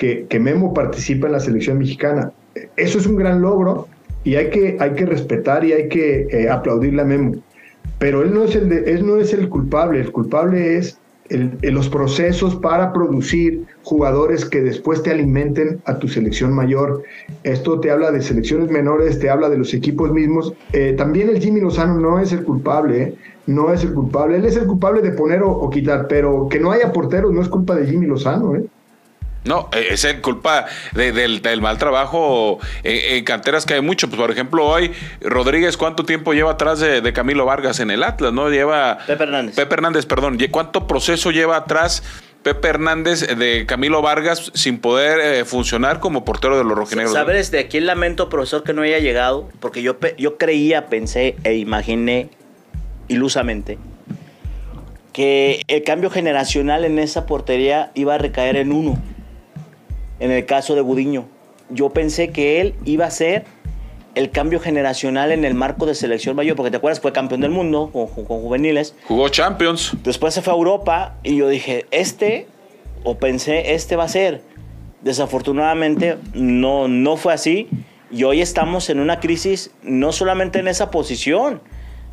que, 0.00 0.40
Memo 0.40 0.72
participa 0.72 1.26
en 1.26 1.34
la 1.34 1.40
selección 1.40 1.78
mexicana. 1.78 2.32
Eso 2.76 2.98
es 2.98 3.06
un 3.06 3.16
gran 3.16 3.42
logro 3.42 3.86
y 4.24 4.34
hay 4.36 4.50
que, 4.50 4.76
hay 4.80 4.92
que 4.92 5.06
respetar 5.06 5.64
y 5.64 5.72
hay 5.72 5.88
que 5.88 6.26
eh, 6.30 6.48
aplaudirle 6.48 7.02
a 7.02 7.04
Memo. 7.04 7.36
Pero 7.98 8.22
él 8.22 8.32
no, 8.32 8.44
es 8.44 8.56
el 8.56 8.72
él 8.72 9.06
no 9.06 9.16
es 9.16 9.34
el 9.34 9.48
culpable, 9.48 10.00
el 10.00 10.10
culpable 10.10 10.78
es 10.78 10.98
los 11.30 11.88
procesos 11.88 12.56
para 12.56 12.92
producir 12.92 13.64
jugadores 13.82 14.44
que 14.44 14.60
después 14.62 15.02
te 15.02 15.10
alimenten 15.10 15.80
a 15.84 15.98
tu 15.98 16.08
selección 16.08 16.52
mayor. 16.52 17.02
Esto 17.44 17.78
te 17.78 17.90
habla 17.90 18.10
de 18.10 18.20
selecciones 18.20 18.70
menores, 18.70 19.20
te 19.20 19.30
habla 19.30 19.48
de 19.48 19.58
los 19.58 19.72
equipos 19.72 20.10
mismos. 20.12 20.52
Eh, 20.72 20.94
también 20.96 21.28
el 21.28 21.40
Jimmy 21.40 21.60
Lozano 21.60 22.00
no 22.00 22.18
es 22.18 22.32
el 22.32 22.42
culpable, 22.42 23.02
¿eh? 23.02 23.14
No 23.46 23.72
es 23.72 23.82
el 23.82 23.94
culpable. 23.94 24.36
Él 24.36 24.44
es 24.44 24.56
el 24.56 24.66
culpable 24.66 25.02
de 25.02 25.12
poner 25.12 25.42
o, 25.42 25.68
quitar, 25.70 26.06
pero 26.08 26.48
que 26.48 26.60
no 26.60 26.72
haya 26.72 26.92
porteros 26.92 27.32
no 27.32 27.42
es 27.42 27.48
culpa 27.48 27.74
de 27.74 27.86
Jimmy 27.86 28.06
Lozano. 28.06 28.54
¿eh? 28.56 28.64
No, 29.44 29.70
eh, 29.72 29.88
es 29.90 30.06
culpa 30.20 30.66
del, 30.92 31.60
mal 31.62 31.78
trabajo 31.78 32.58
en, 32.82 33.24
canteras 33.24 33.64
que 33.64 33.74
hay 33.74 33.80
mucho. 33.80 34.08
Pues, 34.08 34.20
por 34.20 34.30
ejemplo, 34.30 34.66
hoy 34.66 34.92
Rodríguez, 35.22 35.76
¿cuánto 35.76 36.04
tiempo 36.04 36.34
lleva 36.34 36.52
atrás 36.52 36.80
de, 36.80 37.12
Camilo 37.12 37.46
Vargas 37.46 37.80
en 37.80 37.90
el 37.90 38.02
Atlas? 38.02 38.32
¿No? 38.32 38.50
Lleva. 38.50 38.98
Pepe 39.06 39.24
Hernández. 39.24 39.56
Pepe 39.56 39.74
Hernández, 39.74 40.06
perdón. 40.06 40.38
¿Cuánto 40.50 40.86
proceso 40.86 41.30
lleva 41.30 41.56
atrás 41.56 42.02
Pepe 42.42 42.68
Hernández 42.68 43.26
de 43.36 43.64
Camilo 43.66 44.02
Vargas 44.02 44.50
sin 44.54 44.78
poder 44.78 45.20
eh, 45.20 45.44
funcionar 45.44 46.00
como 46.00 46.24
portero 46.24 46.58
de 46.58 46.64
los 46.64 46.76
rojinegros? 46.76 47.14
¿Sabes? 47.14 47.50
De 47.50 47.60
aquí 47.60 47.78
el 47.78 47.86
lamento, 47.86 48.28
profesor, 48.28 48.62
que 48.62 48.74
no 48.74 48.82
haya 48.82 48.98
llegado, 48.98 49.48
porque 49.60 49.82
yo, 49.82 49.96
yo 50.18 50.36
creía, 50.36 50.86
pensé 50.86 51.36
e 51.44 51.54
imaginé 51.54 52.28
ilusamente 53.10 53.78
que 55.12 55.62
el 55.68 55.82
cambio 55.82 56.08
generacional 56.08 56.84
en 56.84 56.98
esa 56.98 57.26
portería 57.26 57.90
iba 57.94 58.14
a 58.14 58.18
recaer 58.18 58.56
en 58.56 58.72
uno 58.72 58.96
en 60.20 60.30
el 60.30 60.46
caso 60.46 60.74
de 60.74 60.82
Gudiño. 60.82 61.26
Yo 61.70 61.90
pensé 61.90 62.30
que 62.30 62.60
él 62.60 62.74
iba 62.84 63.06
a 63.06 63.10
ser 63.10 63.44
el 64.14 64.30
cambio 64.30 64.60
generacional 64.60 65.32
en 65.32 65.44
el 65.44 65.54
marco 65.54 65.86
de 65.86 65.94
selección 65.94 66.36
mayor, 66.36 66.56
porque 66.56 66.70
te 66.70 66.76
acuerdas, 66.76 67.00
fue 67.00 67.12
campeón 67.12 67.40
del 67.40 67.50
mundo 67.50 67.90
con, 67.92 68.06
juveniles. 68.06 68.94
Jugó 69.06 69.28
Champions. 69.28 69.92
Después 70.02 70.34
se 70.34 70.42
fue 70.42 70.52
a 70.52 70.56
Europa 70.56 71.16
y 71.22 71.36
yo 71.36 71.48
dije, 71.48 71.86
este, 71.90 72.46
o 73.04 73.18
pensé, 73.18 73.74
este 73.74 73.96
va 73.96 74.04
a 74.04 74.08
ser. 74.08 74.42
Desafortunadamente 75.02 76.18
no, 76.34 76.86
no 76.88 77.16
fue 77.16 77.32
así 77.32 77.68
y 78.10 78.24
hoy 78.24 78.40
estamos 78.40 78.90
en 78.90 79.00
una 79.00 79.20
crisis 79.20 79.70
no 79.82 80.12
solamente 80.12 80.58
en 80.58 80.68
esa 80.68 80.90
posición, 80.90 81.62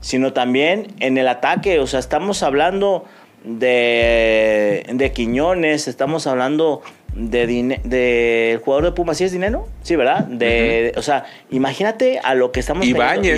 sino 0.02 0.34
también 0.34 0.88
en 1.00 1.18
el 1.18 1.28
ataque. 1.28 1.80
O 1.80 1.88
sea, 1.88 2.00
estamos 2.00 2.44
hablando 2.44 3.06
de, 3.44 4.86
de 4.94 5.12
Quiñones, 5.12 5.88
estamos 5.88 6.28
hablando 6.28 6.82
de, 7.14 7.80
de 7.84 8.62
jugador 8.64 8.86
de 8.86 8.92
Pumas, 8.92 9.18
¿sí 9.18 9.24
es 9.24 9.32
dinero? 9.32 9.68
Sí, 9.82 9.96
¿verdad? 9.96 10.26
De, 10.26 10.94
O 10.98 11.02
sea, 11.02 11.26
imagínate 11.50 12.20
a 12.24 12.36
lo 12.36 12.52
que 12.52 12.60
estamos 12.60 12.86
Y 12.86 12.94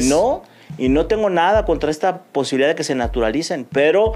no, 0.09 0.43
y 0.77 0.89
no 0.89 1.05
tengo 1.05 1.29
nada 1.29 1.65
contra 1.65 1.91
esta 1.91 2.23
posibilidad 2.23 2.69
de 2.69 2.75
que 2.75 2.83
se 2.83 2.95
naturalicen, 2.95 3.65
pero 3.71 4.13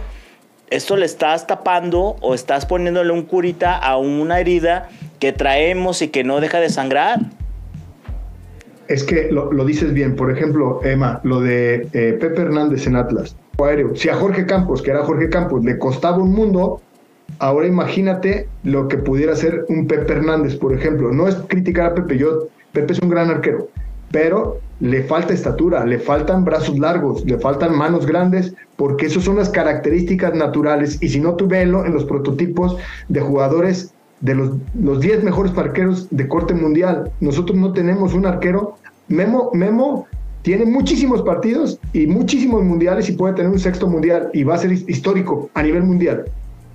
esto 0.69 0.97
le 0.97 1.05
estás 1.05 1.47
tapando 1.47 2.15
o 2.21 2.33
estás 2.33 2.65
poniéndole 2.65 3.11
un 3.11 3.23
curita 3.23 3.77
a 3.77 3.97
una 3.97 4.39
herida 4.39 4.89
que 5.19 5.31
traemos 5.31 6.01
y 6.01 6.07
que 6.07 6.23
no 6.23 6.39
deja 6.39 6.59
de 6.59 6.69
sangrar. 6.69 7.19
Es 8.87 9.03
que 9.03 9.31
lo, 9.31 9.49
dices 9.65 9.93
bien, 9.93 10.15
por 10.15 10.31
ejemplo, 10.31 10.81
Emma, 10.83 11.21
lo 11.23 11.39
de 11.39 11.87
eh, 11.93 12.17
Pepe 12.19 12.41
Hernández 12.41 12.85
en 12.87 12.95
Atlas. 12.95 13.35
Si 13.95 14.09
a 14.09 14.15
Jorge 14.15 14.45
Campos, 14.45 14.81
que 14.81 14.91
era 14.91 15.03
Jorge 15.03 15.29
Campos, 15.29 15.63
le 15.63 15.77
costaba 15.77 16.17
un 16.17 16.33
mundo, 16.33 16.81
Ahora 17.39 17.67
imagínate 17.67 18.47
lo 18.63 18.87
que 18.87 18.97
pudiera 18.97 19.35
ser 19.35 19.65
un 19.67 19.87
Pepe 19.87 20.13
Hernández, 20.13 20.55
por 20.55 20.73
ejemplo. 20.73 21.11
No 21.11 21.27
es 21.27 21.35
criticar 21.47 21.87
a 21.87 21.95
Pepe, 21.95 22.17
yo, 22.17 22.47
Pepe 22.71 22.93
es 22.93 22.99
un 22.99 23.09
gran 23.09 23.29
arquero, 23.29 23.69
pero 24.11 24.59
le 24.79 25.03
falta 25.03 25.33
estatura, 25.33 25.85
le 25.85 25.99
faltan 25.99 26.45
brazos 26.45 26.77
largos, 26.77 27.25
le 27.25 27.37
faltan 27.39 27.75
manos 27.75 28.05
grandes, 28.05 28.53
porque 28.75 29.07
esas 29.07 29.23
son 29.23 29.37
las 29.37 29.49
características 29.49 30.33
naturales. 30.35 31.01
Y 31.01 31.09
si 31.09 31.19
no, 31.19 31.35
tú 31.35 31.47
velo 31.47 31.85
en 31.85 31.93
los 31.93 32.05
prototipos 32.05 32.77
de 33.09 33.21
jugadores 33.21 33.92
de 34.23 34.35
los, 34.35 34.51
los 34.81 35.01
10 35.01 35.23
mejores 35.23 35.55
arqueros 35.57 36.07
de 36.09 36.27
corte 36.27 36.53
mundial. 36.53 37.11
Nosotros 37.19 37.57
no 37.57 37.73
tenemos 37.73 38.13
un 38.13 38.25
arquero. 38.25 38.77
Memo, 39.09 39.51
Memo 39.53 40.07
tiene 40.43 40.65
muchísimos 40.65 41.21
partidos 41.21 41.77
y 41.91 42.07
muchísimos 42.07 42.63
mundiales 42.63 43.09
y 43.09 43.13
puede 43.13 43.33
tener 43.35 43.51
un 43.51 43.59
sexto 43.59 43.87
mundial 43.87 44.29
y 44.33 44.43
va 44.43 44.55
a 44.55 44.57
ser 44.59 44.71
histórico 44.71 45.49
a 45.53 45.61
nivel 45.61 45.83
mundial. 45.83 46.23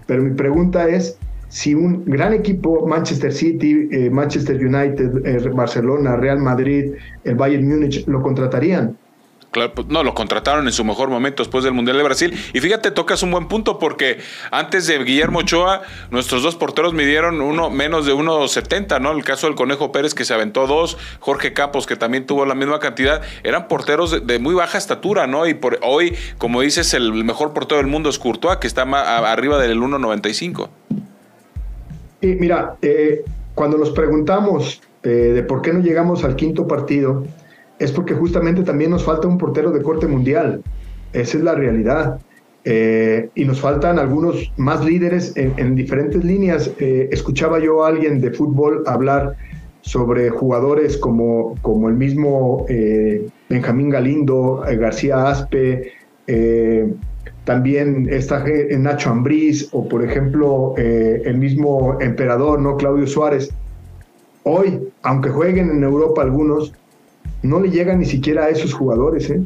Pero 0.06 0.22
mi 0.22 0.34
pregunta 0.34 0.88
es 0.88 1.18
si 1.48 1.74
un 1.74 2.04
gran 2.04 2.34
equipo, 2.34 2.86
Manchester 2.86 3.32
City, 3.32 3.88
eh, 3.92 4.10
Manchester 4.10 4.56
United, 4.56 5.26
eh, 5.26 5.48
Barcelona, 5.48 6.16
Real 6.16 6.38
Madrid, 6.38 6.92
el 7.24 7.34
Bayern 7.34 7.66
Múnich, 7.66 8.06
lo 8.06 8.20
contratarían. 8.20 8.94
Pues, 9.74 9.86
no, 9.88 10.02
lo 10.02 10.14
contrataron 10.14 10.66
en 10.66 10.72
su 10.72 10.84
mejor 10.84 11.10
momento 11.10 11.42
después 11.42 11.64
del 11.64 11.74
Mundial 11.74 11.96
de 11.96 12.02
Brasil. 12.02 12.38
Y 12.52 12.60
fíjate, 12.60 12.90
tocas 12.90 13.22
un 13.22 13.30
buen 13.30 13.48
punto 13.48 13.78
porque 13.78 14.18
antes 14.50 14.86
de 14.86 15.02
Guillermo 15.02 15.40
Ochoa, 15.40 15.82
nuestros 16.10 16.42
dos 16.42 16.56
porteros 16.56 16.94
midieron 16.94 17.40
uno 17.40 17.70
menos 17.70 18.06
de 18.06 18.14
1.70, 18.14 19.00
¿no? 19.00 19.12
El 19.12 19.24
caso 19.24 19.46
del 19.46 19.56
Conejo 19.56 19.92
Pérez 19.92 20.14
que 20.14 20.24
se 20.24 20.34
aventó 20.34 20.66
dos, 20.66 20.98
Jorge 21.20 21.52
Campos 21.52 21.86
que 21.86 21.96
también 21.96 22.26
tuvo 22.26 22.46
la 22.46 22.54
misma 22.54 22.78
cantidad, 22.78 23.22
eran 23.42 23.68
porteros 23.68 24.26
de, 24.26 24.38
muy 24.38 24.54
baja 24.54 24.78
estatura, 24.78 25.26
¿no? 25.26 25.46
Y 25.46 25.54
por 25.54 25.78
hoy, 25.82 26.14
como 26.38 26.60
dices, 26.60 26.94
el 26.94 27.12
mejor 27.24 27.52
portero 27.52 27.78
del 27.78 27.86
mundo 27.86 28.08
es 28.08 28.18
Courtois, 28.18 28.58
que 28.58 28.66
está 28.66 28.82
arriba 28.82 29.58
del 29.58 29.80
1.95. 29.80 30.68
Y 32.20 32.26
mira, 32.28 32.76
eh, 32.82 33.24
cuando 33.54 33.78
nos 33.78 33.90
preguntamos 33.90 34.80
eh, 35.02 35.08
de 35.08 35.42
por 35.42 35.62
qué 35.62 35.72
no 35.72 35.80
llegamos 35.80 36.24
al 36.24 36.36
quinto 36.36 36.66
partido, 36.66 37.24
es 37.78 37.92
porque 37.92 38.14
justamente 38.14 38.62
también 38.62 38.90
nos 38.90 39.04
falta 39.04 39.28
un 39.28 39.38
portero 39.38 39.70
de 39.70 39.82
corte 39.82 40.06
mundial. 40.06 40.62
Esa 41.12 41.38
es 41.38 41.44
la 41.44 41.54
realidad. 41.54 42.20
Eh, 42.64 43.30
y 43.34 43.44
nos 43.44 43.60
faltan 43.60 43.98
algunos 43.98 44.52
más 44.56 44.84
líderes 44.84 45.32
en, 45.36 45.74
diferentes 45.74 46.22
líneas. 46.24 46.70
Eh, 46.78 47.08
escuchaba 47.12 47.58
yo 47.60 47.84
a 47.84 47.88
alguien 47.88 48.20
de 48.20 48.30
fútbol 48.30 48.82
hablar 48.86 49.36
sobre 49.80 50.28
jugadores 50.28 50.98
como, 50.98 51.54
como 51.62 51.88
el 51.88 51.94
mismo 51.94 52.66
eh, 52.68 53.26
Benjamín 53.48 53.88
Galindo, 53.88 54.62
García 54.78 55.28
Aspe, 55.28 55.92
también 57.44 58.06
está 58.10 58.44
Nacho 58.76 59.08
Ambriz 59.08 59.70
o 59.72 59.88
por 59.88 60.04
ejemplo 60.04 60.74
el 60.76 61.38
mismo 61.38 61.96
emperador, 62.02 62.60
¿no? 62.60 62.76
Claudio 62.76 63.06
Suárez. 63.06 63.50
Hoy, 64.42 64.78
aunque 65.02 65.30
jueguen 65.30 65.70
en 65.70 65.82
Europa 65.82 66.20
algunos, 66.20 66.74
no 67.42 67.60
le 67.60 67.70
llega 67.70 67.94
ni 67.94 68.04
siquiera 68.04 68.44
a 68.44 68.48
esos 68.48 68.74
jugadores, 68.74 69.30
¿eh? 69.30 69.40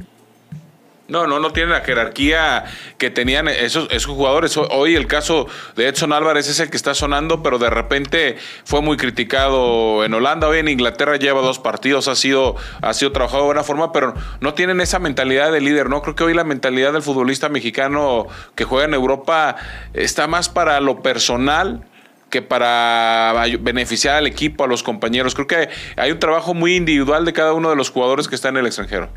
No, 1.09 1.27
no, 1.27 1.41
no 1.41 1.51
tiene 1.51 1.73
la 1.73 1.83
jerarquía 1.83 2.65
que 2.97 3.11
tenían 3.11 3.47
esos, 3.47 3.87
esos 3.91 4.15
jugadores. 4.15 4.57
Hoy 4.57 4.95
el 4.95 5.07
caso 5.07 5.47
de 5.77 5.89
Edson 5.89 6.11
Álvarez 6.13 6.49
es 6.49 6.59
el 6.59 6.71
que 6.71 6.77
está 6.79 6.95
sonando, 6.95 7.43
pero 7.43 7.59
de 7.59 7.69
repente 7.69 8.37
fue 8.65 8.81
muy 8.81 8.97
criticado 8.97 10.05
en 10.05 10.15
Holanda. 10.15 10.49
Hoy 10.49 10.61
en 10.61 10.69
Inglaterra 10.69 11.17
lleva 11.17 11.43
dos 11.43 11.59
partidos, 11.59 12.09
ha 12.09 12.15
sido, 12.15 12.57
ha 12.81 12.95
sido 12.95 13.13
trabajado 13.13 13.43
de 13.43 13.47
buena 13.47 13.63
forma, 13.63 13.93
pero 13.93 14.15
no 14.41 14.55
tienen 14.55 14.81
esa 14.81 15.01
mentalidad 15.01 15.53
de 15.53 15.61
líder. 15.61 15.91
No 15.91 16.01
creo 16.01 16.15
que 16.15 16.25
hoy 16.25 16.33
la 16.33 16.45
mentalidad 16.45 16.95
del 16.95 17.03
futbolista 17.03 17.51
mexicano 17.51 18.29
que 18.55 18.65
juega 18.65 18.87
en 18.87 18.95
Europa 18.95 19.57
está 19.93 20.29
más 20.29 20.49
para 20.49 20.81
lo 20.81 21.03
personal 21.03 21.85
que 22.33 22.43
para 22.43 23.35
beneficiar 23.61 24.17
al 24.17 24.27
equipo, 24.27 24.65
a 24.65 24.67
los 24.67 24.83
compañeros. 24.83 25.35
Creo 25.35 25.47
que 25.47 25.69
hay 25.97 26.11
un 26.11 26.19
trabajo 26.19 26.55
muy 26.55 26.75
individual 26.75 27.27
de 27.27 27.33
cada 27.35 27.53
uno 27.53 27.69
de 27.71 27.77
los 27.77 27.91
jugadores 27.91 28.27
que 28.27 28.35
están 28.35 28.57
en 28.57 28.61
el 28.61 28.67
extranjero. 28.67 29.09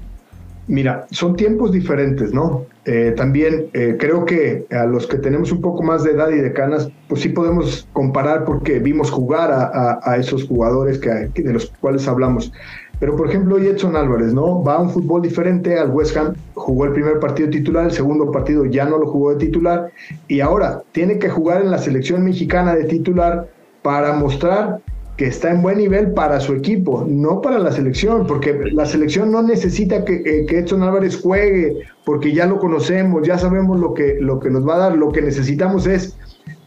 Mira, 0.67 1.05
son 1.11 1.35
tiempos 1.35 1.71
diferentes, 1.71 2.33
¿no? 2.33 2.65
Eh, 2.85 3.13
también 3.15 3.67
eh, 3.73 3.95
creo 3.99 4.25
que 4.25 4.65
a 4.71 4.85
los 4.85 5.05
que 5.05 5.17
tenemos 5.17 5.51
un 5.51 5.61
poco 5.61 5.83
más 5.83 6.03
de 6.03 6.11
edad 6.11 6.29
y 6.29 6.37
de 6.37 6.53
canas, 6.53 6.89
pues 7.07 7.21
sí 7.21 7.29
podemos 7.29 7.87
comparar 7.93 8.45
porque 8.45 8.79
vimos 8.79 9.11
jugar 9.11 9.51
a, 9.51 10.17
esos 10.17 10.43
jugadores 10.45 10.97
que, 10.97 11.29
de 11.41 11.53
los 11.53 11.71
cuales 11.79 12.07
hablamos. 12.07 12.51
Pero 12.99 13.15
por 13.15 13.27
ejemplo, 13.27 13.57
Edson 13.57 13.95
Álvarez, 13.95 14.33
¿no? 14.33 14.63
Va 14.63 14.75
a 14.75 14.81
un 14.81 14.89
fútbol 14.89 15.21
diferente 15.21 15.77
al 15.77 15.91
West 15.91 16.15
Ham, 16.15 16.33
jugó 16.53 16.85
el 16.85 16.93
primer 16.93 17.19
partido 17.19 17.49
titular, 17.49 17.85
el 17.85 17.91
segundo 17.91 18.31
partido 18.31 18.65
ya 18.65 18.85
no 18.85 18.97
lo 18.97 19.07
jugó 19.07 19.33
de 19.33 19.45
titular 19.45 19.91
y 20.27 20.39
ahora 20.39 20.81
tiene 20.91 21.19
que 21.19 21.29
jugar 21.29 21.61
en 21.61 21.71
la 21.71 21.77
selección 21.77 22.23
mexicana 22.23 22.75
de 22.75 22.85
titular 22.85 23.49
para 23.81 24.13
mostrar 24.13 24.81
que 25.17 25.27
está 25.27 25.51
en 25.51 25.61
buen 25.61 25.77
nivel 25.77 26.11
para 26.11 26.39
su 26.39 26.53
equipo, 26.53 27.05
no 27.07 27.41
para 27.41 27.57
la 27.59 27.71
selección, 27.71 28.27
porque 28.27 28.53
la 28.73 28.85
selección 28.85 29.31
no 29.31 29.41
necesita 29.41 30.03
que, 30.03 30.15
eh, 30.15 30.45
que 30.45 30.59
Edson 30.59 30.83
Álvarez 30.83 31.21
juegue, 31.21 31.83
porque 32.03 32.33
ya 32.33 32.45
lo 32.45 32.59
conocemos, 32.59 33.25
ya 33.25 33.37
sabemos 33.37 33.79
lo 33.79 33.93
que, 33.93 34.17
lo 34.19 34.39
que 34.39 34.49
nos 34.49 34.67
va 34.67 34.75
a 34.75 34.79
dar, 34.79 34.97
lo 34.97 35.11
que 35.11 35.21
necesitamos 35.21 35.87
es 35.87 36.17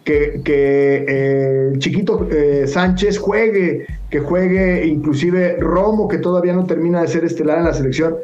que, 0.09 0.40
que 0.42 1.05
eh, 1.07 1.73
Chiquito 1.77 2.27
eh, 2.31 2.66
Sánchez 2.66 3.18
juegue, 3.18 3.87
que 4.09 4.21
juegue 4.21 4.87
inclusive 4.87 5.59
Romo, 5.59 6.09
que 6.09 6.16
todavía 6.16 6.55
no 6.55 6.64
termina 6.64 7.03
de 7.03 7.09
ser 7.09 7.27
estelar 7.27 7.59
en 7.59 7.64
la 7.64 7.75
selección. 7.75 8.16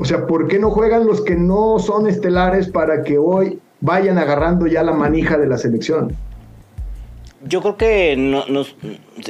O 0.00 0.04
sea, 0.04 0.26
¿por 0.26 0.48
qué 0.48 0.58
no 0.58 0.70
juegan 0.70 1.06
los 1.06 1.20
que 1.20 1.36
no 1.36 1.78
son 1.78 2.08
estelares 2.08 2.66
para 2.66 3.04
que 3.04 3.18
hoy 3.18 3.60
vayan 3.80 4.18
agarrando 4.18 4.66
ya 4.66 4.82
la 4.82 4.90
manija 4.90 5.38
de 5.38 5.46
la 5.46 5.58
selección? 5.58 6.16
Yo 7.44 7.60
creo 7.60 7.76
que, 7.76 8.16
nos, 8.16 8.74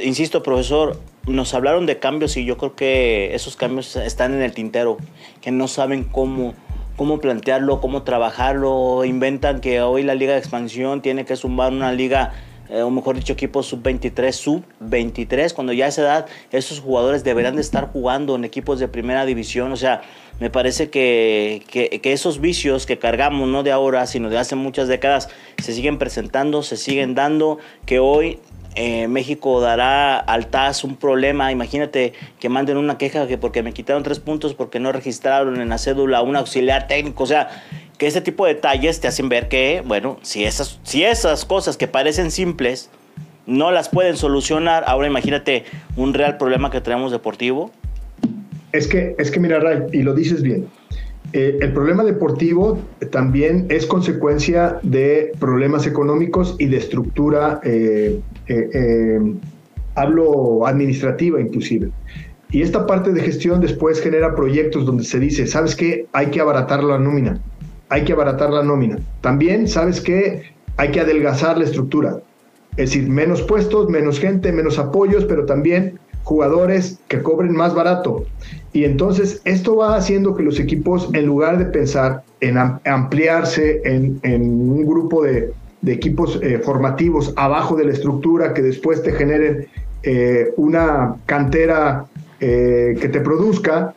insisto, 0.03 0.41
profesor, 0.41 0.97
nos 1.27 1.53
hablaron 1.53 1.85
de 1.85 1.99
cambios 1.99 2.37
y 2.37 2.43
yo 2.43 2.57
creo 2.57 2.73
que 2.73 3.35
esos 3.35 3.55
cambios 3.55 3.95
están 3.97 4.33
en 4.33 4.41
el 4.41 4.53
tintero, 4.53 4.97
que 5.41 5.51
no 5.51 5.67
saben 5.67 6.05
cómo, 6.05 6.55
cómo 6.99 7.21
plantearlo, 7.21 7.79
cómo 7.79 8.03
trabajarlo. 8.03 9.05
Inventan 9.05 9.61
que 9.61 9.81
hoy 9.81 10.03
la 10.03 10.15
liga 10.15 10.33
de 10.33 10.39
expansión 10.39 11.01
tiene 11.01 11.23
que 11.23 11.37
sumar 11.37 11.71
una 11.71 11.93
liga 11.93 12.33
eh, 12.69 12.83
o 12.83 12.89
mejor 12.91 13.15
dicho, 13.15 13.33
equipos 13.33 13.65
sub-23, 13.67 14.31
sub-23, 14.31 15.53
cuando 15.53 15.73
ya 15.73 15.85
a 15.85 15.87
esa 15.87 16.01
edad 16.01 16.25
esos 16.51 16.79
jugadores 16.79 17.23
deberán 17.23 17.55
de 17.55 17.61
estar 17.61 17.91
jugando 17.91 18.35
en 18.35 18.43
equipos 18.43 18.79
de 18.79 18.87
primera 18.87 19.25
división. 19.25 19.71
O 19.71 19.75
sea, 19.75 20.01
me 20.39 20.49
parece 20.49 20.89
que, 20.89 21.63
que, 21.67 22.13
esos 22.13 22.39
vicios 22.39 22.85
que 22.85 22.99
cargamos, 22.99 23.47
no 23.47 23.63
de 23.63 23.71
ahora, 23.71 24.05
sino 24.05 24.29
de 24.29 24.37
hace 24.37 24.55
muchas 24.55 24.87
décadas, 24.87 25.29
se 25.61 25.73
siguen 25.73 25.97
presentando, 25.97 26.63
se 26.63 26.77
siguen 26.77 27.15
dando, 27.15 27.57
que 27.85 27.99
hoy 27.99 28.39
eh, 28.75 29.07
México 29.07 29.59
dará 29.59 30.17
al 30.17 30.47
TAS 30.47 30.83
un 30.83 30.95
problema. 30.95 31.51
Imagínate 31.51 32.13
que 32.39 32.49
manden 32.49 32.77
una 32.77 32.97
queja 32.97 33.27
que 33.27 33.37
porque 33.37 33.63
me 33.63 33.73
quitaron 33.73 34.03
tres 34.03 34.19
puntos 34.19 34.53
porque 34.53 34.79
no 34.79 34.91
registraron 34.91 35.59
en 35.59 35.69
la 35.69 35.77
cédula 35.77 36.21
un 36.21 36.35
auxiliar 36.35 36.87
técnico. 36.87 37.23
O 37.23 37.27
sea, 37.27 37.49
que 37.99 38.07
ese 38.07 38.21
tipo 38.21 38.45
de 38.45 38.55
detalles 38.55 39.01
te 39.01 39.09
hacen 39.09 39.27
ver 39.27 39.49
que, 39.49 39.83
bueno, 39.85 40.17
si 40.21 40.45
esas, 40.45 40.79
si 40.83 41.03
esas 41.03 41.43
cosas 41.43 41.75
que 41.75 41.87
parecen 41.87 42.31
simples 42.31 42.89
no 43.45 43.71
las 43.71 43.89
pueden 43.89 44.15
solucionar, 44.15 44.85
ahora 44.87 45.07
imagínate 45.07 45.65
un 45.97 46.13
real 46.13 46.37
problema 46.37 46.71
que 46.71 46.79
tenemos 46.79 47.11
deportivo. 47.11 47.71
Es 48.71 48.87
que, 48.87 49.15
es 49.19 49.29
que 49.29 49.39
mira, 49.41 49.59
Ray, 49.59 49.81
y 49.91 50.03
lo 50.03 50.13
dices 50.13 50.41
bien, 50.41 50.67
eh, 51.33 51.57
el 51.59 51.73
problema 51.73 52.05
deportivo 52.05 52.79
también 53.11 53.65
es 53.67 53.85
consecuencia 53.85 54.79
de 54.81 55.33
problemas 55.37 55.85
económicos 55.85 56.55
y 56.57 56.67
de 56.67 56.77
estructura, 56.77 57.59
eh, 57.65 58.21
eh, 58.47 59.19
hablo 59.95 60.65
administrativa 60.65 61.41
inclusive. 61.41 61.89
Y 62.49 62.61
esta 62.61 62.87
parte 62.87 63.11
de 63.11 63.19
gestión 63.21 63.59
después 63.59 63.99
genera 63.99 64.35
proyectos 64.35 64.85
donde 64.85 65.03
se 65.03 65.19
dice, 65.19 65.47
¿sabes 65.47 65.75
qué? 65.75 66.07
Hay 66.13 66.27
que 66.27 66.39
abaratar 66.39 66.81
la 66.81 66.97
nómina 66.97 67.41
hay 67.89 68.03
que 68.03 68.13
abaratar 68.13 68.51
la 68.51 68.63
nómina. 68.63 68.99
También, 69.21 69.67
¿sabes 69.67 70.01
que 70.01 70.57
Hay 70.77 70.91
que 70.91 71.01
adelgazar 71.01 71.57
la 71.57 71.65
estructura. 71.65 72.21
Es 72.77 72.91
decir, 72.91 73.09
menos 73.09 73.41
puestos, 73.41 73.89
menos 73.89 74.17
gente, 74.17 74.53
menos 74.53 74.79
apoyos, 74.79 75.25
pero 75.25 75.45
también 75.45 75.99
jugadores 76.23 76.99
que 77.09 77.21
cobren 77.21 77.53
más 77.53 77.73
barato. 77.73 78.25
Y 78.71 78.85
entonces 78.85 79.41
esto 79.43 79.75
va 79.75 79.95
haciendo 79.95 80.35
que 80.35 80.43
los 80.43 80.59
equipos, 80.59 81.09
en 81.13 81.25
lugar 81.25 81.57
de 81.57 81.65
pensar 81.65 82.23
en 82.39 82.57
ampliarse 82.57 83.81
en, 83.83 84.19
un 84.23 84.85
grupo 84.85 85.23
de, 85.23 85.51
equipos 85.85 86.39
eh, 86.41 86.59
formativos 86.59 87.33
abajo 87.35 87.75
de 87.75 87.85
la 87.85 87.93
estructura 87.93 88.53
que 88.53 88.61
después 88.61 89.01
te 89.01 89.11
generen 89.11 89.67
eh, 90.03 90.53
una 90.55 91.15
cantera 91.25 92.05
eh, 92.39 92.95
que 93.01 93.09
te 93.09 93.21
produzca, 93.21 93.95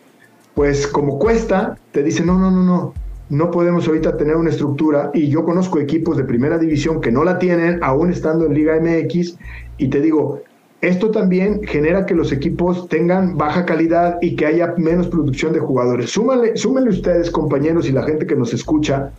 pues 0.54 0.86
como 0.86 1.18
cuesta, 1.18 1.76
te 1.92 2.02
dicen, 2.02 2.26
no, 2.26 2.38
no, 2.38 2.50
no, 2.50 2.62
no, 2.62 2.94
no 3.32 3.50
podemos 3.50 3.88
ahorita 3.88 4.18
tener 4.18 4.36
una 4.36 4.50
estructura 4.50 5.10
y 5.14 5.28
yo 5.28 5.42
conozco 5.42 5.78
equipos 5.78 6.18
de 6.18 6.24
primera 6.24 6.58
división 6.58 7.00
que 7.00 7.10
no 7.10 7.24
la 7.24 7.38
tienen, 7.38 7.78
aún 7.82 8.10
estando 8.10 8.44
en 8.44 8.52
Liga 8.52 8.78
MX, 8.78 9.38
y 9.78 9.88
te 9.88 10.02
digo, 10.02 10.42
esto 10.82 11.10
también 11.10 11.62
genera 11.62 12.04
que 12.04 12.14
los 12.14 12.30
equipos 12.30 12.90
tengan 12.90 13.38
baja 13.38 13.64
calidad 13.64 14.18
y 14.20 14.36
que 14.36 14.44
haya 14.44 14.74
menos 14.76 15.08
producción 15.08 15.54
de 15.54 15.60
jugadores. 15.60 16.10
Súmale, 16.10 16.58
súmenle 16.58 16.90
ustedes, 16.90 17.30
compañeros, 17.30 17.88
y 17.88 17.92
la 17.92 18.02
gente 18.02 18.26
que 18.26 18.36
nos 18.36 18.52
escucha, 18.52 19.12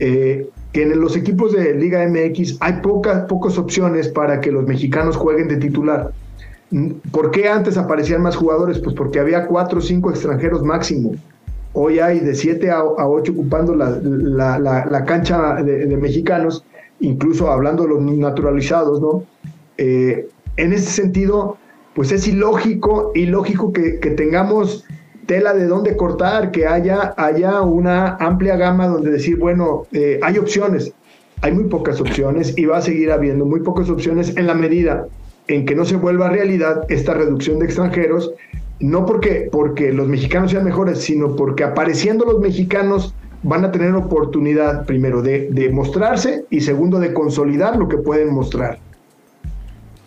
eh, 0.00 0.48
que 0.72 0.82
en 0.82 1.00
los 1.00 1.16
equipos 1.16 1.52
de 1.52 1.76
Liga 1.76 2.04
MX 2.08 2.56
hay 2.58 2.80
pocas, 2.82 3.26
pocas 3.26 3.56
opciones 3.56 4.08
para 4.08 4.40
que 4.40 4.50
los 4.50 4.66
mexicanos 4.66 5.14
jueguen 5.16 5.46
de 5.46 5.58
titular. 5.58 6.10
¿Por 7.12 7.30
qué 7.30 7.48
antes 7.48 7.76
aparecían 7.76 8.20
más 8.20 8.34
jugadores? 8.34 8.80
Pues 8.80 8.96
porque 8.96 9.20
había 9.20 9.46
cuatro 9.46 9.78
o 9.78 9.80
cinco 9.80 10.10
extranjeros 10.10 10.64
máximo. 10.64 11.14
Hoy 11.74 11.98
hay 11.98 12.20
de 12.20 12.34
7 12.34 12.70
a 12.70 12.84
8 12.84 13.32
ocupando 13.32 13.74
la, 13.74 15.04
cancha 15.06 15.62
de, 15.62 15.96
mexicanos, 15.96 16.64
incluso 17.00 17.50
hablando 17.50 17.82
de 17.82 17.88
los 17.90 18.00
naturalizados, 18.00 19.00
¿no? 19.00 19.24
Eh, 19.76 20.28
en 20.56 20.72
ese 20.72 20.86
sentido, 20.86 21.58
pues 21.94 22.12
es 22.12 22.28
ilógico, 22.28 23.10
ilógico 23.14 23.72
que, 23.72 23.98
que 23.98 24.10
tengamos 24.10 24.84
tela 25.26 25.52
de 25.52 25.66
dónde 25.66 25.96
cortar, 25.96 26.50
que 26.52 26.66
haya, 26.66 27.12
haya 27.16 27.60
una 27.62 28.16
amplia 28.16 28.56
gama 28.56 28.86
donde 28.86 29.10
decir, 29.10 29.36
bueno, 29.36 29.86
eh, 29.92 30.20
hay 30.22 30.38
opciones, 30.38 30.92
hay 31.42 31.52
muy 31.52 31.64
pocas 31.64 32.00
opciones 32.00 32.56
y 32.56 32.66
va 32.66 32.78
a 32.78 32.82
seguir 32.82 33.10
habiendo 33.10 33.44
muy 33.44 33.60
pocas 33.60 33.90
opciones 33.90 34.36
en 34.36 34.46
la 34.46 34.54
medida 34.54 35.06
en 35.48 35.66
que 35.66 35.74
no 35.74 35.84
se 35.84 35.96
vuelva 35.96 36.30
realidad 36.30 36.86
esta 36.88 37.14
reducción 37.14 37.58
de 37.58 37.66
extranjeros 37.66 38.32
no 38.80 39.06
porque, 39.06 39.48
porque 39.50 39.92
los 39.92 40.08
mexicanos 40.08 40.50
sean 40.50 40.64
mejores, 40.64 41.00
sino 41.00 41.36
porque 41.36 41.64
apareciendo 41.64 42.24
los 42.24 42.40
mexicanos 42.40 43.14
van 43.42 43.64
a 43.64 43.70
tener 43.70 43.94
oportunidad, 43.94 44.84
primero, 44.86 45.22
de, 45.22 45.70
mostrarse 45.72 46.46
y 46.50 46.62
segundo, 46.62 46.98
de 46.98 47.12
consolidar 47.12 47.76
lo 47.76 47.88
que 47.88 47.98
pueden 47.98 48.32
mostrar. 48.32 48.78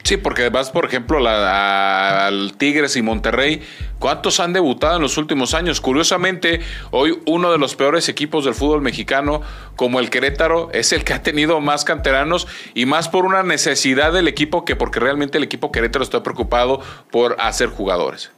Sí, 0.04 0.16
porque 0.16 0.50
vas, 0.50 0.72
por 0.72 0.86
ejemplo, 0.86 1.20
al 1.28 2.54
Tigres 2.58 2.96
y 2.96 3.02
Monterrey. 3.02 3.62
¿Cuántos 4.00 4.40
han 4.40 4.54
debutado 4.54 4.96
en 4.96 5.02
los 5.02 5.18
últimos 5.18 5.54
años? 5.54 5.82
Curiosamente, 5.82 6.62
hoy 6.92 7.20
uno 7.26 7.52
de 7.52 7.58
los 7.58 7.76
peores 7.76 8.08
equipos 8.08 8.46
del 8.46 8.54
fútbol 8.54 8.82
mexicano, 8.82 9.42
como 9.76 10.00
el 10.00 10.10
Querétaro, 10.10 10.70
es 10.72 10.94
el 10.94 11.04
que 11.04 11.14
ha 11.14 11.24
tenido 11.24 11.60
más 11.60 11.84
canteranos 11.84 12.48
y 12.74 12.86
más 12.86 13.10
por 13.10 13.26
una 13.26 13.44
necesidad 13.44 14.14
del 14.14 14.30
equipo 14.30 14.64
que 14.64 14.78
porque 14.78 15.02
realmente 15.02 15.40
el 15.40 15.44
equipo 15.44 15.74
Querétaro 15.74 16.04
está 16.04 16.24
preocupado 16.24 16.80
por 17.12 17.36
hacer 17.40 17.68
jugadores 17.68 18.32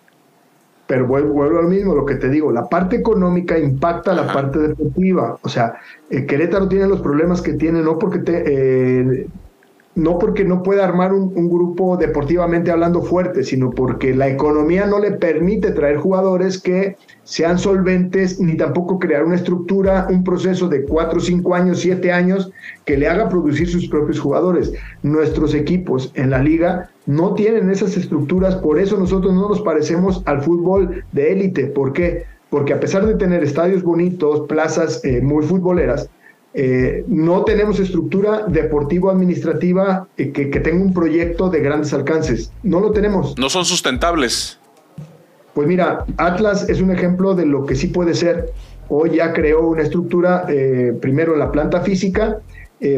pero 0.90 1.06
vuelvo, 1.06 1.44
a 1.44 1.48
lo 1.48 1.70
mismo, 1.70 1.94
lo 1.94 2.04
que 2.04 2.16
te 2.16 2.30
digo, 2.30 2.52
la 2.52 2.68
parte 2.68 2.96
económica 2.96 3.60
impacta 3.60 4.12
la 4.12 4.26
parte 4.34 4.58
deportiva. 4.58 5.38
O 5.44 5.48
sea, 5.48 5.76
eh, 6.10 6.26
Querétaro 6.26 6.68
tiene 6.68 6.88
los 6.88 7.02
problemas 7.02 7.44
que 7.44 7.54
tiene, 7.54 7.84
no 7.84 8.00
porque 8.00 8.18
te, 8.18 8.44
eh, 8.48 9.28
no 10.00 10.18
porque 10.18 10.46
no 10.46 10.64
pueda 10.64 10.86
armar 10.86 11.14
un, 11.14 11.50
grupo 11.50 11.98
deportivamente 11.98 12.72
hablando 12.72 13.02
fuerte, 13.02 13.44
sino 13.44 13.70
porque 13.72 14.16
la 14.16 14.30
economía 14.30 14.86
no 14.86 15.00
le 15.00 15.12
permite 15.12 15.72
traer 15.72 15.98
jugadores 15.98 16.62
que 16.62 16.96
sean 17.24 17.60
solventes, 17.60 18.40
ni 18.40 18.56
tampoco 18.56 19.00
crear 19.00 19.26
una 19.26 19.36
estructura, 19.36 20.08
un 20.10 20.24
proceso 20.24 20.68
de 20.70 20.84
cuatro, 20.84 21.20
cinco 21.20 21.54
años, 21.54 21.80
siete 21.80 22.12
años 22.12 22.52
que 22.86 22.98
le 22.98 23.08
haga 23.08 23.30
producir 23.30 23.68
sus 23.68 23.88
propios 23.88 24.20
jugadores. 24.20 24.72
Nuestros 25.04 25.54
equipos 25.54 26.12
en 26.16 26.30
la 26.30 26.40
liga 26.40 26.90
no 27.06 27.34
tienen 27.34 27.70
esas 27.70 27.98
estructuras, 27.98 28.56
por 28.56 28.80
eso 28.80 28.98
nosotros 28.98 29.34
no 29.34 29.50
nos 29.50 29.62
parecemos 29.62 30.24
al 30.26 30.42
fútbol 30.42 31.04
de 31.12 31.34
élite. 31.34 31.68
¿Por 31.68 31.94
qué? 31.94 32.24
Porque 32.50 32.74
a 32.74 32.80
pesar 32.80 33.06
de 33.06 33.16
tener 33.16 33.44
estadios 33.44 33.84
bonitos, 33.84 34.48
plazas 34.48 35.04
eh, 35.04 35.22
muy 35.22 35.44
futboleras, 35.46 36.10
eh, 36.54 37.04
no 37.08 37.44
tenemos 37.44 37.80
estructura 37.80 38.46
deportivo-administrativa 38.48 40.08
eh, 40.18 40.32
que, 40.32 40.46
tenga 40.48 40.84
un 40.84 40.94
proyecto 40.94 41.50
de 41.50 41.60
grandes 41.60 41.94
alcances. 41.94 42.52
No 42.64 42.80
lo 42.80 42.92
tenemos. 42.92 43.38
No 43.38 43.50
son 43.50 43.66
sustentables. 43.66 44.58
Pues 45.54 45.68
mira, 45.68 46.06
Atlas 46.18 46.68
es 46.70 46.82
un 46.82 46.92
ejemplo 46.92 47.36
de 47.36 47.46
lo 47.46 47.66
que 47.66 47.76
sí 47.76 47.88
puede 47.88 48.16
ser. 48.16 48.52
Hoy 48.88 49.18
ya 49.18 49.34
creó 49.34 49.68
una 49.68 49.84
estructura, 49.84 50.46
eh, 50.50 50.98
primero 51.00 51.36
la 51.36 51.52
planta 51.52 51.82
física, 51.82 52.40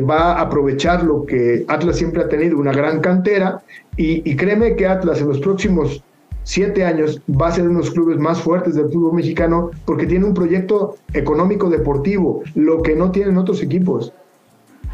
va 0.08 0.34
a 0.34 0.42
aprovechar 0.42 1.04
lo 1.04 1.26
que 1.26 1.66
Atlas 1.68 1.98
siempre 1.98 2.22
ha 2.22 2.30
tenido, 2.30 2.56
una 2.60 2.72
gran 2.72 3.00
cantera, 3.00 3.64
y, 3.98 4.30
y 4.30 4.36
créeme 4.36 4.76
que 4.76 4.86
Atlas 4.86 5.22
en 5.22 5.28
los 5.28 5.40
próximos 5.40 6.04
siete 6.44 6.86
años 6.86 7.22
va 7.30 7.48
a 7.48 7.52
ser 7.52 7.64
uno 7.68 7.80
de 7.80 7.86
los 7.86 7.94
clubes 7.94 8.18
más 8.18 8.40
fuertes 8.42 8.76
del 8.76 8.90
fútbol 8.90 9.14
mexicano 9.14 9.72
porque 9.86 10.06
tiene 10.06 10.26
un 10.26 10.34
proyecto 10.34 10.96
económico 11.14 11.70
deportivo, 11.70 12.44
lo 12.56 12.82
que 12.82 12.96
no 12.96 13.12
tienen 13.12 13.38
otros 13.38 13.62
equipos. 13.62 14.14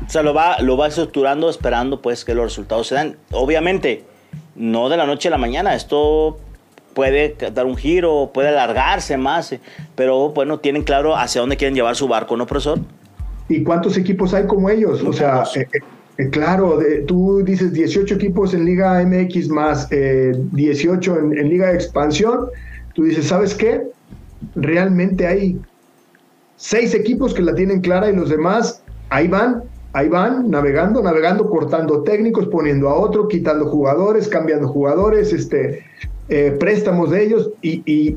O 0.06 0.10
sea, 0.10 0.22
lo 0.22 0.34
va, 0.34 0.62
lo 0.62 0.78
va 0.78 0.88
estructurando 0.88 1.50
esperando 1.50 2.02
pues 2.02 2.24
que 2.24 2.34
los 2.34 2.46
resultados 2.46 2.88
se 2.88 2.96
dan. 2.96 3.18
Obviamente, 3.32 4.04
no 4.56 4.90
de 4.90 4.98
la 4.98 5.06
noche 5.06 5.28
a 5.30 5.32
la 5.32 5.38
mañana, 5.38 5.76
esto 5.76 6.38
puede 6.94 7.36
dar 7.54 7.66
un 7.66 7.78
giro, 7.78 8.32
puede 8.34 8.50
alargarse 8.50 9.18
más, 9.18 9.56
pero 9.96 10.30
bueno, 10.30 10.60
tienen 10.60 10.84
claro 10.84 11.16
hacia 11.16 11.42
dónde 11.42 11.58
quieren 11.58 11.76
llevar 11.76 11.96
su 11.96 12.08
barco, 12.08 12.36
¿no, 12.36 12.48
profesor? 12.48 12.80
¿Y 13.50 13.64
cuántos 13.64 13.98
equipos 13.98 14.34
hay 14.34 14.46
como 14.48 14.70
ellos? 14.70 15.04
O 15.04 15.14
sea, 15.14 15.44
eh, 15.56 15.68
eh, 16.18 16.30
claro, 16.30 16.80
tú 17.08 17.44
dices 17.44 17.74
18 17.74 18.16
equipos 18.16 18.54
en 18.54 18.66
Liga 18.66 19.04
MX 19.04 19.50
más 19.50 19.90
18 19.90 21.20
en, 21.20 21.38
en 21.38 21.50
Liga 21.50 21.68
de 21.68 21.76
Expansión, 21.76 22.48
tú 22.94 23.04
dices, 23.04 23.28
¿sabes 23.28 23.54
qué? 23.54 23.84
Realmente 24.56 25.28
hay 25.28 25.60
seis 26.56 26.94
equipos 26.94 27.34
que 27.34 27.42
la 27.42 27.54
tienen 27.54 27.82
clara 27.82 28.10
y 28.10 28.16
los 28.16 28.30
demás 28.30 28.82
ahí 29.10 29.28
van 29.28 29.64
ahí 29.98 30.10
van, 30.10 30.50
navegando, 30.52 31.02
navegando, 31.02 31.50
cortando 31.50 32.04
técnicos, 32.04 32.46
poniendo 32.48 32.88
a 32.90 32.96
otro, 32.96 33.28
quitando 33.28 33.66
jugadores, 33.66 34.28
cambiando 34.28 34.68
jugadores, 34.68 35.34
este, 35.34 35.84
eh, 36.30 36.56
préstamos 36.60 37.10
de 37.10 37.24
ellos. 37.24 37.50
Y, 37.64 38.16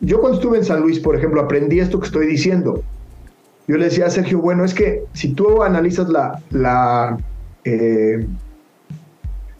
yo 0.00 0.20
cuando 0.20 0.38
estuve 0.38 0.58
en 0.58 0.64
San 0.64 0.82
Luis, 0.82 0.98
por 0.98 1.16
ejemplo, 1.16 1.40
aprendí 1.40 1.80
esto 1.80 1.98
que 1.98 2.06
estoy 2.06 2.26
diciendo. 2.26 2.82
Yo 3.66 3.78
le 3.78 3.86
decía 3.86 4.04
a 4.06 4.10
Sergio, 4.10 4.40
bueno, 4.40 4.66
es 4.66 4.74
que 4.74 5.04
si 5.14 5.32
tú 5.32 5.62
analizas 5.62 6.10
la, 6.10 7.16
eh, 7.64 8.26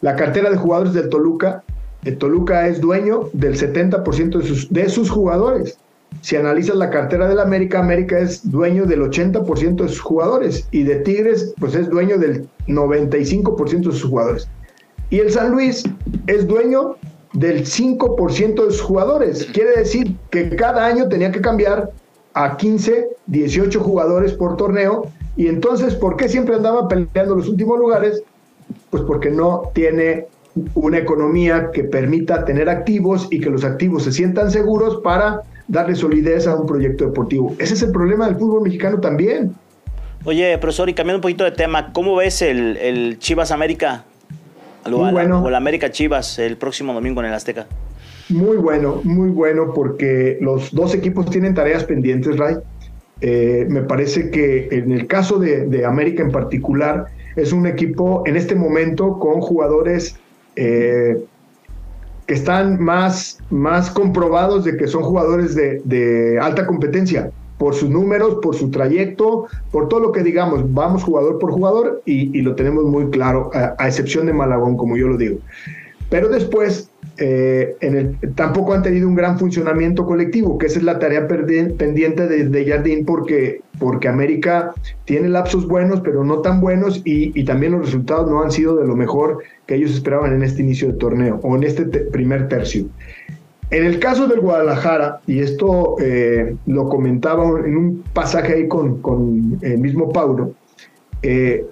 la 0.00 0.16
cartera 0.16 0.50
de 0.50 0.56
jugadores 0.56 0.92
del 0.92 1.08
Toluca, 1.08 1.62
el 2.04 2.18
Toluca 2.18 2.68
es 2.68 2.80
dueño 2.80 3.30
del 3.32 3.56
70% 3.56 4.38
de 4.38 4.46
sus, 4.46 4.72
de 4.72 4.88
sus 4.88 5.10
jugadores. 5.10 5.78
Si 6.20 6.36
analizas 6.36 6.76
la 6.76 6.90
cartera 6.90 7.28
del 7.28 7.40
América, 7.40 7.80
América 7.80 8.18
es 8.18 8.50
dueño 8.50 8.86
del 8.86 9.00
80% 9.00 9.82
de 9.82 9.88
sus 9.88 10.00
jugadores 10.00 10.68
y 10.70 10.82
de 10.84 10.96
Tigres, 10.96 11.54
pues 11.58 11.74
es 11.74 11.88
dueño 11.88 12.18
del 12.18 12.48
95% 12.66 13.86
de 13.86 13.92
sus 13.92 14.04
jugadores. 14.04 14.48
Y 15.10 15.18
el 15.18 15.30
San 15.30 15.50
Luis 15.50 15.84
es 16.26 16.46
dueño 16.46 16.96
del 17.34 17.64
5% 17.64 18.66
de 18.66 18.70
sus 18.70 18.80
jugadores. 18.80 19.46
Quiere 19.52 19.76
decir 19.76 20.16
que 20.30 20.54
cada 20.56 20.86
año 20.86 21.08
tenía 21.08 21.30
que 21.30 21.40
cambiar 21.40 21.90
a 22.34 22.56
15, 22.56 23.08
18 23.26 23.80
jugadores 23.80 24.32
por 24.32 24.56
torneo. 24.56 25.10
Y 25.36 25.48
entonces, 25.48 25.94
¿por 25.94 26.16
qué 26.16 26.28
siempre 26.28 26.54
andaba 26.54 26.88
peleando 26.88 27.36
los 27.36 27.48
últimos 27.48 27.78
lugares? 27.78 28.22
Pues 28.90 29.02
porque 29.02 29.30
no 29.30 29.70
tiene 29.74 30.26
una 30.74 30.98
economía 30.98 31.70
que 31.72 31.84
permita 31.84 32.44
tener 32.44 32.68
activos 32.68 33.26
y 33.30 33.40
que 33.40 33.50
los 33.50 33.64
activos 33.64 34.04
se 34.04 34.12
sientan 34.12 34.50
seguros 34.50 35.00
para 35.02 35.42
darle 35.66 35.96
solidez 35.96 36.46
a 36.46 36.54
un 36.54 36.66
proyecto 36.66 37.06
deportivo. 37.06 37.54
Ese 37.58 37.74
es 37.74 37.82
el 37.82 37.90
problema 37.90 38.26
del 38.26 38.36
fútbol 38.36 38.62
mexicano 38.62 39.00
también. 39.00 39.54
Oye, 40.24 40.56
profesor, 40.58 40.88
y 40.88 40.94
cambiando 40.94 41.18
un 41.18 41.22
poquito 41.22 41.44
de 41.44 41.50
tema, 41.50 41.92
¿cómo 41.92 42.16
ves 42.16 42.40
el, 42.42 43.18
Chivas 43.18 43.50
América? 43.50 44.04
Muy 44.88 45.12
bueno. 45.12 45.42
O 45.42 45.48
el 45.48 45.54
América 45.54 45.90
Chivas 45.90 46.38
el 46.38 46.56
próximo 46.56 46.94
domingo 46.94 47.20
en 47.20 47.26
el 47.26 47.34
Azteca. 47.34 47.66
Muy 48.30 48.56
bueno, 48.56 49.00
muy 49.04 49.28
bueno, 49.28 49.72
porque 49.74 50.38
los 50.40 50.72
dos 50.72 50.94
equipos 50.94 51.28
tienen 51.28 51.54
tareas 51.54 51.84
pendientes, 51.84 52.38
Ray. 52.38 52.56
Eh, 53.20 53.66
me 53.68 53.82
parece 53.82 54.30
que 54.30 54.68
en 54.70 54.92
el 54.92 55.06
caso 55.06 55.38
de, 55.38 55.84
América 55.86 56.22
en 56.22 56.30
particular, 56.30 57.06
es 57.36 57.52
un 57.52 57.66
equipo 57.66 58.22
en 58.26 58.36
este 58.36 58.54
momento 58.54 59.18
con 59.18 59.40
jugadores 59.40 60.16
eh, 60.56 61.24
que 62.26 62.34
están 62.34 62.82
más, 62.82 63.38
más 63.50 63.90
comprobados 63.90 64.64
de 64.64 64.76
que 64.76 64.86
son 64.86 65.02
jugadores 65.02 65.54
de, 65.54 66.38
alta 66.40 66.66
competencia, 66.66 67.30
por 67.58 67.74
sus 67.74 67.88
números, 67.88 68.38
por 68.42 68.56
su 68.56 68.70
trayecto, 68.70 69.46
por 69.70 69.88
todo 69.88 70.00
lo 70.00 70.12
que 70.12 70.22
digamos, 70.22 70.72
vamos 70.74 71.04
jugador 71.04 71.38
por 71.38 71.52
jugador 71.52 72.02
y, 72.04 72.42
lo 72.42 72.54
tenemos 72.54 72.84
muy 72.84 73.10
claro, 73.10 73.50
a, 73.54 73.86
excepción 73.86 74.26
de 74.26 74.32
Malagón, 74.32 74.76
como 74.76 74.96
yo 74.96 75.08
lo 75.08 75.16
digo. 75.16 75.38
Pero 76.10 76.28
después, 76.28 76.90
eh, 77.18 77.76
tampoco 78.34 78.74
han 78.74 78.82
tenido 78.82 79.06
un 79.06 79.14
gran 79.14 79.38
funcionamiento 79.38 80.04
colectivo, 80.04 80.58
que 80.58 80.66
esa 80.66 80.78
es 80.78 80.84
la 80.84 80.98
tarea 80.98 81.28
pendiente 81.28 82.26
de, 82.26 82.66
Jardín, 82.66 83.04
porque, 83.04 83.60
porque 83.78 84.08
América 84.08 84.74
tiene 85.04 85.28
lapsos 85.28 85.68
buenos, 85.68 86.00
pero 86.00 86.24
no 86.24 86.40
tan 86.40 86.60
buenos, 86.60 87.02
y, 87.04 87.38
y, 87.38 87.44
también 87.44 87.72
los 87.72 87.86
resultados 87.86 88.28
no 88.30 88.42
han 88.42 88.50
sido 88.50 88.76
de 88.76 88.86
lo 88.86 88.96
mejor 88.96 89.38
que 89.66 89.76
ellos 89.76 89.92
esperaban 89.92 90.32
en 90.32 90.42
este 90.42 90.62
inicio 90.62 90.88
de 90.88 90.94
torneo 90.94 91.38
o 91.42 91.54
en 91.56 91.62
este 91.62 91.84
primer 91.84 92.48
tercio. 92.48 92.86
En 93.70 93.84
el 93.84 93.98
caso 93.98 94.26
del 94.26 94.40
Guadalajara, 94.40 95.20
y 95.26 95.40
esto 95.40 95.96
eh, 96.00 96.56
lo 96.66 96.88
comentaba 96.88 97.44
en 97.64 97.76
un 97.76 98.04
pasaje 98.12 98.54
ahí 98.54 98.68
con, 98.68 99.00
con 99.00 99.58
el 99.62 99.78
mismo 99.78 100.12
Paulo, 100.12 100.52
eh, 101.22 101.64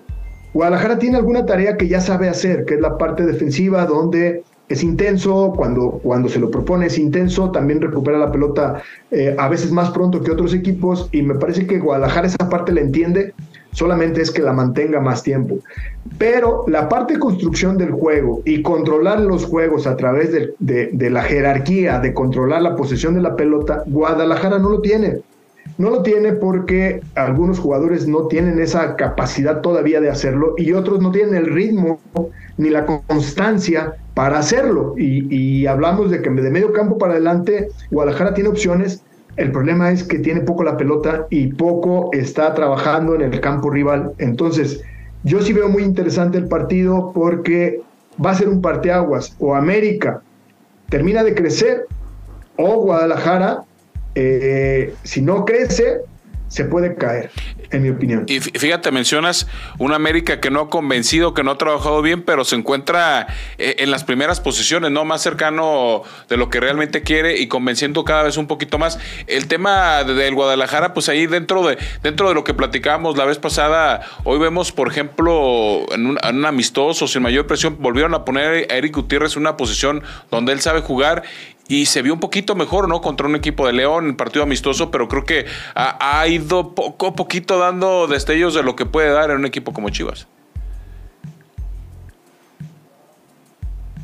Guadalajara 0.55 0.99
tiene 0.99 1.17
alguna 1.17 1.47
tarea 1.47 1.77
que 1.77 1.89
ya 1.89 2.01
sabe 2.01 2.29
hacer, 2.29 2.65
que 2.65 2.75
es 2.75 2.81
la 2.81 2.99
parte 2.99 3.25
defensiva, 3.25 3.87
donde 3.87 4.43
es 4.73 4.83
intenso, 4.83 5.53
cuando, 5.57 6.01
cuando 6.03 6.29
se 6.29 6.39
lo 6.39 6.51
propone 6.51 6.87
es 6.87 6.99
intenso, 6.99 7.51
también 7.51 7.81
recupera 7.81 8.19
la 8.19 8.33
pelota 8.33 8.83
eh, 9.11 9.35
a 9.39 9.49
veces 9.49 9.71
más 9.71 9.91
pronto 9.91 10.21
que 10.21 10.31
otros 10.31 10.55
equipos, 10.55 11.09
y 11.13 11.23
me 11.23 11.35
parece 11.35 11.67
que 11.67 11.79
Guadalajara 11.79 12.27
esa 12.27 12.49
parte 12.49 12.73
la 12.73 12.81
entiende, 12.81 13.35
solamente 13.73 14.23
es 14.23 14.31
que 14.31 14.43
la 14.43 14.53
mantenga 14.53 15.01
más 15.01 15.23
tiempo. 15.23 15.59
Pero 16.19 16.65
la 16.69 16.89
parte 16.89 17.15
de 17.15 17.21
construcción 17.21 17.79
del 17.79 17.91
juego 17.91 18.43
y 18.45 18.63
controlar 18.63 19.21
los 19.21 19.45
juegos 19.45 19.87
a 19.87 19.97
través 19.97 20.31
de, 20.33 21.11
la 21.11 21.23
jerarquía, 21.23 21.99
de 22.01 22.15
controlar 22.15 22.63
la 22.63 22.77
posesión 22.77 23.15
de 23.15 23.23
la 23.23 23.37
pelota, 23.37 23.83
Guadalajara 23.87 24.59
no 24.59 24.71
lo 24.71 24.81
tiene. 24.81 25.21
No 25.79 25.91
lo 25.91 26.03
tiene 26.03 26.33
porque 26.33 27.01
algunos 27.15 27.59
jugadores 27.59 28.07
no 28.07 28.27
tienen 28.27 28.61
esa 28.61 28.97
capacidad 28.97 29.61
todavía 29.63 30.01
de 30.01 30.11
hacerlo 30.11 30.55
y 30.59 30.73
otros 30.73 31.01
no 31.01 31.11
tienen 31.11 31.35
el 31.35 31.47
ritmo 31.47 31.99
ni 32.59 32.71
la 32.71 32.85
constancia 32.87 33.95
para 34.15 34.39
hacerlo. 34.39 34.95
Y, 34.99 35.67
hablamos 35.67 36.11
de 36.11 36.21
que 36.21 36.31
de 36.31 36.51
medio 36.51 36.73
campo 36.73 36.99
para 36.99 37.15
adelante 37.15 37.69
Guadalajara 37.91 38.35
tiene 38.35 38.51
opciones, 38.51 39.03
el 39.37 39.51
problema 39.51 39.91
es 39.91 40.05
que 40.05 40.19
tiene 40.19 40.43
poco 40.43 40.63
la 40.63 40.77
pelota 40.77 41.27
y 41.31 41.47
poco 41.55 42.11
está 42.13 42.53
trabajando 42.55 43.15
en 43.15 43.23
el 43.23 43.41
campo 43.41 43.71
rival. 43.71 44.13
Entonces, 44.19 44.83
yo 45.25 45.41
sí 45.41 45.53
veo 45.53 45.69
muy 45.69 45.83
interesante 45.83 46.37
el 46.37 46.49
partido 46.49 47.13
porque 47.15 47.81
va 48.25 48.33
a 48.33 48.35
ser 48.35 48.49
un 48.49 48.61
parteaguas. 48.61 49.35
O 49.39 49.55
América 49.55 50.21
termina 50.91 51.25
de 51.25 51.35
crecer 51.35 51.87
o 52.59 52.83
Guadalajara, 52.83 53.63
eh, 54.15 54.95
si 55.03 55.23
no 55.23 55.45
crece, 55.45 56.01
se 56.53 56.67
puede 56.67 56.97
caer, 56.97 57.31
en 57.71 57.83
mi 57.83 57.89
opinión. 57.89 58.27
Y 58.29 58.41
fíjate, 58.41 58.91
mencionas 58.91 59.47
una 59.79 59.97
América 59.97 60.39
que 60.39 60.51
no 60.51 60.61
ha 60.61 60.69
convencido, 60.69 61.33
que 61.33 61.43
no 61.43 61.53
ha 61.53 61.57
trabajado 61.57 62.03
bien, 62.03 62.21
pero 62.25 62.45
se 62.45 62.57
encuentra 62.57 63.27
eh, 63.57 63.77
en 63.79 63.91
las 63.91 64.05
primeras 64.05 64.39
posiciones, 64.39 64.91
¿no? 64.91 65.07
Más 65.07 65.23
cercano 65.23 66.03
de 66.29 66.37
lo 66.37 66.51
que 66.51 66.61
realmente 66.61 67.03
quiere 67.03 67.39
y 67.39 67.49
convenciendo 67.49 68.05
cada 68.05 68.25
vez 68.25 68.37
un 68.37 68.49
poquito 68.49 68.79
más. 68.79 68.99
El 69.29 69.49
tema 69.49 70.05
del 70.05 70.35
Guadalajara, 70.35 70.93
pues 70.93 71.09
ahí 71.09 71.27
dentro 71.27 71.67
de, 71.67 71.79
dentro 72.03 72.29
de 72.29 72.35
lo 72.35 72.45
que 72.45 72.53
platicábamos 72.53 73.17
la 73.17 73.25
vez 73.25 73.39
pasada, 73.39 74.03
hoy 74.25 74.39
vemos, 74.39 74.73
por 74.73 74.89
ejemplo, 74.89 75.87
en 75.91 76.05
un, 76.05 76.19
en 76.23 76.37
un 76.37 76.45
amistoso, 76.45 77.09
sin 77.09 77.23
mayor 77.23 77.47
presión, 77.47 77.79
volvieron 77.81 78.13
a 78.13 78.27
poner 78.27 78.71
a 78.71 78.77
Eric 78.77 78.95
Gutiérrez 78.95 79.37
en 79.37 79.41
una 79.41 79.57
posición 79.57 80.03
donde 80.31 80.53
él 80.53 80.61
sabe 80.61 80.83
jugar 80.83 81.23
y 81.73 81.87
se 81.87 82.03
vio 82.03 82.13
un 82.13 82.21
poquito 82.21 82.55
mejor, 82.55 82.87
¿no? 82.87 83.01
Contra 83.01 83.27
un 83.27 83.35
equipo 83.35 83.67
de 83.67 83.73
León, 83.73 84.07
en 84.07 84.17
partido 84.17 84.43
amistoso, 84.43 84.91
pero 84.91 85.09
creo 85.09 85.25
que 85.25 85.47
ha, 85.75 86.27
ido 86.29 86.75
poco 86.75 87.07
a 87.07 87.15
poquito 87.15 87.59
dando 87.59 88.07
destellos 88.07 88.53
de 88.53 88.63
lo 88.63 88.77
que 88.77 88.85
puede 88.85 89.09
dar 89.09 89.31
en 89.31 89.39
un 89.39 89.47
equipo 89.47 89.73
como 89.73 89.89
Chivas. 89.89 90.29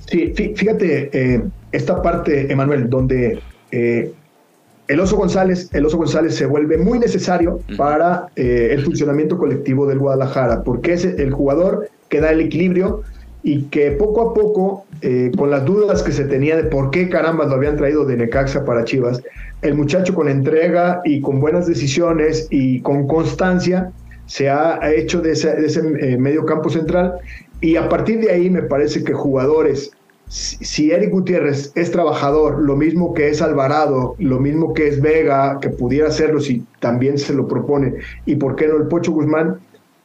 Sí, 0.07 0.33
fíjate, 0.35 1.11
eh, 1.13 1.43
esta 1.73 2.01
parte, 2.01 2.51
Emanuel, 2.51 2.89
donde 2.89 3.39
eh, 3.71 4.13
el 4.87 5.01
Oso 5.01 5.17
González, 5.17 5.69
el 5.75 5.85
Oso 5.85 5.99
González 5.99 6.37
se 6.37 6.47
vuelve 6.47 6.79
muy 6.79 6.99
necesario 6.99 7.61
para 7.77 8.29
eh, 8.37 8.71
el 8.73 8.83
funcionamiento 8.83 9.37
colectivo 9.37 9.87
del 9.87 9.99
Guadalajara, 9.99 10.63
porque 10.63 10.95
es 10.95 11.05
el 11.05 11.35
jugador 11.35 11.91
que 12.09 12.23
da 12.23 12.31
el 12.31 12.41
equilibrio, 12.41 13.03
y 13.43 13.63
que 13.65 13.93
poco 13.93 14.31
a 14.31 14.35
poco, 14.35 14.85
eh, 15.01 15.31
con 15.37 15.51
las 15.51 15.65
dudas 15.65 16.03
que 16.03 16.13
se 16.13 16.25
tenía 16.25 16.57
de 16.57 16.65
por 16.65 16.91
qué 16.91 17.09
caramba 17.09 17.47
lo 17.47 17.55
habían 17.55 17.77
traído 17.77 18.05
de 18.05 18.17
Necaxa 18.17 18.65
para 18.65 18.85
Chivas, 18.85 19.23
el 19.63 19.75
muchacho 19.75 20.15
con 20.15 20.29
entrega 20.29 21.01
y 21.05 21.21
con 21.21 21.41
buenas 21.41 21.67
decisiones 21.67 22.49
y 22.51 22.81
con 22.83 23.07
constancia 23.07 23.93
se 24.27 24.51
ha 24.51 24.79
hecho 24.93 25.21
de 25.21 25.33
ese, 25.33 25.81
eh, 26.01 26.19
medio 26.19 26.45
campo 26.45 26.69
central. 26.69 27.15
Y 27.61 27.77
a 27.77 27.89
partir 27.89 28.21
de 28.21 28.31
ahí 28.31 28.51
me 28.51 28.63
parece 28.63 29.03
que 29.03 29.15
jugadores, 29.15 29.91
si 30.29 30.91
Eric 30.91 31.11
Gutiérrez 31.11 31.73
es 31.75 31.91
trabajador, 31.91 32.61
lo 32.61 32.77
mismo 32.77 33.15
que 33.15 33.31
es 33.31 33.41
Alvarado, 33.41 34.15
lo 34.19 34.39
mismo 34.39 34.75
que 34.75 34.87
es 34.87 35.01
Vega, 35.01 35.59
que 35.61 35.71
pudiera 35.71 36.09
hacerlo 36.09 36.41
si 36.41 36.63
también 36.81 37.19
se 37.19 37.33
lo 37.33 37.49
propone, 37.49 37.95
y 38.27 38.37
por 38.37 38.55
qué 38.55 38.69
no 38.69 38.77
el 38.77 38.89
Pocho 38.89 39.13
Guzmán, 39.13 39.59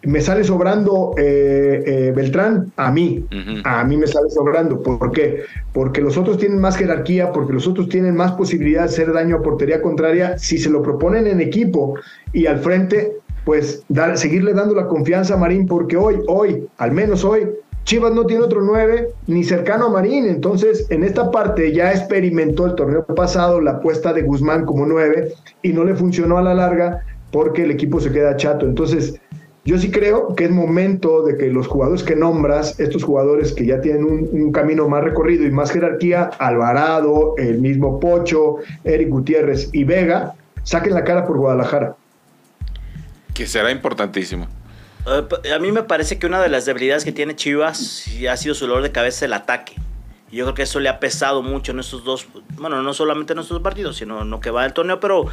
me 0.06 0.22
sale 0.22 0.44
sobrando 0.44 1.14
eh, 1.18 1.84
eh, 1.86 2.14
Beltrán, 2.16 2.72
a 2.76 2.92
mí, 2.92 3.26
a 3.64 3.84
mí 3.84 3.98
me 3.98 4.08
sale 4.08 4.30
sobrando. 4.30 4.82
¿Por 4.82 5.12
qué? 5.12 5.44
Porque 5.72 6.02
los 6.02 6.18
otros 6.18 6.38
tienen 6.38 6.60
más 6.60 6.76
jerarquía, 6.76 7.32
porque 7.32 7.54
los 7.54 7.68
otros 7.68 7.90
tienen 7.90 8.16
más 8.16 8.34
posibilidad 8.34 8.82
de 8.82 8.88
hacer 8.88 9.14
daño 9.14 9.38
a 9.38 9.42
portería 9.42 9.82
contraria. 9.82 10.38
Si 10.38 10.58
se 10.58 10.70
lo 10.70 10.82
proponen 10.82 11.28
en 11.28 11.40
equipo 11.40 11.96
y 12.34 12.48
al 12.48 12.60
frente, 12.60 13.14
pues 13.46 13.84
dar, 13.90 14.18
seguirle 14.18 14.54
dando 14.54 14.76
la 14.76 14.88
confianza 14.88 15.36
a 15.36 15.38
Marín, 15.38 15.68
porque 15.68 15.96
hoy, 15.96 16.20
hoy, 16.28 16.68
al 16.78 16.92
menos 16.92 17.24
hoy, 17.24 17.48
Chivas 17.86 18.14
no 18.14 18.26
tiene 18.26 18.44
otro 18.44 18.62
9 18.62 19.10
ni 19.28 19.44
cercano 19.44 19.86
a 19.86 19.90
Marín. 19.90 20.26
Entonces, 20.28 20.86
en 20.90 21.04
esta 21.04 21.32
parte 21.32 21.72
ya 21.74 21.92
experimentó 21.92 22.66
el 22.66 22.76
torneo 22.76 23.06
pasado 23.06 23.60
la 23.62 23.72
apuesta 23.72 24.14
de 24.14 24.22
Guzmán 24.22 24.66
como 24.66 24.86
9 24.86 25.34
y 25.62 25.74
no 25.74 25.84
le 25.84 25.96
funcionó 25.96 26.38
a 26.38 26.42
la 26.42 26.54
larga 26.54 27.02
porque 27.32 27.64
el 27.64 27.72
equipo 27.72 28.00
se 28.00 28.12
queda 28.12 28.38
chato. 28.38 28.66
Entonces, 28.66 29.20
yo 29.66 29.78
sí 29.78 29.92
creo 29.92 30.36
que 30.36 30.46
es 30.46 30.52
momento 30.52 31.24
de 31.24 31.38
que 31.38 31.48
los 31.48 31.68
jugadores 31.68 32.04
que 32.04 32.18
nombras, 32.18 32.80
estos 32.82 33.04
jugadores 33.04 33.54
que 33.54 33.66
ya 33.66 33.80
tienen 33.80 34.04
un, 34.04 34.52
camino 34.52 34.90
más 34.90 35.04
recorrido 35.04 35.46
y 35.46 35.52
más 35.52 35.72
jerarquía, 35.72 36.24
Alvarado, 36.38 37.36
el 37.38 37.60
mismo 37.60 38.00
Pocho, 38.00 38.58
Eric 38.84 39.10
Gutiérrez 39.10 39.70
y 39.72 39.86
Vega, 39.86 40.36
saquen 40.64 40.94
la 40.94 41.06
cara 41.06 41.26
por 41.26 41.38
Guadalajara. 41.38 41.96
Que 43.34 43.48
será 43.48 43.72
importantísimo. 43.72 44.48
Eh, 45.08 45.52
a 45.54 45.60
mí 45.60 45.72
me 45.72 45.84
parece 45.84 46.20
que 46.20 46.28
una 46.28 46.42
de 46.42 46.50
las 46.50 46.66
debilidades 46.66 47.06
que 47.06 47.14
tiene 47.14 47.36
Chivas 47.36 48.06
ha 48.30 48.38
sido 48.38 48.56
su 48.56 48.68
dolor 48.68 48.84
de 48.84 48.92
cabeza 48.92 49.24
el 49.26 49.34
ataque. 49.34 49.76
Y 50.30 50.38
yo 50.38 50.46
creo 50.46 50.56
que 50.56 50.64
eso 50.64 50.80
le 50.80 50.90
ha 50.90 51.00
pesado 51.00 51.42
mucho 51.42 51.72
en 51.72 51.80
estos 51.80 52.04
dos, 52.04 52.28
bueno, 52.58 52.82
no 52.82 52.94
solamente 52.94 53.34
en 53.34 53.40
estos 53.40 53.56
dos 53.56 53.62
partidos, 53.62 53.98
sino 53.98 54.24
en 54.24 54.30
lo 54.30 54.40
que 54.40 54.50
va 54.50 54.64
del 54.64 54.74
torneo, 54.74 55.00
pero 55.00 55.28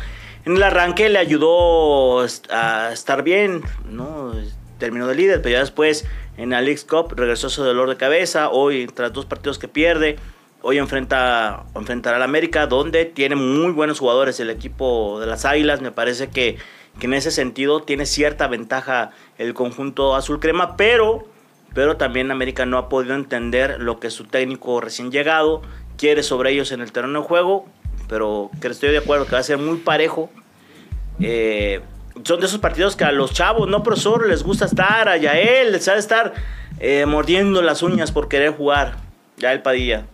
en 0.44 0.56
el 0.56 0.62
arranque 0.62 1.08
le 1.08 1.18
ayudó 1.18 2.20
a 2.50 2.90
estar 2.92 3.22
bien, 3.22 3.62
¿no? 3.88 4.32
Terminó 4.78 5.06
de 5.06 5.14
líder, 5.14 5.42
pero 5.42 5.54
ya 5.54 5.60
después 5.60 6.06
en 6.38 6.50
la 6.50 6.62
League 6.62 6.80
Cup 6.88 7.12
regresó 7.14 7.48
ese 7.48 7.60
dolor 7.60 7.90
de 7.90 7.96
cabeza. 7.96 8.48
Hoy, 8.48 8.86
tras 8.86 9.12
dos 9.12 9.26
partidos 9.26 9.58
que 9.58 9.68
pierde, 9.68 10.16
hoy 10.62 10.78
enfrenta, 10.78 11.64
enfrentará 11.74 12.16
al 12.16 12.22
América, 12.22 12.66
donde 12.66 13.04
tiene 13.04 13.36
muy 13.36 13.72
buenos 13.72 13.98
jugadores 13.98 14.40
el 14.40 14.48
equipo 14.48 15.20
de 15.20 15.26
las 15.26 15.44
Águilas. 15.44 15.82
Me 15.82 15.92
parece 15.92 16.30
que, 16.30 16.56
que 16.98 17.06
en 17.06 17.12
ese 17.12 17.30
sentido 17.30 17.82
tiene 17.82 18.06
cierta 18.06 18.46
ventaja 18.46 19.10
el 19.36 19.52
conjunto 19.52 20.14
azul 20.16 20.40
crema, 20.40 20.78
pero, 20.78 21.26
pero 21.74 21.98
también 21.98 22.30
América 22.30 22.64
no 22.64 22.78
ha 22.78 22.88
podido 22.88 23.14
entender 23.14 23.76
lo 23.78 24.00
que 24.00 24.08
su 24.08 24.24
técnico 24.24 24.80
recién 24.80 25.10
llegado 25.10 25.60
quiere 25.98 26.22
sobre 26.22 26.52
ellos 26.52 26.72
en 26.72 26.80
el 26.80 26.92
terreno 26.92 27.20
de 27.20 27.26
juego 27.26 27.66
pero 28.10 28.50
que 28.60 28.66
estoy 28.66 28.90
de 28.90 28.98
acuerdo 28.98 29.24
que 29.24 29.32
va 29.32 29.38
a 29.38 29.44
ser 29.44 29.56
muy 29.56 29.78
parejo. 29.78 30.28
Eh, 31.20 31.80
son 32.24 32.40
de 32.40 32.46
esos 32.46 32.58
partidos 32.58 32.96
que 32.96 33.04
a 33.04 33.12
los 33.12 33.32
chavos, 33.32 33.68
no 33.68 33.84
profesor, 33.84 34.28
les 34.28 34.42
gusta 34.42 34.64
estar, 34.64 35.08
a 35.08 35.16
Yael 35.16 35.72
les 35.72 35.84
sabe 35.84 36.00
estar 36.00 36.34
eh, 36.80 37.06
mordiendo 37.06 37.62
las 37.62 37.82
uñas 37.84 38.10
por 38.10 38.28
querer 38.28 38.50
jugar. 38.50 38.96
Yael 39.38 39.62
Padilla. 39.62 40.06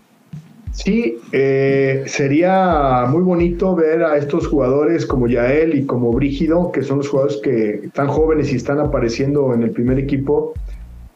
Sí, 0.73 1.19
eh, 1.33 2.05
sería 2.07 3.07
muy 3.09 3.23
bonito 3.23 3.75
ver 3.75 4.05
a 4.05 4.19
estos 4.19 4.47
jugadores 4.47 5.07
como 5.07 5.27
Yael 5.27 5.75
y 5.75 5.87
como 5.87 6.13
Brígido, 6.13 6.71
que 6.71 6.83
son 6.83 6.99
los 6.99 7.09
jugadores 7.09 7.41
que 7.43 7.87
están 7.87 8.09
jóvenes 8.09 8.53
y 8.53 8.57
están 8.57 8.79
apareciendo 8.79 9.55
en 9.55 9.63
el 9.63 9.71
primer 9.71 9.99
equipo, 9.99 10.53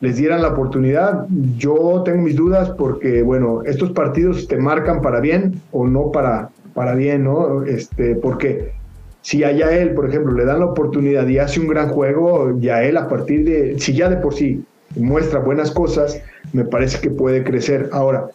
les 0.00 0.16
dieran 0.16 0.40
la 0.40 0.48
oportunidad. 0.48 1.26
Yo 1.58 2.02
tengo 2.06 2.22
mis 2.22 2.36
dudas 2.36 2.70
porque, 2.70 3.20
bueno, 3.20 3.60
estos 3.66 3.90
partidos 3.90 4.48
te 4.48 4.56
marcan 4.56 5.02
para 5.02 5.20
bien 5.20 5.60
o 5.72 5.86
no 5.86 6.10
para, 6.10 6.48
para 6.80 6.94
bien, 6.94 7.24
¿no? 7.24 7.62
Este, 7.64 8.14
porque 8.14 8.72
si 9.20 9.44
a 9.44 9.52
Yael, 9.52 9.92
por 9.92 10.08
ejemplo, 10.08 10.32
le 10.32 10.46
dan 10.46 10.60
la 10.60 10.64
oportunidad 10.64 11.26
y 11.28 11.36
hace 11.36 11.60
un 11.60 11.68
gran 11.68 11.90
juego, 11.90 12.58
Yael 12.58 12.96
a 12.96 13.06
partir 13.06 13.44
de, 13.44 13.78
si 13.78 13.92
ya 13.92 14.08
de 14.08 14.16
por 14.16 14.32
sí 14.32 14.64
muestra 14.96 15.40
buenas 15.40 15.72
cosas, 15.72 16.22
me 16.54 16.64
parece 16.64 16.98
que 17.02 17.10
puede 17.10 17.44
crecer. 17.44 17.90
Ahora, 17.92 18.28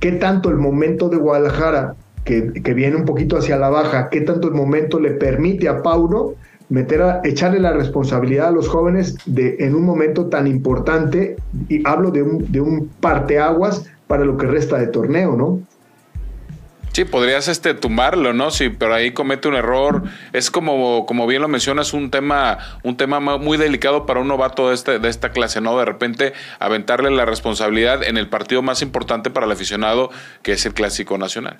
¿qué 0.00 0.12
tanto 0.12 0.48
el 0.48 0.56
momento 0.56 1.10
de 1.10 1.18
Guadalajara, 1.18 1.96
que, 2.24 2.50
que 2.50 2.72
viene 2.72 2.96
un 2.96 3.04
poquito 3.04 3.36
hacia 3.36 3.58
la 3.58 3.68
baja, 3.68 4.08
qué 4.08 4.22
tanto 4.22 4.48
el 4.48 4.54
momento 4.54 4.98
le 4.98 5.10
permite 5.10 5.68
a 5.68 5.82
Pauno 5.82 6.32
meter 6.70 7.02
a, 7.02 7.20
echarle 7.24 7.60
la 7.60 7.74
responsabilidad 7.74 8.48
a 8.48 8.52
los 8.52 8.68
jóvenes 8.68 9.18
de, 9.26 9.56
en 9.58 9.74
un 9.74 9.84
momento 9.84 10.28
tan 10.28 10.46
importante, 10.46 11.36
y 11.68 11.86
hablo 11.86 12.10
de 12.10 12.22
un, 12.22 12.50
de 12.50 12.62
un 12.62 12.88
parteaguas 13.00 13.84
para 14.06 14.24
lo 14.24 14.38
que 14.38 14.46
resta 14.46 14.78
de 14.78 14.86
torneo, 14.86 15.36
¿no? 15.36 15.60
Sí, 16.96 17.04
podrías 17.04 17.46
este, 17.48 17.74
tumbarlo, 17.74 18.32
¿no? 18.32 18.50
Si 18.50 18.70
pero 18.70 18.94
ahí 18.94 19.10
comete 19.10 19.48
un 19.48 19.54
error. 19.54 20.04
Es 20.32 20.50
como, 20.50 21.04
como 21.04 21.26
bien 21.26 21.42
lo 21.42 21.48
mencionas, 21.48 21.92
un 21.92 22.10
tema, 22.10 22.56
un 22.84 22.96
tema 22.96 23.20
muy 23.20 23.58
delicado 23.58 24.06
para 24.06 24.20
un 24.20 24.28
novato 24.28 24.70
de, 24.70 24.74
este, 24.74 24.98
de 24.98 25.10
esta 25.10 25.30
clase, 25.30 25.60
¿no? 25.60 25.78
De 25.78 25.84
repente 25.84 26.32
aventarle 26.58 27.10
la 27.10 27.26
responsabilidad 27.26 28.02
en 28.02 28.16
el 28.16 28.30
partido 28.30 28.62
más 28.62 28.80
importante 28.80 29.28
para 29.28 29.44
el 29.44 29.52
aficionado, 29.52 30.08
que 30.40 30.52
es 30.52 30.64
el 30.64 30.72
Clásico 30.72 31.18
Nacional. 31.18 31.58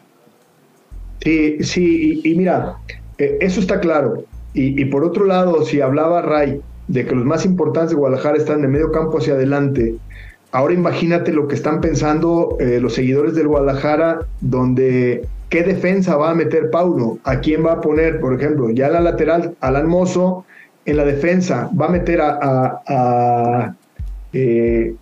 Sí, 1.21 1.63
sí, 1.63 2.23
y, 2.25 2.35
mira, 2.35 2.77
eh, 3.19 3.37
eso 3.43 3.61
está 3.61 3.79
claro. 3.79 4.25
Y, 4.55 4.81
y, 4.81 4.87
por 4.87 5.05
otro 5.05 5.27
lado, 5.27 5.67
si 5.67 5.83
hablaba 5.83 6.23
Ray 6.23 6.63
de 6.89 7.05
que 7.05 7.15
los 7.15 7.27
más 7.27 7.45
importantes 7.45 7.91
de 7.91 7.97
Guadalajara 7.97 8.39
están 8.39 8.63
de 8.63 8.69
medio 8.69 8.91
campo 8.91 9.19
hacia 9.19 9.35
adelante, 9.35 9.97
Ahora 10.53 10.75
imagínate 10.75 11.33
lo 11.33 11.49
que 11.49 11.55
están 11.55 11.81
pensando 11.81 12.57
eh, 12.61 12.79
los 12.81 12.95
seguidores 12.95 13.35
del 13.35 13.49
Guadalajara, 13.49 14.21
donde 14.41 15.27
qué 15.49 15.63
defensa 15.63 16.17
va 16.17 16.31
a 16.31 16.35
meter 16.35 16.71
Pauno, 16.71 17.19
a 17.25 17.41
quién 17.41 17.65
va 17.65 17.73
a 17.73 17.81
poner, 17.81 18.21
por 18.21 18.35
ejemplo, 18.35 18.71
ya 18.71 18.87
en 18.87 18.95
la 18.95 19.01
lateral, 19.01 19.55
Alan 19.61 19.89
Mozo, 19.89 20.45
en 20.85 20.97
la 20.97 21.05
defensa, 21.05 21.71
va 21.79 21.87
a 21.87 21.91
meter 21.91 22.21
a, 22.23 23.75
eh, 24.33 24.95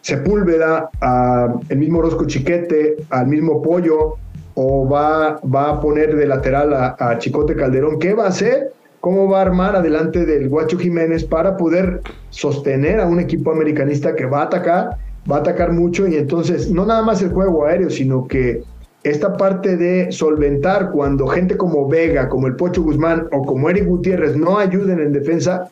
Sepúlveda, 0.00 0.90
a 1.00 1.54
el 1.68 1.78
mismo 1.78 2.02
Rosco 2.02 2.26
Chiquete, 2.26 2.96
al 3.10 3.28
mismo 3.28 3.62
Pollo, 3.62 4.16
o 4.54 4.88
va, 4.88 5.40
va 5.42 5.70
a 5.70 5.80
poner 5.80 6.16
de 6.16 6.26
lateral 6.26 6.74
a 6.74 7.18
Chicote 7.18 7.54
Calderón. 7.54 8.00
¿Qué 8.00 8.12
va 8.12 8.24
a 8.24 8.28
hacer? 8.28 8.72
¿Cómo 9.02 9.28
va 9.28 9.38
a 9.38 9.42
armar 9.42 9.74
adelante 9.74 10.24
del 10.24 10.48
Guacho 10.48 10.78
Jiménez 10.78 11.24
para 11.24 11.56
poder 11.56 12.02
sostener 12.30 13.00
a 13.00 13.06
un 13.08 13.18
equipo 13.18 13.50
americanista 13.50 14.14
que 14.14 14.26
va 14.26 14.42
a 14.42 14.44
atacar, 14.44 14.90
va 15.28 15.38
a 15.38 15.40
atacar 15.40 15.72
mucho 15.72 16.06
y 16.06 16.14
entonces 16.14 16.70
no 16.70 16.86
nada 16.86 17.02
más 17.02 17.20
el 17.20 17.32
juego 17.32 17.66
aéreo, 17.66 17.90
sino 17.90 18.28
que 18.28 18.62
esta 19.02 19.36
parte 19.36 19.76
de 19.76 20.12
solventar 20.12 20.92
cuando 20.92 21.26
gente 21.26 21.56
como 21.56 21.88
Vega, 21.88 22.28
como 22.28 22.46
el 22.46 22.54
Pocho 22.54 22.80
Guzmán 22.80 23.26
o 23.32 23.44
como 23.44 23.68
Eric 23.68 23.86
Gutiérrez 23.86 24.36
no 24.36 24.56
ayuden 24.56 25.00
en 25.00 25.12
defensa, 25.12 25.68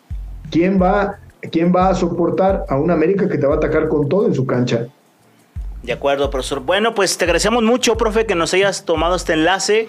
¿quién 0.50 0.82
va, 0.82 1.20
quién 1.52 1.72
va 1.72 1.90
a 1.90 1.94
soportar 1.94 2.64
a 2.68 2.80
un 2.80 2.90
América 2.90 3.28
que 3.28 3.38
te 3.38 3.46
va 3.46 3.54
a 3.54 3.58
atacar 3.58 3.86
con 3.86 4.08
todo 4.08 4.26
en 4.26 4.34
su 4.34 4.44
cancha? 4.44 4.88
De 5.84 5.92
acuerdo, 5.92 6.30
profesor. 6.30 6.58
Bueno, 6.58 6.96
pues 6.96 7.16
te 7.16 7.26
agradecemos 7.26 7.62
mucho, 7.62 7.96
profe, 7.96 8.26
que 8.26 8.34
nos 8.34 8.52
hayas 8.54 8.84
tomado 8.84 9.14
este 9.14 9.34
enlace. 9.34 9.86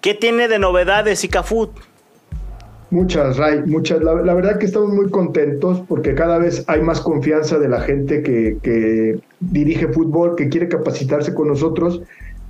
¿Qué 0.00 0.14
tiene 0.14 0.48
de 0.48 0.58
novedades 0.58 1.22
ICAFUT? 1.22 1.70
Muchas, 2.90 3.36
Ray, 3.36 3.62
muchas. 3.66 4.02
La, 4.02 4.14
verdad 4.14 4.58
que 4.58 4.66
estamos 4.66 4.92
muy 4.92 5.08
contentos 5.10 5.80
porque 5.86 6.14
cada 6.14 6.38
vez 6.38 6.64
hay 6.66 6.82
más 6.82 7.00
confianza 7.00 7.58
de 7.58 7.68
la 7.68 7.80
gente 7.80 8.22
que, 8.22 9.20
dirige 9.38 9.88
fútbol, 9.88 10.34
que 10.34 10.48
quiere 10.48 10.68
capacitarse 10.68 11.32
con 11.32 11.48
nosotros. 11.48 12.02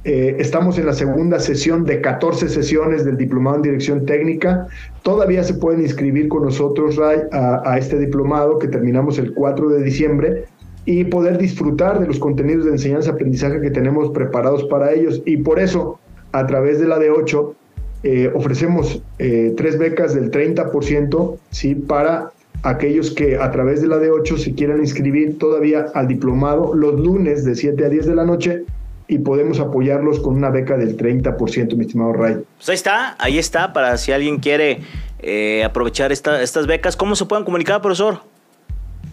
Eh, 0.05 0.37
estamos 0.39 0.79
en 0.79 0.87
la 0.87 0.95
segunda 0.95 1.39
sesión 1.39 1.85
de 1.85 2.01
14 2.01 2.49
sesiones 2.49 3.05
del 3.05 3.19
diplomado 3.19 3.57
en 3.57 3.63
dirección 3.63 4.07
técnica. 4.07 4.67
Todavía 5.03 5.45
se 5.45 5.53
pueden 5.53 5.83
inscribir 5.83 6.29
con 6.29 6.45
nosotros, 6.45 6.97
Ray, 6.97 7.19
a, 7.33 7.61
a 7.71 7.77
este 7.77 7.99
diplomado 7.99 8.59
que 8.59 8.69
terminamos 8.69 9.19
el 9.19 9.35
4 9.35 9.69
de 9.69 9.83
diciembre 9.83 10.45
y 10.87 11.05
poder 11.05 11.37
disfrutar 11.37 12.01
de 12.01 12.07
los 12.07 12.19
contenidos 12.19 12.65
de 12.65 12.73
enseñanza-aprendizaje 12.73 13.61
que 13.61 13.71
tenemos 13.71 14.11
preparados 14.13 14.65
para 14.65 14.93
ellos. 14.93 15.21
Y 15.27 15.37
por 15.37 15.59
eso, 15.61 16.01
a 16.33 16.47
través 16.47 16.81
de 16.81 16.89
la 16.89 16.99
de 16.99 17.11
8, 17.11 17.55
eh, 18.03 18.31
ofrecemos 18.35 19.03
eh, 19.19 19.55
tres 19.57 19.79
becas 19.79 20.15
del 20.15 20.31
30%, 20.31 21.39
¿sí? 21.51 21.75
Para 21.75 22.33
aquellos 22.63 23.11
que 23.11 23.37
a 23.37 23.51
través 23.51 23.81
de 23.81 23.89
la 23.89 23.97
D8 23.97 24.37
se 24.39 24.55
quieran 24.55 24.81
inscribir 24.81 25.39
todavía 25.39 25.87
al 25.95 26.09
diplomado 26.09 26.75
los 26.75 26.99
lunes 26.99 27.45
de 27.45 27.55
7 27.55 27.85
a 27.85 27.89
10 27.89 28.07
de 28.07 28.15
la 28.15 28.25
noche 28.25 28.65
y 29.09 29.19
podemos 29.19 29.59
apoyarlos 29.59 30.21
con 30.21 30.35
una 30.35 30.51
beca 30.51 30.77
del 30.77 30.97
30%, 30.97 31.75
mi 31.75 31.85
estimado 31.85 32.13
Ray. 32.13 32.37
Pues 32.57 32.69
ahí 32.69 32.75
está, 32.75 33.17
ahí 33.19 33.39
está, 33.39 33.73
para 33.73 33.97
si 33.97 34.13
alguien 34.13 34.39
quiere 34.39 34.81
eh, 35.19 35.65
aprovechar 35.65 36.13
estas 36.13 36.67
becas. 36.67 36.97
¿Cómo 36.97 37.17
se 37.17 37.27
pueden 37.27 37.45
comunicar, 37.45 37.83
profesor? 37.83 38.21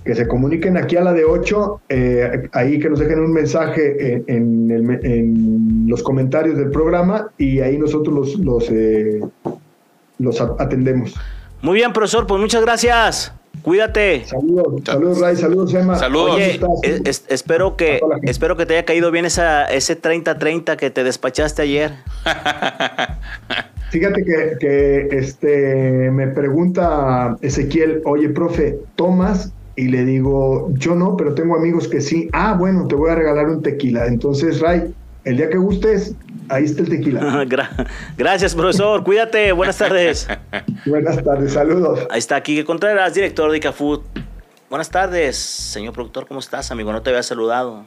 Que 0.08 0.16
se 0.16 0.28
comuniquen 0.28 0.78
aquí 0.78 0.96
a 0.96 1.02
la 1.02 1.14
de 1.14 1.26
8, 1.26 1.82
eh, 1.90 2.50
ahí 2.54 2.80
que 2.80 2.90
nos 2.90 3.00
dejen 3.00 3.20
un 3.20 3.34
mensaje 3.34 4.24
en, 4.26 5.86
los 5.88 6.02
comentarios 6.02 6.58
del 6.58 6.72
programa 6.72 7.30
y 7.38 7.60
ahí 7.60 7.78
nosotros 7.78 8.16
los, 8.16 8.40
los, 8.40 8.70
eh, 8.72 9.22
los 10.18 10.42
atendemos. 10.42 11.14
Muy 11.62 11.76
bien, 11.76 11.94
profesor, 11.94 12.26
pues 12.26 12.42
muchas 12.42 12.62
gracias. 12.62 13.34
Cuídate. 13.62 14.24
Saludos, 14.26 14.82
saludos, 14.86 15.20
Ray, 15.20 15.36
saludos, 15.36 15.74
Emma. 15.74 15.98
Saludos. 15.98 16.36
Oye, 16.36 16.60
espero 17.28 17.76
que 17.76 18.00
espero 18.24 18.56
que 18.56 18.66
te 18.66 18.76
haya 18.76 18.86
caído 18.86 19.12
bien 19.12 19.26
esa, 19.26 19.66
ese 19.66 20.00
30-30 20.00 20.78
que 20.78 20.90
te 20.90 21.04
despachaste 21.04 21.64
ayer. 21.64 21.92
Fíjate 23.90 24.24
que, 24.24 24.58
que, 24.60 25.18
este, 25.18 26.12
me 26.12 26.28
pregunta 26.28 27.38
Ezequiel, 27.42 28.02
oye, 28.06 28.30
profe, 28.30 28.80
¿tomas? 28.96 29.54
Y 29.78 29.90
le 29.90 30.04
digo, 30.06 30.72
yo 30.74 30.96
no, 30.96 31.16
pero 31.16 31.36
tengo 31.36 31.56
amigos 31.56 31.88
que 31.88 32.02
sí. 32.02 32.30
Ah, 32.34 32.56
bueno, 32.58 32.88
te 32.88 32.96
voy 32.96 33.12
a 33.12 33.16
regalar 33.16 33.46
un 33.46 33.62
tequila. 33.62 34.08
Entonces, 34.08 34.60
Ray, 34.60 34.94
el 35.24 35.38
día 35.38 35.50
que 35.50 35.58
gustes, 35.58 36.16
ahí 36.50 36.64
está 36.64 36.82
el 36.82 36.90
tequila. 36.90 37.46
Gracias, 38.18 38.56
profesor. 38.56 39.04
Cuídate. 39.04 39.52
Buenas 39.52 39.78
tardes. 39.78 40.28
Buenas 40.88 41.24
tardes. 41.24 41.54
Saludos. 41.54 42.08
Ahí 42.10 42.18
está 42.18 42.42
Quique 42.42 42.66
Contreras, 42.66 43.14
director 43.14 43.52
de 43.52 43.58
ICAFood. 43.58 44.02
Buenas 44.68 44.90
tardes, 44.90 45.38
señor 45.38 45.94
productor. 45.94 46.28
¿Cómo 46.28 46.40
estás, 46.40 46.72
amigo? 46.72 46.92
No 46.92 47.04
te 47.04 47.12
había 47.12 47.22
saludado. 47.22 47.86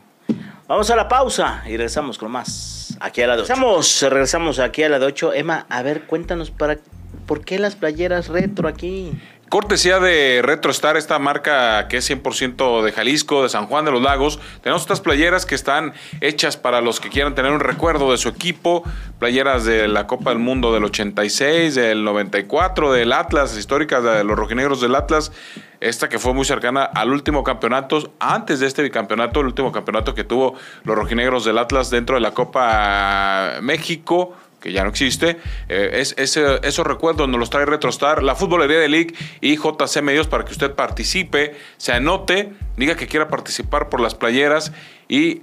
Vamos 0.69 0.89
a 0.91 0.95
la 0.97 1.09
pausa 1.09 1.65
y 1.67 1.71
regresamos 1.71 2.17
con 2.17 2.31
más. 2.31 2.97
Aquí 3.01 3.21
a 3.21 3.27
la 3.27 3.35
de 3.35 3.43
8. 3.43 3.53
Regresamos, 3.53 4.03
regresamos 4.09 4.59
aquí 4.61 4.85
a 4.85 4.89
la 4.89 5.01
de 5.01 5.07
8. 5.07 5.35
Emma, 5.35 5.67
a 5.69 5.83
ver, 5.83 6.03
cuéntanos 6.07 6.53
para 6.53 6.79
por 7.27 7.45
qué 7.45 7.59
las 7.59 7.75
playeras 7.75 8.29
retro 8.29 8.69
aquí. 8.69 9.13
Cortesía 9.51 9.99
de 9.99 10.43
RetroStar, 10.45 10.97
esta 10.97 11.19
marca 11.19 11.89
que 11.89 11.97
es 11.97 12.09
100% 12.09 12.83
de 12.83 12.93
Jalisco, 12.93 13.43
de 13.43 13.49
San 13.49 13.67
Juan 13.67 13.85
de 13.85 13.91
los 13.91 14.01
Lagos. 14.01 14.39
Tenemos 14.63 14.83
estas 14.83 15.01
playeras 15.01 15.45
que 15.45 15.57
están 15.57 15.93
hechas 16.21 16.57
para 16.57 16.81
los 16.81 17.01
que 17.01 17.09
quieran 17.09 17.35
tener 17.35 17.51
un 17.51 17.59
recuerdo 17.59 18.13
de 18.13 18.19
su 18.19 18.29
equipo. 18.29 18.85
Playeras 19.19 19.65
de 19.65 19.89
la 19.89 20.07
Copa 20.07 20.31
del 20.31 20.39
Mundo 20.39 20.73
del 20.73 20.85
86, 20.85 21.75
del 21.75 22.05
94, 22.05 22.93
del 22.93 23.13
Atlas, 23.13 23.59
históricas 23.59 24.05
de 24.05 24.23
los 24.23 24.39
rojinegros 24.39 24.81
del 24.81 24.95
Atlas. 24.95 25.33
Esta 25.81 26.09
que 26.09 26.21
fue 26.21 26.33
muy 26.33 26.45
cercana 26.45 26.85
al 26.85 27.11
último 27.11 27.43
campeonato, 27.43 28.13
antes 28.21 28.61
de 28.61 28.69
este 28.69 28.85
bicampeonato, 28.85 29.41
el 29.41 29.47
último 29.47 29.73
campeonato 29.73 30.15
que 30.15 30.23
tuvo 30.23 30.55
los 30.85 30.95
rojinegros 30.95 31.45
del 31.45 31.59
Atlas 31.59 31.91
dentro 31.91 32.15
de 32.15 32.21
la 32.21 32.31
Copa 32.31 33.55
México 33.63 34.33
que 34.61 34.73
ya 34.73 34.85
no 34.85 34.91
existe. 34.91 35.39
Eh, 35.69 35.91
es, 35.95 36.15
esos 36.17 36.87
recuerdos 36.87 37.29
nos 37.29 37.41
los 37.41 37.51
trae 37.51 37.67
Retrostar, 37.67 38.23
la 38.23 38.35
Futbolería 38.35 38.79
de 38.79 38.89
League 38.89 39.15
y 39.41 39.57
JC 39.57 40.03
Medios 40.03 40.29
para 40.29 40.45
que 40.45 40.53
usted 40.53 40.75
participe, 40.75 41.57
se 41.77 41.93
anote, 41.93 42.53
diga 42.77 42.95
que 42.95 43.07
quiera 43.07 43.29
participar 43.29 43.89
por 43.89 44.01
las 44.01 44.15
playeras 44.15 44.73
y 45.09 45.43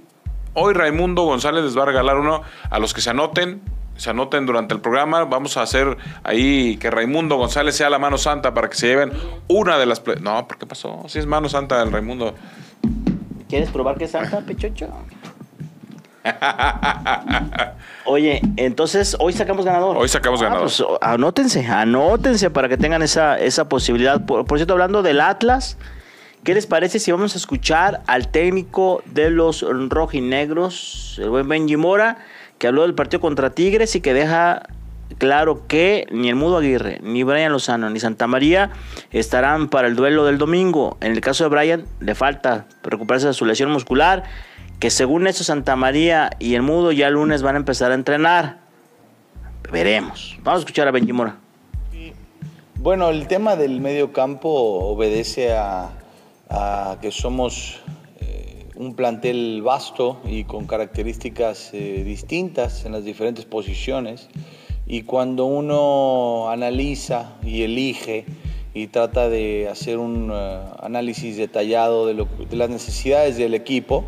hoy 0.54 0.74
Raimundo 0.74 1.22
González 1.22 1.64
les 1.64 1.76
va 1.76 1.82
a 1.82 1.86
regalar 1.86 2.16
uno 2.16 2.42
a 2.70 2.78
los 2.78 2.94
que 2.94 3.00
se 3.00 3.10
anoten. 3.10 3.60
Se 3.96 4.10
anoten 4.10 4.46
durante 4.46 4.74
el 4.74 4.80
programa. 4.80 5.24
Vamos 5.24 5.56
a 5.56 5.62
hacer 5.62 5.96
ahí 6.22 6.76
que 6.76 6.88
Raimundo 6.88 7.34
González 7.34 7.74
sea 7.74 7.90
la 7.90 7.98
mano 7.98 8.16
santa 8.16 8.54
para 8.54 8.70
que 8.70 8.76
se 8.76 8.86
lleven 8.86 9.10
una 9.48 9.76
de 9.76 9.86
las. 9.86 10.00
No, 10.20 10.46
¿por 10.46 10.56
qué 10.56 10.66
pasó? 10.66 11.02
Si 11.08 11.18
es 11.18 11.26
mano 11.26 11.48
santa 11.48 11.82
el 11.82 11.90
Raimundo. 11.90 12.32
¿Quieres 13.48 13.70
probar 13.70 13.98
que 13.98 14.04
es 14.04 14.12
santa, 14.12 14.40
Pechocho? 14.42 14.88
Oye, 18.04 18.40
entonces 18.56 19.16
hoy 19.20 19.32
sacamos 19.32 19.64
ganador. 19.64 19.96
Hoy 19.96 20.08
sacamos 20.08 20.40
ah, 20.40 20.44
ganador. 20.44 20.64
Pues, 20.64 20.82
anótense, 21.00 21.66
anótense 21.66 22.50
para 22.50 22.68
que 22.68 22.76
tengan 22.76 23.02
esa, 23.02 23.38
esa 23.38 23.68
posibilidad. 23.68 24.24
Por, 24.24 24.46
cierto, 24.56 24.72
hablando 24.72 25.02
del 25.02 25.20
Atlas, 25.20 25.76
¿qué 26.44 26.54
les 26.54 26.66
parece 26.66 26.98
si 26.98 27.12
vamos 27.12 27.34
a 27.34 27.38
escuchar 27.38 28.02
al 28.06 28.28
técnico 28.28 29.02
de 29.06 29.30
los 29.30 29.64
rojinegros, 29.88 31.18
el 31.22 31.30
buen 31.30 31.48
Benji 31.48 31.76
Mora, 31.76 32.18
que 32.58 32.66
habló 32.66 32.82
del 32.82 32.94
partido 32.94 33.20
contra 33.20 33.50
Tigres 33.50 33.94
y 33.94 34.00
que 34.00 34.14
deja 34.14 34.62
claro 35.16 35.66
que 35.66 36.06
ni 36.10 36.28
el 36.28 36.34
Mudo 36.34 36.58
Aguirre, 36.58 37.00
ni 37.02 37.22
Brian 37.22 37.52
Lozano, 37.52 37.88
ni 37.88 37.98
Santa 38.00 38.26
María 38.26 38.70
estarán 39.10 39.68
para 39.68 39.88
el 39.88 39.96
duelo 39.96 40.24
del 40.24 40.38
domingo. 40.38 40.98
En 41.00 41.12
el 41.12 41.20
caso 41.20 41.44
de 41.44 41.50
Brian, 41.50 41.84
le 42.00 42.14
falta 42.14 42.66
recuperarse 42.82 43.28
de 43.28 43.32
su 43.32 43.44
lesión 43.44 43.70
muscular 43.70 44.24
que 44.78 44.90
según 44.90 45.26
eso 45.26 45.44
Santa 45.44 45.76
María 45.76 46.30
y 46.38 46.54
el 46.54 46.62
Mudo 46.62 46.92
ya 46.92 47.08
el 47.08 47.14
lunes 47.14 47.42
van 47.42 47.56
a 47.56 47.58
empezar 47.58 47.90
a 47.90 47.94
entrenar. 47.94 48.58
Veremos. 49.72 50.38
Vamos 50.42 50.58
a 50.58 50.60
escuchar 50.60 50.88
a 50.88 50.90
Benji 50.92 51.12
Mora. 51.12 51.38
Bueno, 52.80 53.10
el 53.10 53.26
tema 53.26 53.56
del 53.56 53.80
medio 53.80 54.12
campo 54.12 54.48
obedece 54.48 55.52
a, 55.52 55.90
que 57.02 57.10
somos 57.10 57.80
eh, 58.20 58.68
un 58.76 58.94
plantel 58.94 59.62
vasto 59.62 60.20
y 60.24 60.44
con 60.44 60.66
características 60.66 61.70
eh, 61.74 62.02
distintas 62.04 62.84
en 62.84 62.92
las 62.92 63.04
diferentes 63.04 63.44
posiciones. 63.44 64.28
Y 64.86 65.02
cuando 65.02 65.44
uno 65.44 66.48
analiza 66.50 67.32
y 67.42 67.62
elige 67.62 68.24
y 68.74 68.86
trata 68.86 69.28
de 69.28 69.68
hacer 69.68 69.98
un 69.98 70.30
eh, 70.32 70.60
análisis 70.80 71.36
detallado 71.36 72.06
de, 72.06 72.14
de 72.48 72.56
las 72.56 72.70
necesidades 72.70 73.36
del 73.36 73.54
equipo, 73.54 74.04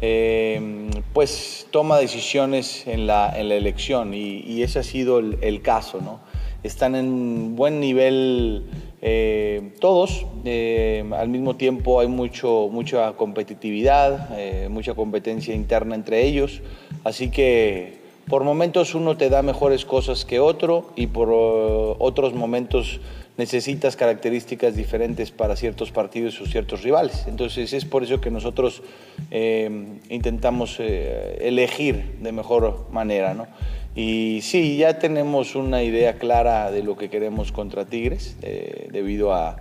eh, 0.00 0.90
pues 1.12 1.66
toma 1.70 1.98
decisiones 1.98 2.86
en 2.86 3.06
la, 3.06 3.32
en 3.38 3.48
la 3.48 3.54
elección 3.54 4.12
y, 4.14 4.62
ese 4.62 4.80
ha 4.80 4.82
sido 4.82 5.18
el, 5.18 5.62
caso. 5.62 6.00
¿no? 6.00 6.20
Están 6.62 6.94
en 6.94 7.56
buen 7.56 7.80
nivel 7.80 8.64
eh, 9.00 9.72
todos, 9.80 10.26
eh, 10.44 11.04
al 11.16 11.28
mismo 11.28 11.56
tiempo 11.56 12.00
hay 12.00 12.08
mucho, 12.08 12.68
mucha 12.70 13.12
competitividad, 13.12 14.30
mucha 14.68 14.94
competencia 14.94 15.54
interna 15.54 15.94
entre 15.94 16.24
ellos, 16.24 16.60
así 17.04 17.30
que 17.30 17.98
por 18.28 18.42
momentos 18.42 18.94
uno 18.94 19.16
te 19.16 19.30
da 19.30 19.42
mejores 19.42 19.84
cosas 19.84 20.24
que 20.24 20.40
otro 20.40 20.90
y 20.96 21.06
por 21.06 21.28
otros 21.32 22.34
momentos 22.34 23.00
necesitas 23.36 23.96
características 23.96 24.74
diferentes 24.74 25.30
para 25.30 25.56
ciertos 25.56 25.90
partidos 25.92 26.40
o 26.40 26.46
ciertos 26.46 26.82
rivales. 26.82 27.26
Entonces 27.26 27.72
es 27.72 27.84
por 27.84 28.02
eso 28.02 28.20
que 28.20 28.30
nosotros 28.30 28.82
eh, 29.30 29.98
intentamos 30.08 30.76
eh, 30.80 31.38
elegir 31.42 32.18
de 32.20 32.32
mejor 32.32 32.86
manera. 32.90 33.34
¿no? 33.34 33.46
Y 33.94 34.40
sí, 34.42 34.78
ya 34.78 34.98
tenemos 34.98 35.54
una 35.54 35.82
idea 35.82 36.14
clara 36.14 36.70
de 36.70 36.82
lo 36.82 36.96
que 36.96 37.10
queremos 37.10 37.52
contra 37.52 37.84
Tigres, 37.84 38.36
eh, 38.42 38.88
debido 38.90 39.34
a, 39.34 39.56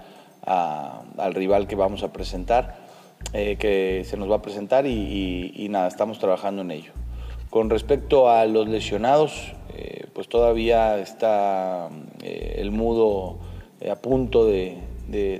al 0.45 1.33
rival 1.33 1.67
que 1.67 1.75
vamos 1.75 2.03
a 2.03 2.13
presentar, 2.13 2.85
que 3.33 4.05
se 4.05 4.17
nos 4.17 4.29
va 4.29 4.35
a 4.35 4.41
presentar 4.41 4.85
y, 4.85 5.51
y, 5.55 5.67
nada, 5.69 5.87
estamos 5.87 6.19
trabajando 6.19 6.61
en 6.61 6.71
ello. 6.71 6.91
Con 7.49 7.69
respecto 7.71 8.29
a 8.29 8.45
los 8.45 8.67
lesionados, 8.69 9.53
pues 10.13 10.29
todavía 10.29 10.99
está 10.99 11.89
el 12.21 12.71
mudo 12.71 13.39
eh, 13.39 13.44
a 13.89 13.95
punto 13.95 14.45
de, 14.45 14.77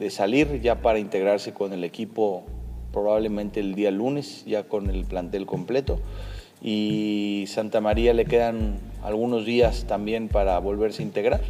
salir 0.10 0.62
ya 0.62 0.82
para 0.82 1.00
integrarse 1.00 1.54
con 1.54 1.74
el 1.74 1.84
equipo 1.84 2.44
probablemente 2.92 3.60
el 3.60 3.76
día 3.76 3.92
lunes, 3.92 4.44
ya 4.46 4.64
con 4.64 4.90
el 4.90 5.06
plantel 5.06 5.46
completo. 5.46 6.00
Y 6.62 7.46
Santa 7.48 7.82
María 7.82 8.14
le 8.14 8.26
quedan 8.26 8.80
algunos 9.04 9.46
días 9.46 9.86
también 9.88 10.30
para 10.30 10.58
volverse 10.60 11.04
a 11.04 11.06
integrar. 11.06 11.42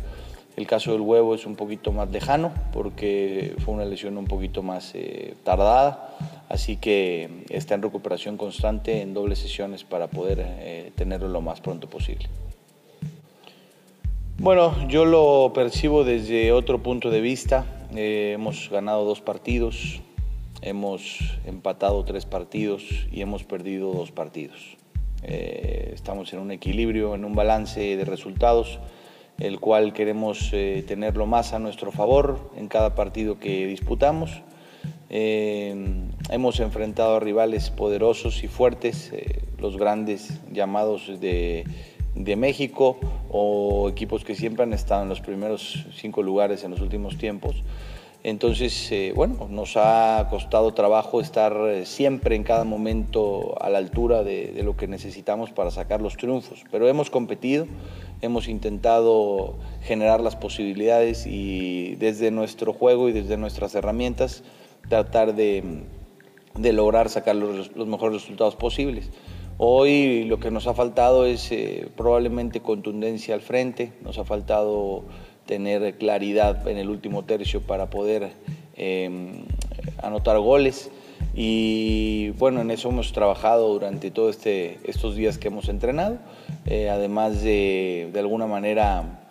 El 0.56 0.68
caso 0.68 0.94
del 0.94 1.02
huevo 1.02 1.36
es 1.36 1.46
un 1.46 1.56
poquito 1.56 1.92
más 1.92 2.10
lejano 2.12 2.54
porque 2.72 3.56
fue 3.64 3.74
una 3.74 3.86
lesión 3.86 4.18
un 4.18 4.26
poquito 4.26 4.64
más 4.64 4.92
eh, 4.96 5.36
tardada, 5.44 6.16
así 6.48 6.78
que 6.78 7.44
está 7.50 7.76
en 7.76 7.82
recuperación 7.82 8.38
constante 8.38 9.02
en 9.02 9.14
dobles 9.14 9.40
sesiones 9.40 9.84
para 9.84 10.08
poder 10.08 10.38
eh, 10.42 10.92
tenerlo 10.96 11.28
lo 11.28 11.42
más 11.42 11.60
pronto 11.60 11.90
posible. 11.90 12.30
Bueno, 14.38 14.76
yo 14.90 15.06
lo 15.06 15.54
percibo 15.54 16.04
desde 16.04 16.52
otro 16.52 16.84
punto 16.84 17.10
de 17.10 17.22
vista. 17.22 17.66
Eh, 17.96 18.34
hemos 18.36 18.70
ganado 18.70 19.06
dos 19.06 19.22
partidos, 19.22 20.02
hemos 20.62 21.40
empatado 21.46 22.04
tres 22.04 22.26
partidos 22.26 22.84
y 23.14 23.22
hemos 23.22 23.46
perdido 23.46 23.94
dos 23.94 24.12
partidos. 24.12 24.76
Eh, 25.24 25.92
estamos 25.94 26.34
en 26.34 26.40
un 26.40 26.52
equilibrio, 26.52 27.16
en 27.16 27.24
un 27.24 27.34
balance 27.34 27.96
de 27.96 28.04
resultados, 28.04 28.80
el 29.40 29.62
cual 29.62 29.94
queremos 29.94 30.50
eh, 30.52 30.84
tenerlo 30.86 31.26
más 31.26 31.54
a 31.54 31.60
nuestro 31.60 31.94
favor 31.94 32.52
en 32.58 32.68
cada 32.68 32.94
partido 32.94 33.40
que 33.40 33.66
disputamos. 33.68 34.42
hemos 35.10 36.60
enfrentado 36.60 37.16
a 37.16 37.20
rivales 37.22 37.70
poderosos 37.70 38.44
y 38.44 38.50
fuertes, 38.50 39.14
los 39.60 39.78
grandes 39.78 40.42
llamados 40.52 41.22
de 41.22 41.64
de 42.16 42.36
México 42.36 42.98
o 43.30 43.90
equipos 43.90 44.24
que 44.24 44.36
siempre 44.36 44.64
han 44.64 44.74
estado 44.74 45.04
en 45.04 45.10
los 45.10 45.22
primeros 45.22 45.86
cinco 45.94 46.24
lugares 46.24 46.64
en 46.64 46.72
los 46.72 46.82
últimos 46.82 47.18
tiempos. 47.18 47.64
Entonces, 48.24 48.92
eh, 48.92 49.14
bueno, 49.16 49.48
nos 49.52 49.78
ha 49.78 50.26
costado 50.32 50.74
trabajo 50.74 51.22
estar 51.22 51.56
eh, 51.68 51.86
siempre 51.86 52.36
en 52.36 52.44
cada 52.44 52.64
momento 52.64 53.56
a 53.62 53.70
la 53.70 53.78
altura 53.78 54.24
de, 54.24 54.60
lo 54.64 54.76
que 54.76 54.88
necesitamos 54.88 55.52
para 55.52 55.70
sacar 55.70 56.02
los 56.02 56.18
triunfos, 56.18 56.64
pero 56.72 56.88
hemos 56.88 57.12
competido, 57.12 57.68
hemos 58.22 58.48
intentado 58.48 59.54
generar 59.84 60.22
las 60.22 60.36
posibilidades 60.36 61.28
y 61.28 61.98
desde 61.98 62.32
nuestro 62.32 62.74
juego 62.74 63.10
y 63.10 63.12
desde 63.12 63.38
nuestras 63.38 63.76
herramientas 63.76 64.44
tratar 64.90 65.36
de, 65.36 65.84
lograr 66.56 67.10
sacar 67.10 67.36
los 67.36 67.76
mejores 67.76 68.24
resultados 68.24 68.56
posibles. 68.56 69.12
Hoy 69.58 70.26
lo 70.26 70.38
que 70.42 70.52
nos 70.52 70.68
ha 70.68 70.74
faltado 70.74 71.26
es 71.26 71.50
eh, 71.50 71.88
probablemente 71.96 72.60
contundencia 72.60 73.34
al 73.36 73.40
frente, 73.40 73.94
nos 74.04 74.18
ha 74.18 74.26
faltado 74.26 75.06
tener 75.46 75.98
claridad 75.98 76.68
en 76.68 76.78
el 76.78 76.90
último 76.90 77.24
tercio 77.24 77.62
para 77.62 77.90
poder 77.90 78.34
em, 78.76 79.46
anotar 80.04 80.38
goles 80.40 80.92
y 81.34 82.32
bueno, 82.32 82.60
en 82.60 82.70
eso 82.70 82.90
hemos 82.90 83.14
trabajado 83.14 83.72
durante 83.72 84.12
todos 84.12 84.36
este, 84.36 84.80
estos 84.84 85.16
días 85.16 85.38
que 85.38 85.48
hemos 85.48 85.70
entrenado, 85.70 86.18
eh, 86.66 86.90
además 86.90 87.42
de 87.42 88.10
de 88.12 88.20
alguna 88.20 88.48
manera 88.48 89.22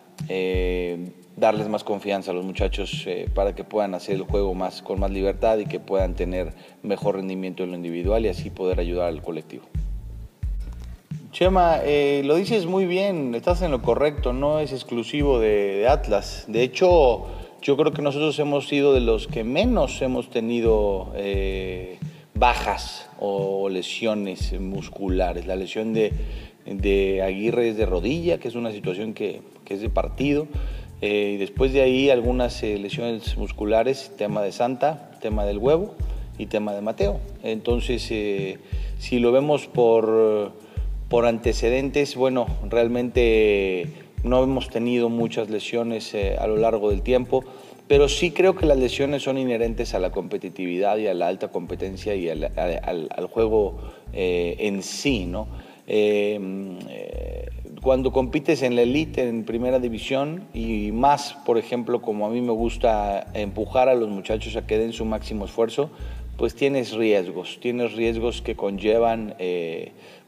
darles 1.36 1.68
más 1.68 1.84
confianza 1.84 2.30
a 2.30 2.34
los 2.34 2.46
muchachos 2.46 3.06
para 3.34 3.54
que 3.54 3.62
puedan 3.62 3.94
hacer 3.94 4.14
el 4.14 4.22
juego 4.22 4.54
más, 4.54 4.80
con 4.80 5.00
más 5.00 5.10
libertad 5.10 5.58
y 5.58 5.66
que 5.66 5.80
puedan 5.80 6.14
tener 6.14 6.54
mejor 6.82 7.16
rendimiento 7.16 7.62
en 7.62 7.72
lo 7.72 7.76
individual 7.76 8.24
y 8.24 8.28
así 8.28 8.48
poder 8.48 8.80
ayudar 8.80 9.08
al 9.08 9.20
colectivo. 9.20 9.64
Chema, 11.34 11.80
eh, 11.82 12.22
lo 12.24 12.36
dices 12.36 12.64
muy 12.64 12.86
bien, 12.86 13.34
estás 13.34 13.60
en 13.62 13.72
lo 13.72 13.82
correcto, 13.82 14.32
no 14.32 14.60
es 14.60 14.70
exclusivo 14.70 15.40
de, 15.40 15.88
Atlas. 15.88 16.44
De 16.46 16.62
hecho, 16.62 17.26
yo 17.60 17.76
creo 17.76 17.92
que 17.92 18.02
nosotros 18.02 18.38
hemos 18.38 18.68
sido 18.68 18.94
de 18.94 19.00
los 19.00 19.26
que 19.26 19.42
menos 19.42 20.00
hemos 20.00 20.30
tenido 20.30 21.12
eh, 21.16 21.98
bajas 22.34 23.10
o 23.18 23.68
lesiones 23.68 24.52
musculares. 24.60 25.44
La 25.48 25.56
lesión 25.56 25.92
de, 25.92 26.12
Aguirre 27.20 27.70
es 27.70 27.76
de 27.78 27.84
rodilla, 27.84 28.38
que 28.38 28.46
es 28.46 28.54
una 28.54 28.70
situación 28.70 29.12
que, 29.12 29.42
es 29.68 29.80
de 29.80 29.90
partido. 29.90 30.46
Eh, 31.00 31.32
y 31.34 31.36
después 31.38 31.72
de 31.72 31.82
ahí 31.82 32.10
algunas 32.10 32.62
lesiones 32.62 33.36
musculares, 33.36 34.12
tema 34.16 34.40
de 34.40 34.52
Santa, 34.52 35.10
tema 35.20 35.44
del 35.44 35.58
huevo 35.58 35.96
y 36.38 36.46
tema 36.46 36.74
de 36.74 36.80
Mateo. 36.80 37.18
Entonces, 37.42 38.04
si 38.04 39.18
lo 39.18 39.32
vemos 39.32 39.66
por 39.66 40.62
por 41.14 41.26
antecedentes, 41.26 42.16
bueno, 42.16 42.48
realmente 42.68 43.86
no 44.24 44.42
hemos 44.42 44.68
tenido 44.68 45.08
muchas 45.08 45.48
lesiones 45.48 46.12
eh, 46.12 46.34
a 46.36 46.48
lo 46.48 46.56
largo 46.56 46.90
del 46.90 47.02
tiempo, 47.02 47.44
pero 47.86 48.08
sí 48.08 48.32
creo 48.32 48.56
que 48.56 48.66
las 48.66 48.78
lesiones 48.78 49.22
son 49.22 49.38
inherentes 49.38 49.94
a 49.94 50.00
la 50.00 50.10
competitividad 50.10 50.96
y 50.96 51.06
a 51.06 51.14
la 51.14 51.28
alta 51.28 51.52
competencia 51.52 52.16
y 52.16 52.28
al, 52.28 53.28
juego 53.30 53.78
eh, 54.12 54.56
en 54.58 54.82
sí, 54.82 55.26
¿no? 55.26 55.46
Eh, 55.86 57.48
cuando 57.80 58.10
compites 58.10 58.62
en 58.62 58.74
la 58.74 58.82
elite, 58.82 59.28
en 59.28 59.44
primera 59.44 59.78
división, 59.78 60.48
y 60.52 60.90
más, 60.90 61.34
por 61.46 61.58
ejemplo, 61.58 62.02
como 62.02 62.26
a 62.26 62.30
mí 62.30 62.40
me 62.40 62.50
gusta 62.50 63.28
empujar 63.34 63.88
a 63.88 63.94
los 63.94 64.08
muchachos 64.08 64.56
a 64.56 64.66
que 64.66 64.78
den 64.78 64.92
su 64.92 65.04
máximo 65.04 65.44
esfuerzo, 65.44 65.90
pues 66.36 66.56
tienes 66.56 66.92
riesgos, 66.92 67.60
tienes 67.62 67.92
riesgos 67.92 68.42
que 68.42 68.56
conllevan 68.56 69.36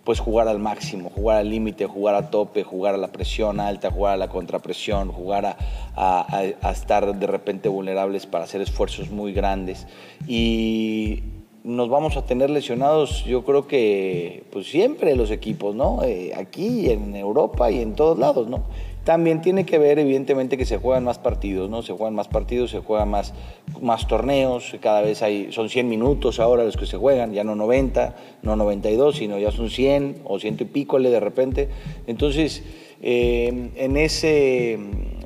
pues 0.07 0.21
jugar 0.21 0.47
al 0.47 0.61
máximo, 0.61 1.11
jugar 1.11 1.39
al 1.39 1.51
límite, 1.51 1.85
jugar 1.87 2.15
a 2.15 2.31
tope, 2.31 2.63
jugar 2.63 2.95
a 2.95 2.97
la 2.97 3.09
presión 3.09 3.59
alta, 3.59 3.91
jugar 3.91 4.15
a 4.15 4.17
la 4.17 4.29
contrapresión, 4.29 5.11
jugar 5.11 5.57
a, 5.97 6.71
estar 6.71 7.13
de 7.19 7.27
repente 7.27 7.69
vulnerables 7.69 8.25
para 8.25 8.45
hacer 8.45 8.61
esfuerzos 8.61 9.11
muy 9.11 9.33
grandes. 9.33 9.89
Y 10.29 11.25
nos 11.65 11.89
vamos 11.89 12.17
a 12.17 12.25
tener 12.25 12.51
lesionados, 12.51 13.25
yo 13.25 13.45
creo 13.45 13.67
que 13.67 14.45
pues 14.53 14.71
siempre 14.71 15.17
los 15.17 15.33
equipos, 15.33 15.75
¿no? 15.75 16.05
Eh, 16.05 16.33
aquí 16.37 16.89
en 16.89 17.17
Europa 17.17 17.73
y 17.73 17.81
en 17.81 17.97
todos 17.97 18.17
lados, 18.17 18.49
¿no? 18.49 18.63
También 19.07 19.41
tiene 19.41 19.65
que 19.65 19.79
ver, 19.79 20.01
evidentemente, 20.01 20.57
que 20.57 20.65
se 20.65 20.79
juegan 20.79 21.05
más 21.05 21.21
partidos, 21.21 21.71
¿no? 21.71 21.83
Se 21.83 21.93
juegan 21.93 22.17
más 22.17 22.27
partidos, 22.27 22.73
se 22.73 22.81
juegan 22.81 23.09
más, 23.09 23.35
más 23.81 24.09
torneos, 24.09 24.75
cada 24.81 25.01
vez 25.01 25.23
hay, 25.23 25.53
son 25.53 25.69
100 25.69 25.89
minutos 25.89 26.41
ahora 26.41 26.65
los 26.65 26.77
que 26.77 26.87
se 26.87 26.97
juegan, 26.97 27.33
ya 27.33 27.45
no 27.45 27.55
90, 27.55 28.17
no 28.43 28.57
92, 28.57 29.19
sino 29.19 29.39
ya 29.39 29.53
son 29.53 29.71
100 29.71 30.23
o 30.25 30.41
ciento 30.41 30.65
y 30.65 30.67
pícole 30.67 31.11
de 31.11 31.21
repente. 31.21 31.69
Entonces, 32.09 32.65
eh, 33.01 33.71
en 33.77 33.97
ese 33.97 34.77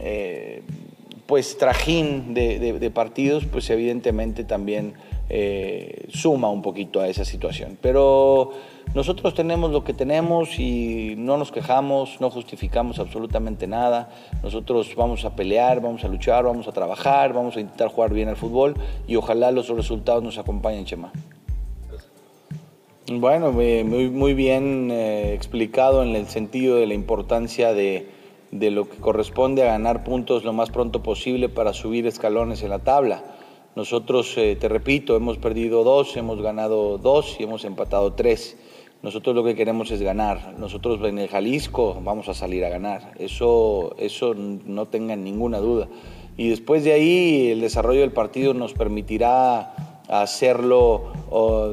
eh, 0.02 0.60
pues 1.24 1.56
trajín 1.56 2.34
de, 2.34 2.90
partidos, 2.92 3.46
pues 3.46 3.70
evidentemente 3.70 4.44
también 4.44 4.92
eh, 5.30 6.04
suma 6.10 6.50
un 6.50 6.60
poquito 6.60 7.00
a 7.00 7.08
esa 7.08 7.24
situación. 7.24 7.78
Pero 7.80 8.52
nosotros 8.94 9.34
tenemos 9.34 9.70
lo 9.70 9.84
que 9.84 9.94
tenemos 9.94 10.58
y 10.58 11.14
no 11.16 11.36
nos 11.36 11.52
quejamos, 11.52 12.20
no 12.20 12.30
justificamos 12.30 12.98
absolutamente 12.98 13.66
nada. 13.66 14.10
Nosotros 14.42 14.94
vamos 14.96 15.24
a 15.24 15.36
pelear, 15.36 15.80
vamos 15.80 16.04
a 16.04 16.08
luchar, 16.08 16.44
vamos 16.44 16.66
a 16.66 16.72
trabajar, 16.72 17.32
vamos 17.32 17.56
a 17.56 17.60
intentar 17.60 17.88
jugar 17.88 18.12
bien 18.12 18.28
al 18.28 18.36
fútbol 18.36 18.74
y 19.06 19.16
ojalá 19.16 19.52
los 19.52 19.68
resultados 19.68 20.24
nos 20.24 20.38
acompañen, 20.38 20.84
Chema. 20.86 21.12
Bueno, 23.12 23.52
muy, 23.52 23.84
muy 23.84 24.34
bien 24.34 24.90
eh, 24.90 25.34
explicado 25.34 26.02
en 26.02 26.14
el 26.16 26.26
sentido 26.26 26.76
de 26.76 26.86
la 26.86 26.94
importancia 26.94 27.72
de, 27.72 28.08
de 28.50 28.70
lo 28.70 28.88
que 28.88 28.96
corresponde 28.98 29.62
a 29.62 29.66
ganar 29.72 30.04
puntos 30.04 30.44
lo 30.44 30.52
más 30.52 30.70
pronto 30.70 31.02
posible 31.02 31.48
para 31.48 31.72
subir 31.72 32.06
escalones 32.06 32.62
en 32.62 32.70
la 32.70 32.80
tabla. 32.80 33.22
Nosotros, 33.76 34.36
eh, 34.36 34.56
te 34.60 34.68
repito, 34.68 35.14
hemos 35.14 35.38
perdido 35.38 35.84
dos, 35.84 36.16
hemos 36.16 36.42
ganado 36.42 36.98
dos 36.98 37.36
y 37.38 37.44
hemos 37.44 37.64
empatado 37.64 38.14
tres. 38.14 38.56
Nosotros 39.02 39.34
lo 39.34 39.44
que 39.44 39.54
queremos 39.54 39.90
es 39.90 40.02
ganar. 40.02 40.54
Nosotros 40.58 41.00
en 41.08 41.18
el 41.18 41.28
Jalisco 41.28 42.00
vamos 42.02 42.28
a 42.28 42.34
salir 42.34 42.64
a 42.64 42.68
ganar. 42.68 43.14
Eso, 43.18 43.94
eso 43.98 44.34
no 44.34 44.86
tengan 44.86 45.24
ninguna 45.24 45.58
duda. 45.58 45.88
Y 46.36 46.48
después 46.48 46.84
de 46.84 46.92
ahí 46.92 47.48
el 47.50 47.60
desarrollo 47.60 48.00
del 48.00 48.12
partido 48.12 48.54
nos 48.54 48.72
permitirá 48.72 49.74
hacerlo 50.10 51.12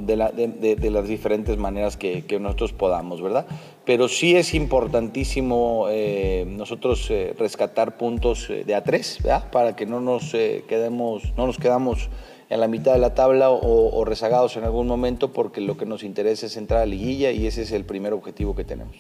de, 0.03 0.89
las 0.91 1.07
diferentes 1.07 1.57
maneras 1.57 1.97
que, 1.97 2.39
nosotros 2.39 2.71
podamos, 2.71 3.21
¿verdad? 3.21 3.45
Pero 3.84 4.07
sí 4.07 4.36
es 4.36 4.53
importantísimo 4.53 5.88
eh, 5.89 6.45
nosotros 6.47 7.09
eh, 7.09 7.34
rescatar 7.38 7.97
puntos 7.97 8.49
eh, 8.49 8.63
de 8.65 8.75
a 8.75 8.84
tres, 8.84 9.19
¿verdad? 9.23 9.49
Para 9.49 9.75
que 9.75 9.86
no 9.86 10.01
nos 10.01 10.32
quedemos, 10.32 11.34
no 11.36 11.47
nos 11.47 11.57
quedamos 11.57 12.09
en 12.49 12.59
la 12.59 12.67
mitad 12.67 12.93
de 12.93 12.99
la 12.99 13.13
tabla 13.13 13.49
o, 13.49 14.05
rezagados 14.05 14.55
en 14.57 14.63
algún 14.63 14.87
momento 14.87 15.33
porque 15.33 15.61
lo 15.61 15.77
que 15.77 15.85
nos 15.85 16.03
interesa 16.03 16.45
es 16.45 16.55
entrar 16.57 16.81
a 16.81 16.85
liguilla 16.85 17.31
y 17.31 17.45
ese 17.45 17.63
es 17.63 17.71
el 17.71 17.83
primer 17.83 18.13
objetivo 18.13 18.55
que 18.55 18.63
tenemos. 18.63 18.95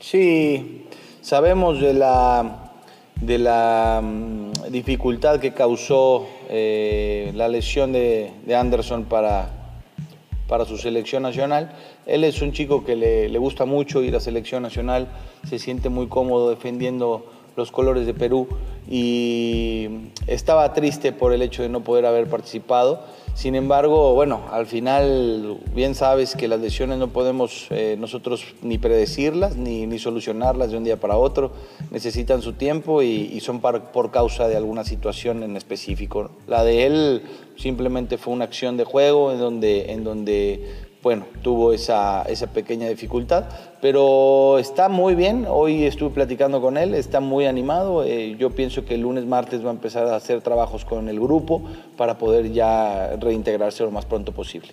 Sí, 0.00 0.86
sabemos 1.20 1.80
de 1.80 1.94
la, 1.94 2.72
de 3.20 3.38
la 3.38 4.00
mm, 4.02 4.70
dificultad 4.70 5.40
que 5.40 5.52
causó 5.52 6.26
eh, 6.48 7.32
la 7.34 7.48
lesión 7.48 7.92
de, 7.92 8.32
Anderson 8.56 9.04
para, 9.04 9.50
para 10.48 10.64
su 10.64 10.78
selección 10.78 11.22
nacional. 11.22 11.76
Él 12.06 12.24
es 12.24 12.42
un 12.42 12.52
chico 12.52 12.84
que 12.84 12.96
le, 12.96 13.28
le 13.28 13.38
gusta 13.38 13.66
mucho 13.66 14.02
ir 14.02 14.16
a 14.16 14.20
selección 14.20 14.62
nacional, 14.62 15.08
se 15.48 15.58
siente 15.58 15.90
muy 15.90 16.08
cómodo 16.08 16.50
defendiendo 16.50 17.37
los 17.58 17.70
colores 17.70 18.06
de 18.06 18.14
Perú 18.14 18.48
y 18.88 19.88
estaba 20.26 20.72
triste 20.72 21.12
por 21.12 21.34
el 21.34 21.42
hecho 21.42 21.62
de 21.62 21.68
no 21.68 21.84
poder 21.84 22.06
haber 22.06 22.28
participado. 22.28 23.02
Sin 23.34 23.54
embargo, 23.54 24.14
bueno, 24.14 24.42
al 24.50 24.66
final 24.66 25.58
bien 25.74 25.94
sabes 25.94 26.34
que 26.34 26.48
las 26.48 26.60
lesiones 26.60 26.98
no 26.98 27.08
podemos 27.08 27.66
eh, 27.70 27.96
nosotros 27.98 28.54
ni 28.62 28.78
predecirlas 28.78 29.56
ni, 29.56 29.86
ni, 29.86 29.98
solucionarlas 29.98 30.70
de 30.70 30.76
un 30.78 30.84
día 30.84 30.96
para 30.96 31.16
otro. 31.16 31.52
Necesitan 31.90 32.40
su 32.42 32.54
tiempo 32.54 33.02
y, 33.02 33.38
son 33.40 33.60
por 33.60 34.10
causa 34.10 34.48
de 34.48 34.56
alguna 34.56 34.84
situación 34.84 35.42
en 35.42 35.56
específico. 35.56 36.30
La 36.46 36.64
de 36.64 36.86
él 36.86 37.22
simplemente 37.56 38.18
fue 38.18 38.32
una 38.32 38.44
acción 38.44 38.76
de 38.76 38.84
juego 38.84 39.32
en 39.32 39.38
donde, 39.38 39.92
en 39.92 40.04
donde 40.04 40.88
bueno, 41.02 41.26
tuvo 41.42 41.72
esa, 41.72 42.22
esa, 42.22 42.48
pequeña 42.48 42.88
dificultad, 42.88 43.44
pero 43.80 44.58
está 44.58 44.88
muy 44.88 45.14
bien. 45.14 45.46
Hoy 45.48 45.84
estuve 45.84 46.10
platicando 46.10 46.60
con 46.60 46.76
él, 46.76 46.94
está 46.94 47.20
muy 47.20 47.46
animado. 47.46 48.04
Eh, 48.04 48.36
yo 48.38 48.50
pienso 48.50 48.84
que 48.84 48.94
el 48.94 49.02
lunes, 49.02 49.26
martes 49.26 49.64
va 49.64 49.68
a 49.68 49.74
empezar 49.74 50.06
a 50.06 50.16
hacer 50.16 50.40
trabajos 50.42 50.84
con 50.84 51.08
el 51.08 51.20
grupo 51.20 51.62
para 51.96 52.18
poder 52.18 52.52
ya 52.52 53.16
reintegrarse 53.16 53.84
lo 53.84 53.90
más 53.90 54.04
pronto 54.04 54.32
posible. 54.32 54.70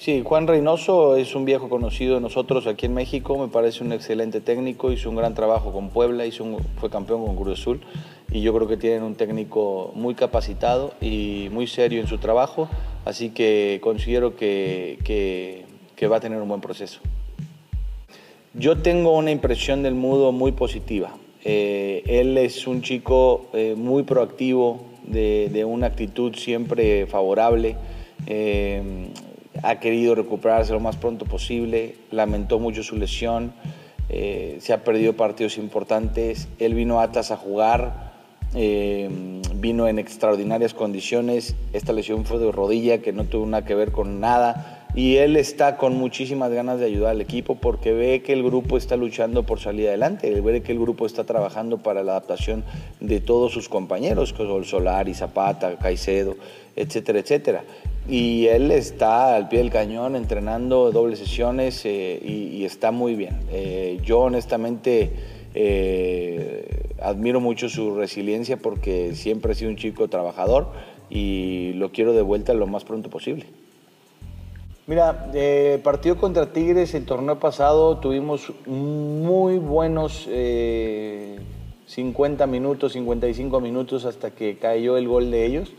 Sí, 0.00 0.22
Juan 0.24 0.46
Reynoso 0.46 1.16
es 1.16 1.34
un 1.34 1.44
viejo 1.44 1.68
conocido 1.68 2.14
de 2.14 2.22
nosotros 2.22 2.66
aquí 2.66 2.86
en 2.86 2.94
México, 2.94 3.36
me 3.36 3.48
parece 3.48 3.84
un 3.84 3.92
excelente 3.92 4.40
técnico, 4.40 4.90
hizo 4.92 5.10
un 5.10 5.16
gran 5.16 5.34
trabajo 5.34 5.72
con 5.72 5.90
Puebla, 5.90 6.24
hizo 6.24 6.46
fue 6.78 6.88
campeón 6.88 7.26
con 7.26 7.36
Cruz 7.36 7.60
Azul 7.60 7.80
y 8.32 8.40
yo 8.40 8.54
creo 8.54 8.66
que 8.66 8.78
tienen 8.78 9.02
un 9.02 9.14
técnico 9.14 9.92
muy 9.94 10.14
capacitado 10.14 10.94
y 11.02 11.48
muy 11.52 11.66
serio 11.66 12.00
en 12.00 12.06
su 12.06 12.16
trabajo, 12.16 12.66
así 13.04 13.28
que 13.28 13.78
considero 13.82 14.36
que, 14.36 14.98
que, 15.04 15.66
va 16.06 16.16
a 16.16 16.20
tener 16.20 16.40
un 16.40 16.48
buen 16.48 16.60
proceso. 16.60 17.00
Yo 18.54 18.78
tengo 18.78 19.16
una 19.16 19.30
impresión 19.30 19.84
del 19.84 19.94
Mudo 19.94 20.32
muy 20.32 20.50
positiva. 20.52 21.14
Eh, 21.44 22.02
él 22.06 22.36
es 22.36 22.66
un 22.66 22.82
chico 22.82 23.46
eh, 23.52 23.74
muy 23.76 24.02
proactivo, 24.02 24.82
de, 25.06 25.64
una 25.64 25.86
actitud 25.86 26.34
siempre 26.34 27.06
favorable. 27.06 27.76
Eh, 28.26 29.08
ha 29.62 29.80
querido 29.80 30.14
recuperarse 30.14 30.72
lo 30.72 30.80
más 30.80 30.96
pronto 30.96 31.24
posible, 31.26 31.94
lamentó 32.10 32.58
mucho 32.58 32.82
su 32.82 32.96
lesión, 32.96 33.52
se 34.08 34.72
ha 34.72 34.82
perdido 34.82 35.12
partidos 35.12 35.58
importantes, 35.58 36.48
él 36.58 36.74
vino 36.74 37.00
a 37.00 37.04
Atlas 37.04 37.30
a 37.30 37.36
jugar, 37.36 38.12
vino 39.54 39.88
en 39.88 39.98
extraordinarias 39.98 40.74
condiciones, 40.74 41.54
esta 41.72 41.92
lesión 41.92 42.24
fue 42.24 42.38
de 42.38 42.50
rodilla 42.50 43.02
que 43.02 43.12
no 43.12 43.24
tuvo 43.24 43.46
nada 43.46 43.64
que 43.64 43.74
ver 43.74 43.92
con 43.92 44.20
nada, 44.20 44.79
y 44.94 45.16
él 45.16 45.36
está 45.36 45.76
con 45.76 45.96
muchísimas 45.96 46.50
ganas 46.50 46.80
de 46.80 46.86
ayudar 46.86 47.12
al 47.12 47.20
equipo 47.20 47.54
porque 47.54 47.92
ve 47.92 48.22
que 48.22 48.32
el 48.32 48.42
grupo 48.42 48.76
está 48.76 48.96
luchando 48.96 49.44
por 49.44 49.60
salir 49.60 49.88
adelante, 49.88 50.40
ve 50.40 50.62
que 50.62 50.72
el 50.72 50.80
grupo 50.80 51.06
está 51.06 51.24
trabajando 51.24 51.78
para 51.78 52.02
la 52.02 52.12
adaptación 52.12 52.64
de 53.00 53.20
todos 53.20 53.52
sus 53.52 53.68
compañeros, 53.68 54.32
como 54.32 54.62
Solari, 54.64 55.14
Zapata, 55.14 55.76
Caicedo, 55.76 56.36
etcétera, 56.74 57.20
etcétera. 57.20 57.64
Y 58.08 58.46
él 58.46 58.70
está 58.72 59.36
al 59.36 59.48
pie 59.48 59.60
del 59.60 59.70
cañón 59.70 60.16
entrenando 60.16 60.90
dobles 60.90 61.18
sesiones 61.18 61.84
eh, 61.84 62.20
y, 62.22 62.64
está 62.64 62.90
muy 62.90 63.14
bien. 63.14 63.38
Eh, 63.52 64.00
yo 64.04 64.20
honestamente 64.20 65.12
eh, 65.54 66.94
admiro 67.00 67.40
mucho 67.40 67.68
su 67.68 67.94
resiliencia 67.94 68.56
porque 68.56 69.14
siempre 69.14 69.52
ha 69.52 69.54
sido 69.54 69.70
un 69.70 69.76
chico 69.76 70.08
trabajador 70.08 70.68
y 71.08 71.72
lo 71.74 71.92
quiero 71.92 72.12
de 72.12 72.22
vuelta 72.22 72.54
lo 72.54 72.66
más 72.66 72.84
pronto 72.84 73.10
posible. 73.10 73.46
Mira, 74.90 75.30
eh, 75.34 75.78
partido 75.84 76.16
contra 76.16 76.52
Tigres, 76.52 76.94
el 76.94 77.04
torneo 77.04 77.38
pasado 77.38 77.98
tuvimos 77.98 78.52
muy 78.66 79.58
buenos 79.58 80.28
50 81.86 82.46
minutos, 82.48 82.94
55 82.94 83.60
minutos 83.60 84.04
hasta 84.04 84.32
que 84.32 84.58
cayó 84.58 84.96
el 84.96 85.06
gol 85.06 85.30
de 85.30 85.46
ellos. 85.46 85.70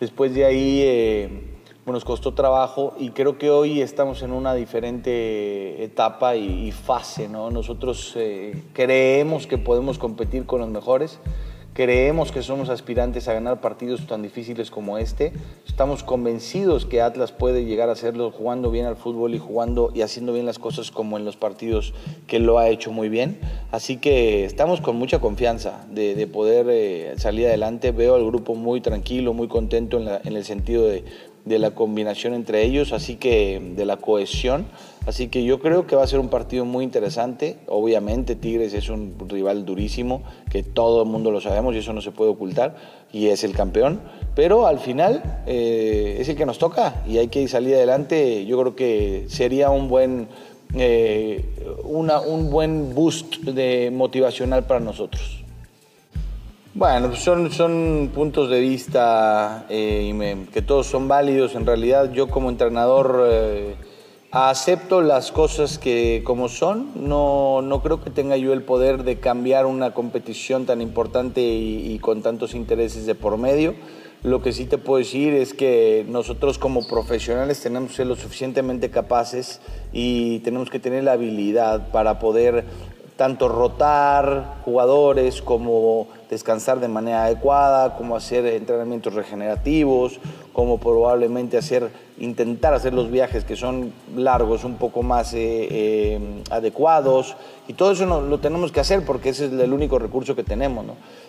Después 0.00 0.34
de 0.34 0.44
ahí 0.44 1.62
nos 1.86 2.04
costó 2.04 2.34
trabajo 2.34 2.94
y 2.98 3.10
creo 3.10 3.38
que 3.38 3.48
hoy 3.48 3.80
estamos 3.80 4.22
en 4.22 4.32
una 4.32 4.54
diferente 4.54 5.84
etapa 5.84 6.34
y, 6.34 6.72
fase. 6.72 7.28
¿no? 7.28 7.48
Nosotros 7.52 8.14
eh, 8.16 8.60
creemos 8.72 9.46
que 9.46 9.56
podemos 9.56 9.98
competir 9.98 10.46
con 10.46 10.62
los 10.62 10.68
mejores, 10.68 11.20
creemos 11.74 12.32
que 12.32 12.42
somos 12.42 12.68
aspirantes 12.68 13.28
a 13.28 13.32
ganar 13.32 13.60
partidos 13.60 14.06
tan 14.06 14.22
difíciles 14.22 14.70
como 14.70 14.98
este. 14.98 15.32
Estamos 15.66 16.02
convencidos 16.02 16.84
que 16.84 17.00
Atlas 17.00 17.32
puede 17.32 17.64
llegar 17.64 17.88
a 17.88 17.92
hacerlo 17.92 18.30
jugando 18.30 18.70
bien 18.70 18.86
al 18.86 18.96
fútbol 18.96 19.34
y 19.34 19.38
jugando 19.38 19.90
y 19.94 20.02
haciendo 20.02 20.32
bien 20.32 20.46
las 20.46 20.58
cosas 20.58 20.90
como 20.90 21.16
en 21.16 21.24
los 21.24 21.36
partidos 21.36 21.94
que 22.26 22.38
lo 22.38 22.58
ha 22.58 22.68
hecho 22.68 22.92
muy 22.92 23.08
bien. 23.08 23.38
Así 23.70 23.96
que 23.96 24.44
estamos 24.44 24.80
con 24.80 24.96
mucha 24.96 25.18
confianza 25.18 25.86
de, 25.90 26.26
poder 26.26 26.66
eh, 26.70 27.14
salir 27.16 27.46
adelante. 27.46 27.92
Veo 27.92 28.14
al 28.14 28.26
grupo 28.26 28.54
muy 28.54 28.80
tranquilo, 28.80 29.32
muy 29.32 29.48
contento 29.48 29.98
en 29.98 30.36
el 30.36 30.44
sentido 30.44 30.86
de 30.86 31.04
de 31.44 31.58
la 31.58 31.72
combinación 31.72 32.34
entre 32.34 32.62
ellos, 32.62 32.92
así 32.92 33.16
que 33.16 33.60
de 33.74 33.84
la 33.84 33.96
cohesión. 33.96 34.66
Así 35.06 35.26
que 35.26 35.42
yo 35.42 35.58
creo 35.58 35.86
que 35.86 35.96
va 35.96 36.04
a 36.04 36.06
ser 36.06 36.20
un 36.20 36.28
partido 36.28 36.64
muy 36.64 36.84
interesante. 36.84 37.58
Obviamente 37.66 38.36
Tigres 38.36 38.72
es 38.74 38.88
un 38.88 39.16
rival 39.28 39.64
durísimo, 39.64 40.22
que 40.50 40.62
todo 40.62 41.02
el 41.02 41.08
mundo 41.08 41.32
lo 41.32 41.40
sabemos 41.40 41.74
y 41.74 41.78
eso 41.78 41.92
no 41.92 42.00
se 42.00 42.12
puede 42.12 42.30
ocultar, 42.30 42.76
y 43.12 43.26
es 43.28 43.42
el 43.42 43.52
campeón. 43.52 44.00
Pero 44.36 44.66
al 44.66 44.78
final 44.78 45.42
eh, 45.46 46.18
es 46.20 46.28
el 46.28 46.36
que 46.36 46.46
nos 46.46 46.58
toca 46.58 47.02
y 47.08 47.18
hay 47.18 47.28
que 47.28 47.46
salir 47.48 47.74
adelante. 47.74 48.46
Yo 48.46 48.60
creo 48.60 48.76
que 48.76 49.26
sería 49.28 49.70
un 49.70 49.88
buen, 49.88 50.28
eh, 50.74 51.44
un 51.82 52.50
buen 52.50 52.94
boost 52.94 53.38
de 53.38 53.90
motivacional 53.92 54.64
para 54.64 54.78
nosotros. 54.78 55.41
Bueno, 56.74 57.14
son, 57.16 57.52
son 57.52 58.12
puntos 58.14 58.48
de 58.48 58.58
vista 58.58 59.66
eh, 59.68 60.46
que 60.54 60.62
todos 60.62 60.86
son 60.86 61.06
válidos. 61.06 61.54
En 61.54 61.66
realidad 61.66 62.10
yo 62.12 62.28
como 62.28 62.48
entrenador 62.48 63.26
eh, 63.28 63.74
acepto 64.30 65.02
las 65.02 65.32
cosas 65.32 65.78
que 65.78 66.22
como 66.24 66.48
son. 66.48 66.88
No, 66.94 67.60
no 67.60 67.82
creo 67.82 68.02
que 68.02 68.08
tenga 68.08 68.38
yo 68.38 68.54
el 68.54 68.62
poder 68.62 69.04
de 69.04 69.20
cambiar 69.20 69.66
una 69.66 69.92
competición 69.92 70.64
tan 70.64 70.80
importante 70.80 71.42
y, 71.42 71.92
y 71.92 71.98
con 71.98 72.22
tantos 72.22 72.54
intereses 72.54 73.04
de 73.04 73.14
por 73.14 73.36
medio. 73.36 73.74
Lo 74.22 74.40
que 74.40 74.52
sí 74.52 74.64
te 74.64 74.78
puedo 74.78 74.96
decir 74.96 75.34
es 75.34 75.52
que 75.52 76.06
nosotros 76.08 76.56
como 76.56 76.88
profesionales 76.88 77.60
tenemos 77.60 77.90
que 77.90 77.96
ser 77.96 78.06
lo 78.06 78.16
suficientemente 78.16 78.88
capaces 78.88 79.60
y 79.92 80.38
tenemos 80.38 80.70
que 80.70 80.78
tener 80.78 81.04
la 81.04 81.12
habilidad 81.12 81.90
para 81.90 82.18
poder 82.18 82.64
tanto 83.16 83.48
rotar 83.48 84.62
jugadores 84.64 85.42
como 85.42 86.08
descansar 86.32 86.80
de 86.80 86.88
manera 86.88 87.24
adecuada, 87.24 87.94
como 87.94 88.16
hacer 88.16 88.46
entrenamientos 88.46 89.12
regenerativos, 89.12 90.18
como 90.54 90.78
probablemente 90.78 91.58
hacer, 91.58 91.90
intentar 92.18 92.72
hacer 92.72 92.94
los 92.94 93.10
viajes 93.10 93.44
que 93.44 93.54
son 93.54 93.92
largos 94.16 94.64
un 94.64 94.76
poco 94.76 95.02
más 95.02 95.34
eh, 95.34 95.68
eh, 95.70 96.42
adecuados. 96.48 97.36
Y 97.68 97.74
todo 97.74 97.92
eso 97.92 98.06
lo 98.06 98.40
tenemos 98.40 98.72
que 98.72 98.80
hacer 98.80 99.04
porque 99.04 99.28
ese 99.28 99.44
es 99.44 99.52
el 99.52 99.74
único 99.74 99.98
recurso 99.98 100.34
que 100.34 100.42
tenemos. 100.42 100.86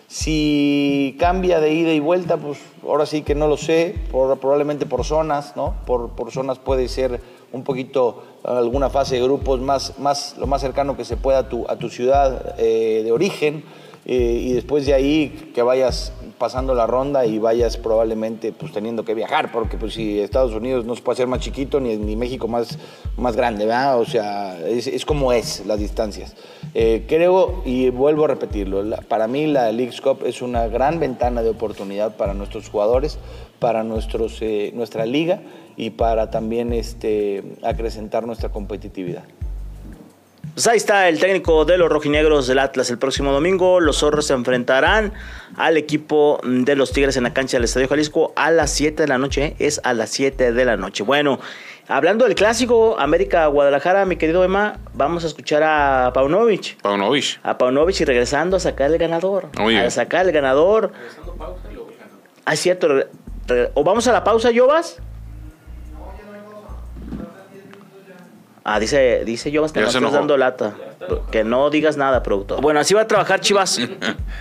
Si 0.08 1.18
cambia 1.20 1.60
de 1.60 1.74
ida 1.74 1.92
y 1.92 2.00
vuelta, 2.00 2.38
pues 2.38 2.60
ahora 2.82 3.06
sí 3.06 3.24
que 3.24 3.36
no 3.36 3.50
lo 3.50 3.58
sé, 3.58 3.96
probablemente 4.10 4.86
por 4.86 5.04
zonas, 5.04 5.58
¿no? 5.58 5.76
Por, 5.86 6.12
por 6.12 6.32
zonas 6.32 6.60
puede 6.60 6.88
ser 6.88 7.20
un 7.52 7.64
poquito 7.64 8.24
alguna 8.46 8.90
fase 8.90 9.16
de 9.16 9.24
grupos 9.24 9.60
más, 9.60 10.00
más, 10.00 10.38
lo 10.38 10.48
más 10.48 10.62
cercano 10.62 10.96
que 10.96 11.04
se 11.04 11.18
pueda 11.18 11.40
a 11.40 11.50
tu, 11.50 11.66
a 11.68 11.76
tu 11.76 11.90
ciudad 11.90 12.56
eh, 12.58 13.02
de 13.04 13.12
origen 13.12 13.66
eh, 14.06 14.40
y 14.42 14.54
después 14.54 14.86
de 14.86 14.94
ahí 14.94 15.52
que 15.54 15.62
vayas 15.62 16.12
pasando 16.38 16.76
la 16.76 16.86
ronda 16.86 17.26
y 17.26 17.40
vayas 17.40 17.78
probablemente 17.78 18.52
pues 18.52 18.74
teniendo 18.74 19.06
que 19.06 19.14
viajar, 19.14 19.52
porque 19.52 19.78
pues 19.78 19.94
si 19.94 20.20
Estados 20.20 20.54
Unidos 20.54 20.84
no 20.84 20.96
se 20.96 21.02
puede 21.02 21.14
hacer 21.14 21.28
más 21.28 21.40
chiquito 21.40 21.80
ni, 21.80 21.96
ni 21.96 22.16
México 22.18 22.48
más, 22.50 22.78
más 23.18 23.36
grande, 23.36 23.66
¿verdad? 23.66 24.00
O 24.00 24.06
sea, 24.06 24.60
es, 24.68 25.06
como 25.06 25.32
es 25.32 25.66
las 25.66 25.80
distancias. 25.80 26.36
Eh, 26.74 27.06
creo, 27.08 27.62
y 27.64 27.92
vuelvo 27.92 28.26
a 28.26 28.28
repetirlo, 28.28 28.84
para 29.08 29.28
mí 29.28 29.48
la 29.48 29.72
League 29.72 29.94
Cup 30.04 30.26
es 30.26 30.42
una 30.42 30.68
gran 30.68 31.00
ventana 31.00 31.42
de 31.42 31.50
oportunidad 31.50 32.18
para 32.18 32.34
nuestros 32.34 32.70
jugadores, 32.70 33.20
para 33.60 33.84
nuestros, 33.84 34.42
nuestra 34.74 35.06
liga 35.06 35.40
y 35.78 35.92
para 35.92 36.30
también 36.30 36.74
este, 36.74 37.44
acrecentar 37.64 38.26
nuestra 38.26 38.50
competitividad. 38.50 39.24
Pues 40.54 40.68
ahí 40.68 40.78
está 40.78 41.10
el 41.10 41.20
técnico 41.20 41.66
de 41.66 41.80
los 41.80 41.90
rojinegros 41.90 42.46
del 42.46 42.60
Atlas 42.60 42.92
el 42.92 43.00
próximo 43.00 43.32
domingo. 43.32 43.80
Los 43.80 43.98
zorros 43.98 44.28
se 44.28 44.34
enfrentarán 44.34 45.12
al 45.58 45.78
equipo 45.78 46.40
de 46.44 46.76
los 46.76 46.92
Tigres 46.92 47.18
en 47.18 47.24
la 47.24 47.34
cancha 47.34 47.58
del 47.58 47.64
Estadio 47.64 47.88
Jalisco 47.88 48.34
a 48.36 48.52
las 48.52 48.70
7 48.70 49.02
de 49.02 49.08
la 49.08 49.18
noche. 49.18 49.46
¿eh? 49.46 49.56
Es 49.58 49.82
a 49.84 49.94
las 49.94 50.12
7 50.12 50.52
de 50.52 50.66
la 50.66 50.78
noche. 50.78 51.04
Bueno, 51.04 51.40
hablando 51.88 52.26
del 52.26 52.36
clásico 52.36 53.00
América-Guadalajara, 53.00 54.06
mi 54.06 54.16
querido 54.18 54.44
Emma, 54.44 54.78
vamos 54.94 55.24
a 55.24 55.28
escuchar 55.28 55.64
a 55.64 56.12
Paunovic. 56.14 56.80
Paunovic. 56.84 57.40
A 57.42 57.58
Paunovic 57.58 58.02
y 58.02 58.06
regresando 58.06 58.58
a 58.58 58.60
sacar 58.60 58.92
el 58.92 59.00
ganador. 59.00 59.50
A 59.58 59.90
sacar 59.90 60.28
el 60.28 60.32
ganador. 60.34 60.92
Regresando 60.94 61.34
pausa 61.34 61.64
y 61.72 61.74
luego 61.74 61.90
ganador. 61.98 62.20
Ah, 62.46 62.56
cierto. 62.56 62.90
¿O 63.74 63.84
vamos 63.84 64.08
a 64.08 64.12
la 64.12 64.24
pausa, 64.24 64.52
Yobas? 64.52 65.02
Ah, 68.64 68.80
dice, 68.80 69.24
dice 69.26 69.52
yo 69.52 69.66
que 69.68 69.82
no 69.82 69.88
estás 69.88 70.12
dando 70.12 70.38
lata. 70.38 70.76
Que 71.32 71.44
no 71.44 71.70
digas 71.70 71.98
nada, 71.98 72.24
productor. 72.24 72.62
Bueno, 72.62 72.80
así 72.80 72.94
va 72.94 73.02
a 73.02 73.08
trabajar 73.08 73.40
Chivas. 73.42 73.80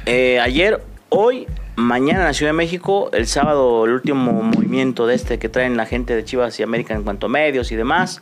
Eh, 0.06 0.40
ayer, 0.40 0.82
hoy, 1.10 1.46
mañana 1.76 2.20
en 2.20 2.26
la 2.26 2.34
Ciudad 2.34 2.50
de 2.50 2.56
México, 2.56 3.08
el 3.12 3.28
sábado, 3.28 3.84
el 3.84 3.92
último 3.92 4.32
movimiento 4.42 5.06
de 5.06 5.14
este 5.14 5.38
que 5.38 5.48
traen 5.48 5.76
la 5.76 5.86
gente 5.86 6.16
de 6.16 6.24
Chivas 6.24 6.58
y 6.58 6.62
América 6.62 6.94
en 6.94 7.04
cuanto 7.04 7.26
a 7.26 7.28
medios 7.28 7.70
y 7.70 7.76
demás, 7.76 8.20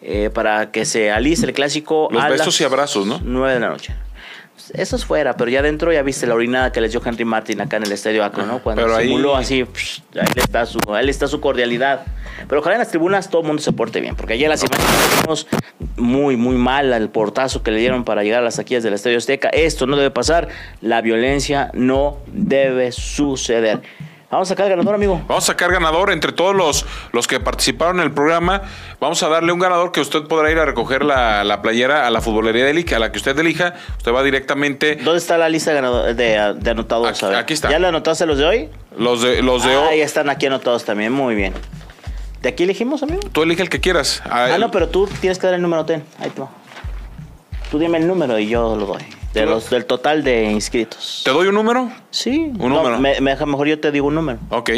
eh, 0.00 0.30
para 0.32 0.70
que 0.70 0.84
se 0.84 1.10
alice 1.10 1.44
el 1.44 1.52
clásico. 1.52 2.08
Los 2.10 2.28
besos 2.28 2.60
y 2.60 2.64
abrazos, 2.64 3.06
¿no? 3.06 3.20
9 3.22 3.54
de 3.54 3.60
la 3.60 3.68
noche. 3.68 3.94
Eso 4.74 4.96
es 4.96 5.04
fuera, 5.04 5.36
pero 5.36 5.50
ya 5.50 5.60
adentro 5.60 5.92
ya 5.92 6.02
viste 6.02 6.26
la 6.26 6.34
orinada 6.34 6.72
que 6.72 6.80
les 6.80 6.92
dio 6.92 7.00
Henry 7.04 7.24
Martin 7.24 7.60
acá 7.60 7.76
en 7.76 7.84
el 7.84 7.92
estadio 7.92 8.24
Acro, 8.24 8.46
¿no? 8.46 8.62
Cuando 8.62 8.98
simuló 9.00 9.36
así, 9.36 9.66
ahí 10.14 10.26
está, 10.36 10.66
su, 10.66 10.78
ahí 10.92 11.08
está 11.08 11.26
su 11.28 11.40
cordialidad. 11.40 12.06
Pero 12.48 12.60
ojalá 12.60 12.76
en 12.76 12.80
las 12.80 12.88
tribunas 12.88 13.30
todo 13.30 13.42
el 13.42 13.46
mundo 13.46 13.62
se 13.62 13.72
porte 13.72 14.00
bien, 14.00 14.16
porque 14.16 14.34
ayer 14.34 14.48
las 14.48 14.62
imágenes 14.62 15.20
vimos 15.22 15.46
muy, 15.96 16.36
muy 16.36 16.56
mal 16.56 16.92
al 16.92 17.10
portazo 17.10 17.62
que 17.62 17.70
le 17.70 17.80
dieron 17.80 18.04
para 18.04 18.22
llegar 18.22 18.40
a 18.40 18.44
las 18.44 18.56
taquillas 18.56 18.82
del 18.82 18.94
Estadio 18.94 19.18
Azteca. 19.18 19.48
Esto 19.48 19.86
no 19.86 19.96
debe 19.96 20.10
pasar, 20.10 20.48
la 20.80 21.00
violencia 21.00 21.70
no 21.74 22.18
debe 22.26 22.92
suceder. 22.92 23.80
Vamos 24.30 24.48
a 24.48 24.54
sacar 24.54 24.68
ganador, 24.68 24.94
amigo. 24.94 25.22
Vamos 25.26 25.44
a 25.44 25.46
sacar 25.46 25.72
ganador 25.72 26.10
entre 26.10 26.32
todos 26.32 26.54
los, 26.54 26.84
los 27.12 27.26
que 27.26 27.40
participaron 27.40 27.96
en 27.96 28.02
el 28.02 28.12
programa. 28.12 28.60
Vamos 29.00 29.22
a 29.22 29.28
darle 29.28 29.52
un 29.52 29.58
ganador 29.58 29.90
que 29.90 30.02
usted 30.02 30.24
podrá 30.24 30.50
ir 30.50 30.58
a 30.58 30.66
recoger 30.66 31.02
la, 31.02 31.60
playera 31.62 32.06
a 32.06 32.10
la 32.10 32.20
futbolería 32.20 32.64
de 32.64 32.72
Elica, 32.72 32.96
a 32.96 32.98
la 32.98 33.10
que 33.10 33.16
usted 33.16 33.38
elija. 33.38 33.74
Usted 33.96 34.12
va 34.12 34.22
directamente. 34.22 34.96
¿Dónde 34.96 35.18
está 35.18 35.38
la 35.38 35.48
lista 35.48 35.72
de, 35.72 36.14
de, 36.14 36.70
anotados? 36.70 37.22
Aquí, 37.22 37.54
está. 37.54 37.70
¿Ya 37.70 37.78
le 37.78 37.86
anotaste 37.86 38.26
los 38.26 38.36
de 38.36 38.44
hoy? 38.44 38.68
Los 38.98 39.22
de, 39.22 39.40
los 39.40 39.64
de 39.64 39.72
ah, 39.72 39.80
hoy. 39.80 39.88
Ahí 39.94 40.00
están 40.02 40.28
aquí 40.28 40.44
anotados 40.44 40.84
también. 40.84 41.10
Muy 41.10 41.34
bien. 41.34 41.54
¿De 42.42 42.50
aquí 42.50 42.64
elegimos, 42.64 43.02
amigo? 43.02 43.20
Tú 43.32 43.42
elige 43.42 43.62
el 43.62 43.70
que 43.70 43.80
quieras. 43.80 44.22
Ah, 44.28 44.54
no, 44.60 44.70
pero 44.70 44.90
tú 44.90 45.08
tienes 45.22 45.38
que 45.38 45.46
dar 45.46 45.54
el 45.54 45.62
número, 45.62 45.86
ten. 45.86 46.04
Ahí 46.18 46.28
tú. 46.28 46.46
Tú 47.70 47.78
dime 47.78 47.96
el 47.96 48.06
número 48.06 48.38
y 48.38 48.46
yo 48.46 48.76
lo 48.76 48.84
doy. 48.84 49.17
De 49.32 49.44
los, 49.44 49.68
del 49.70 49.84
total 49.84 50.24
de 50.24 50.44
inscritos. 50.44 51.22
¿Te 51.24 51.30
doy 51.30 51.48
un 51.48 51.54
número? 51.54 51.90
Sí. 52.10 52.50
Un 52.58 52.70
número. 52.70 52.98
Me, 52.98 53.20
mejor 53.20 53.68
yo 53.68 53.78
te 53.78 53.92
digo 53.92 54.06
un 54.06 54.14
número. 54.14 54.38
Ok. 54.50 54.70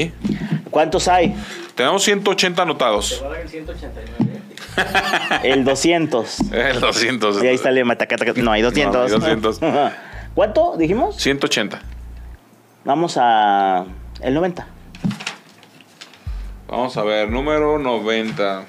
¿Cuántos 0.70 1.08
hay? 1.08 1.34
Tenemos 1.74 2.02
180 2.02 2.62
anotados. 2.62 3.10
Te 3.10 3.24
voy 3.24 3.26
a 3.26 3.30
dar 3.30 3.40
el 3.42 3.48
189. 3.48 4.30
el 5.44 5.64
200. 5.64 6.40
El 6.52 6.80
200. 6.80 7.42
Y 7.42 7.46
ahí 7.46 7.54
está 7.54 7.70
el 7.70 7.86
No, 8.44 8.52
hay 8.52 8.62
200. 8.62 8.94
No, 8.94 9.02
hay 9.02 9.10
200. 9.10 9.60
¿Cuánto 10.34 10.76
dijimos? 10.76 11.16
180. 11.16 11.80
Vamos 12.84 13.16
a 13.18 13.84
el 14.20 14.34
90. 14.34 14.66
Vamos 16.68 16.96
a 16.96 17.02
ver, 17.02 17.30
número 17.30 17.78
90. 17.78 18.64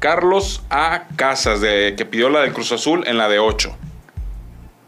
Carlos 0.00 0.62
A. 0.70 1.04
Casas, 1.16 1.60
de, 1.60 1.94
que 1.96 2.04
pidió 2.06 2.30
la 2.30 2.40
de 2.40 2.52
Cruz 2.52 2.72
Azul 2.72 3.04
en 3.06 3.18
la 3.18 3.28
de 3.28 3.38
8. 3.38 3.76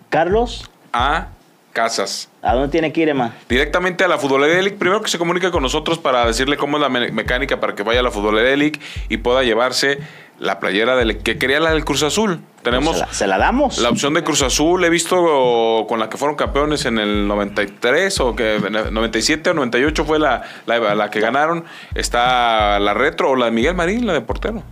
¿Carlos? 0.08 0.70
A. 0.92 1.28
Casas. 1.72 2.28
¿A 2.42 2.54
dónde 2.54 2.68
tiene 2.68 2.92
que 2.92 3.00
ir, 3.02 3.08
Emma? 3.08 3.32
Directamente 3.48 4.04
a 4.04 4.08
la 4.08 4.18
Futbolería 4.18 4.60
League. 4.60 4.76
Primero 4.78 5.00
que 5.00 5.08
se 5.10 5.16
comunique 5.18 5.50
con 5.50 5.62
nosotros 5.62 5.98
para 5.98 6.26
decirle 6.26 6.56
cómo 6.56 6.76
es 6.76 6.82
la 6.82 6.88
mecánica 6.90 7.60
para 7.60 7.74
que 7.74 7.82
vaya 7.82 8.00
a 8.00 8.02
la 8.02 8.10
Futbolería 8.10 8.56
League 8.56 8.80
y 9.08 9.18
pueda 9.18 9.42
llevarse 9.42 9.98
la 10.38 10.60
playera 10.60 10.96
del, 10.96 11.18
que 11.18 11.38
quería 11.38 11.60
la 11.60 11.72
del 11.72 11.84
Cruz 11.84 12.02
Azul. 12.02 12.40
Tenemos 12.62 12.96
Se 12.96 13.00
la, 13.06 13.12
se 13.12 13.26
la 13.26 13.38
damos. 13.38 13.78
la 13.78 13.88
opción 13.90 14.12
de 14.14 14.22
Cruz 14.24 14.42
Azul, 14.42 14.84
he 14.84 14.90
visto 14.90 15.86
con 15.88 15.98
la 15.98 16.08
que 16.10 16.16
fueron 16.16 16.36
campeones 16.36 16.84
en 16.84 16.98
el 16.98 17.26
93 17.28 18.20
o 18.20 18.34
que 18.36 18.58
97 18.90 19.50
o 19.50 19.54
98 19.54 20.04
fue 20.04 20.18
la, 20.18 20.42
la, 20.66 20.94
la 20.94 21.10
que 21.10 21.20
ganaron. 21.20 21.64
Está 21.94 22.78
la 22.80 22.92
retro 22.92 23.30
o 23.30 23.36
la 23.36 23.46
de 23.46 23.50
Miguel 23.52 23.74
Marín, 23.74 24.06
la 24.06 24.12
de 24.14 24.20
portero. 24.22 24.62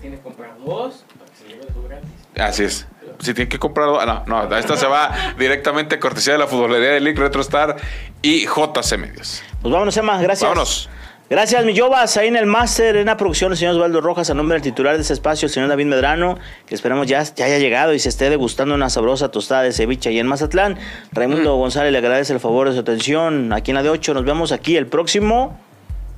Tiene 0.00 0.16
que 0.16 0.22
comprar 0.22 0.56
dos 0.64 1.04
para 1.18 1.30
que 1.30 1.36
se 1.36 1.48
lleve 1.48 1.66
dos 1.74 1.88
gratis. 1.88 2.10
Así 2.38 2.64
es. 2.64 2.86
Si 3.20 3.32
tiene 3.34 3.48
que 3.48 3.58
comprar. 3.58 3.88
ah, 4.00 4.24
No, 4.26 4.46
no, 4.48 4.56
esta 4.56 4.76
se 4.76 4.86
va 4.86 5.12
directamente 5.38 5.94
a 5.96 6.00
cortesía 6.00 6.32
de 6.34 6.38
la 6.40 6.46
futbolería 6.46 6.90
de 6.90 7.00
League 7.00 7.18
RetroStar 7.20 7.76
y 8.22 8.46
JC 8.46 8.98
Medios. 8.98 9.42
Pues 9.62 9.72
vámonos, 9.72 9.96
Emma, 9.96 10.20
gracias. 10.20 10.42
Vámonos. 10.48 10.90
Gracias, 11.30 11.64
mi 11.64 11.76
Jovas. 11.76 12.16
Ahí 12.18 12.28
en 12.28 12.36
el 12.36 12.44
máster, 12.44 12.96
en 12.96 13.06
la 13.06 13.16
producción, 13.16 13.50
el 13.52 13.56
señor 13.56 13.74
Osvaldo 13.76 14.02
Rojas, 14.02 14.28
a 14.28 14.34
nombre 14.34 14.56
del 14.56 14.62
titular 14.62 14.94
de 14.96 15.00
ese 15.02 15.14
espacio, 15.14 15.46
el 15.46 15.52
señor 15.52 15.70
David 15.70 15.86
Medrano, 15.86 16.38
que 16.66 16.74
esperemos 16.74 17.06
ya, 17.06 17.22
ya 17.22 17.46
haya 17.46 17.58
llegado 17.58 17.94
y 17.94 17.98
se 17.98 18.10
esté 18.10 18.28
degustando 18.28 18.74
una 18.74 18.90
sabrosa 18.90 19.30
tostada 19.30 19.62
de 19.62 19.72
ceviche 19.72 20.10
ahí 20.10 20.18
en 20.18 20.26
Mazatlán. 20.26 20.76
Raimundo 21.12 21.56
González 21.56 21.92
le 21.92 21.98
agradece 21.98 22.34
el 22.34 22.40
favor 22.40 22.68
de 22.68 22.74
su 22.74 22.80
atención 22.80 23.52
aquí 23.54 23.70
en 23.70 23.76
la 23.76 23.82
de 23.82 23.88
8. 23.88 24.12
Nos 24.12 24.24
vemos 24.24 24.52
aquí 24.52 24.76
el 24.76 24.86
próximo 24.86 25.58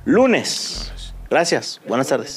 lunes. 0.03 0.91
Gracias. 1.29 1.79
Buenas 1.87 2.07
tardes. 2.07 2.35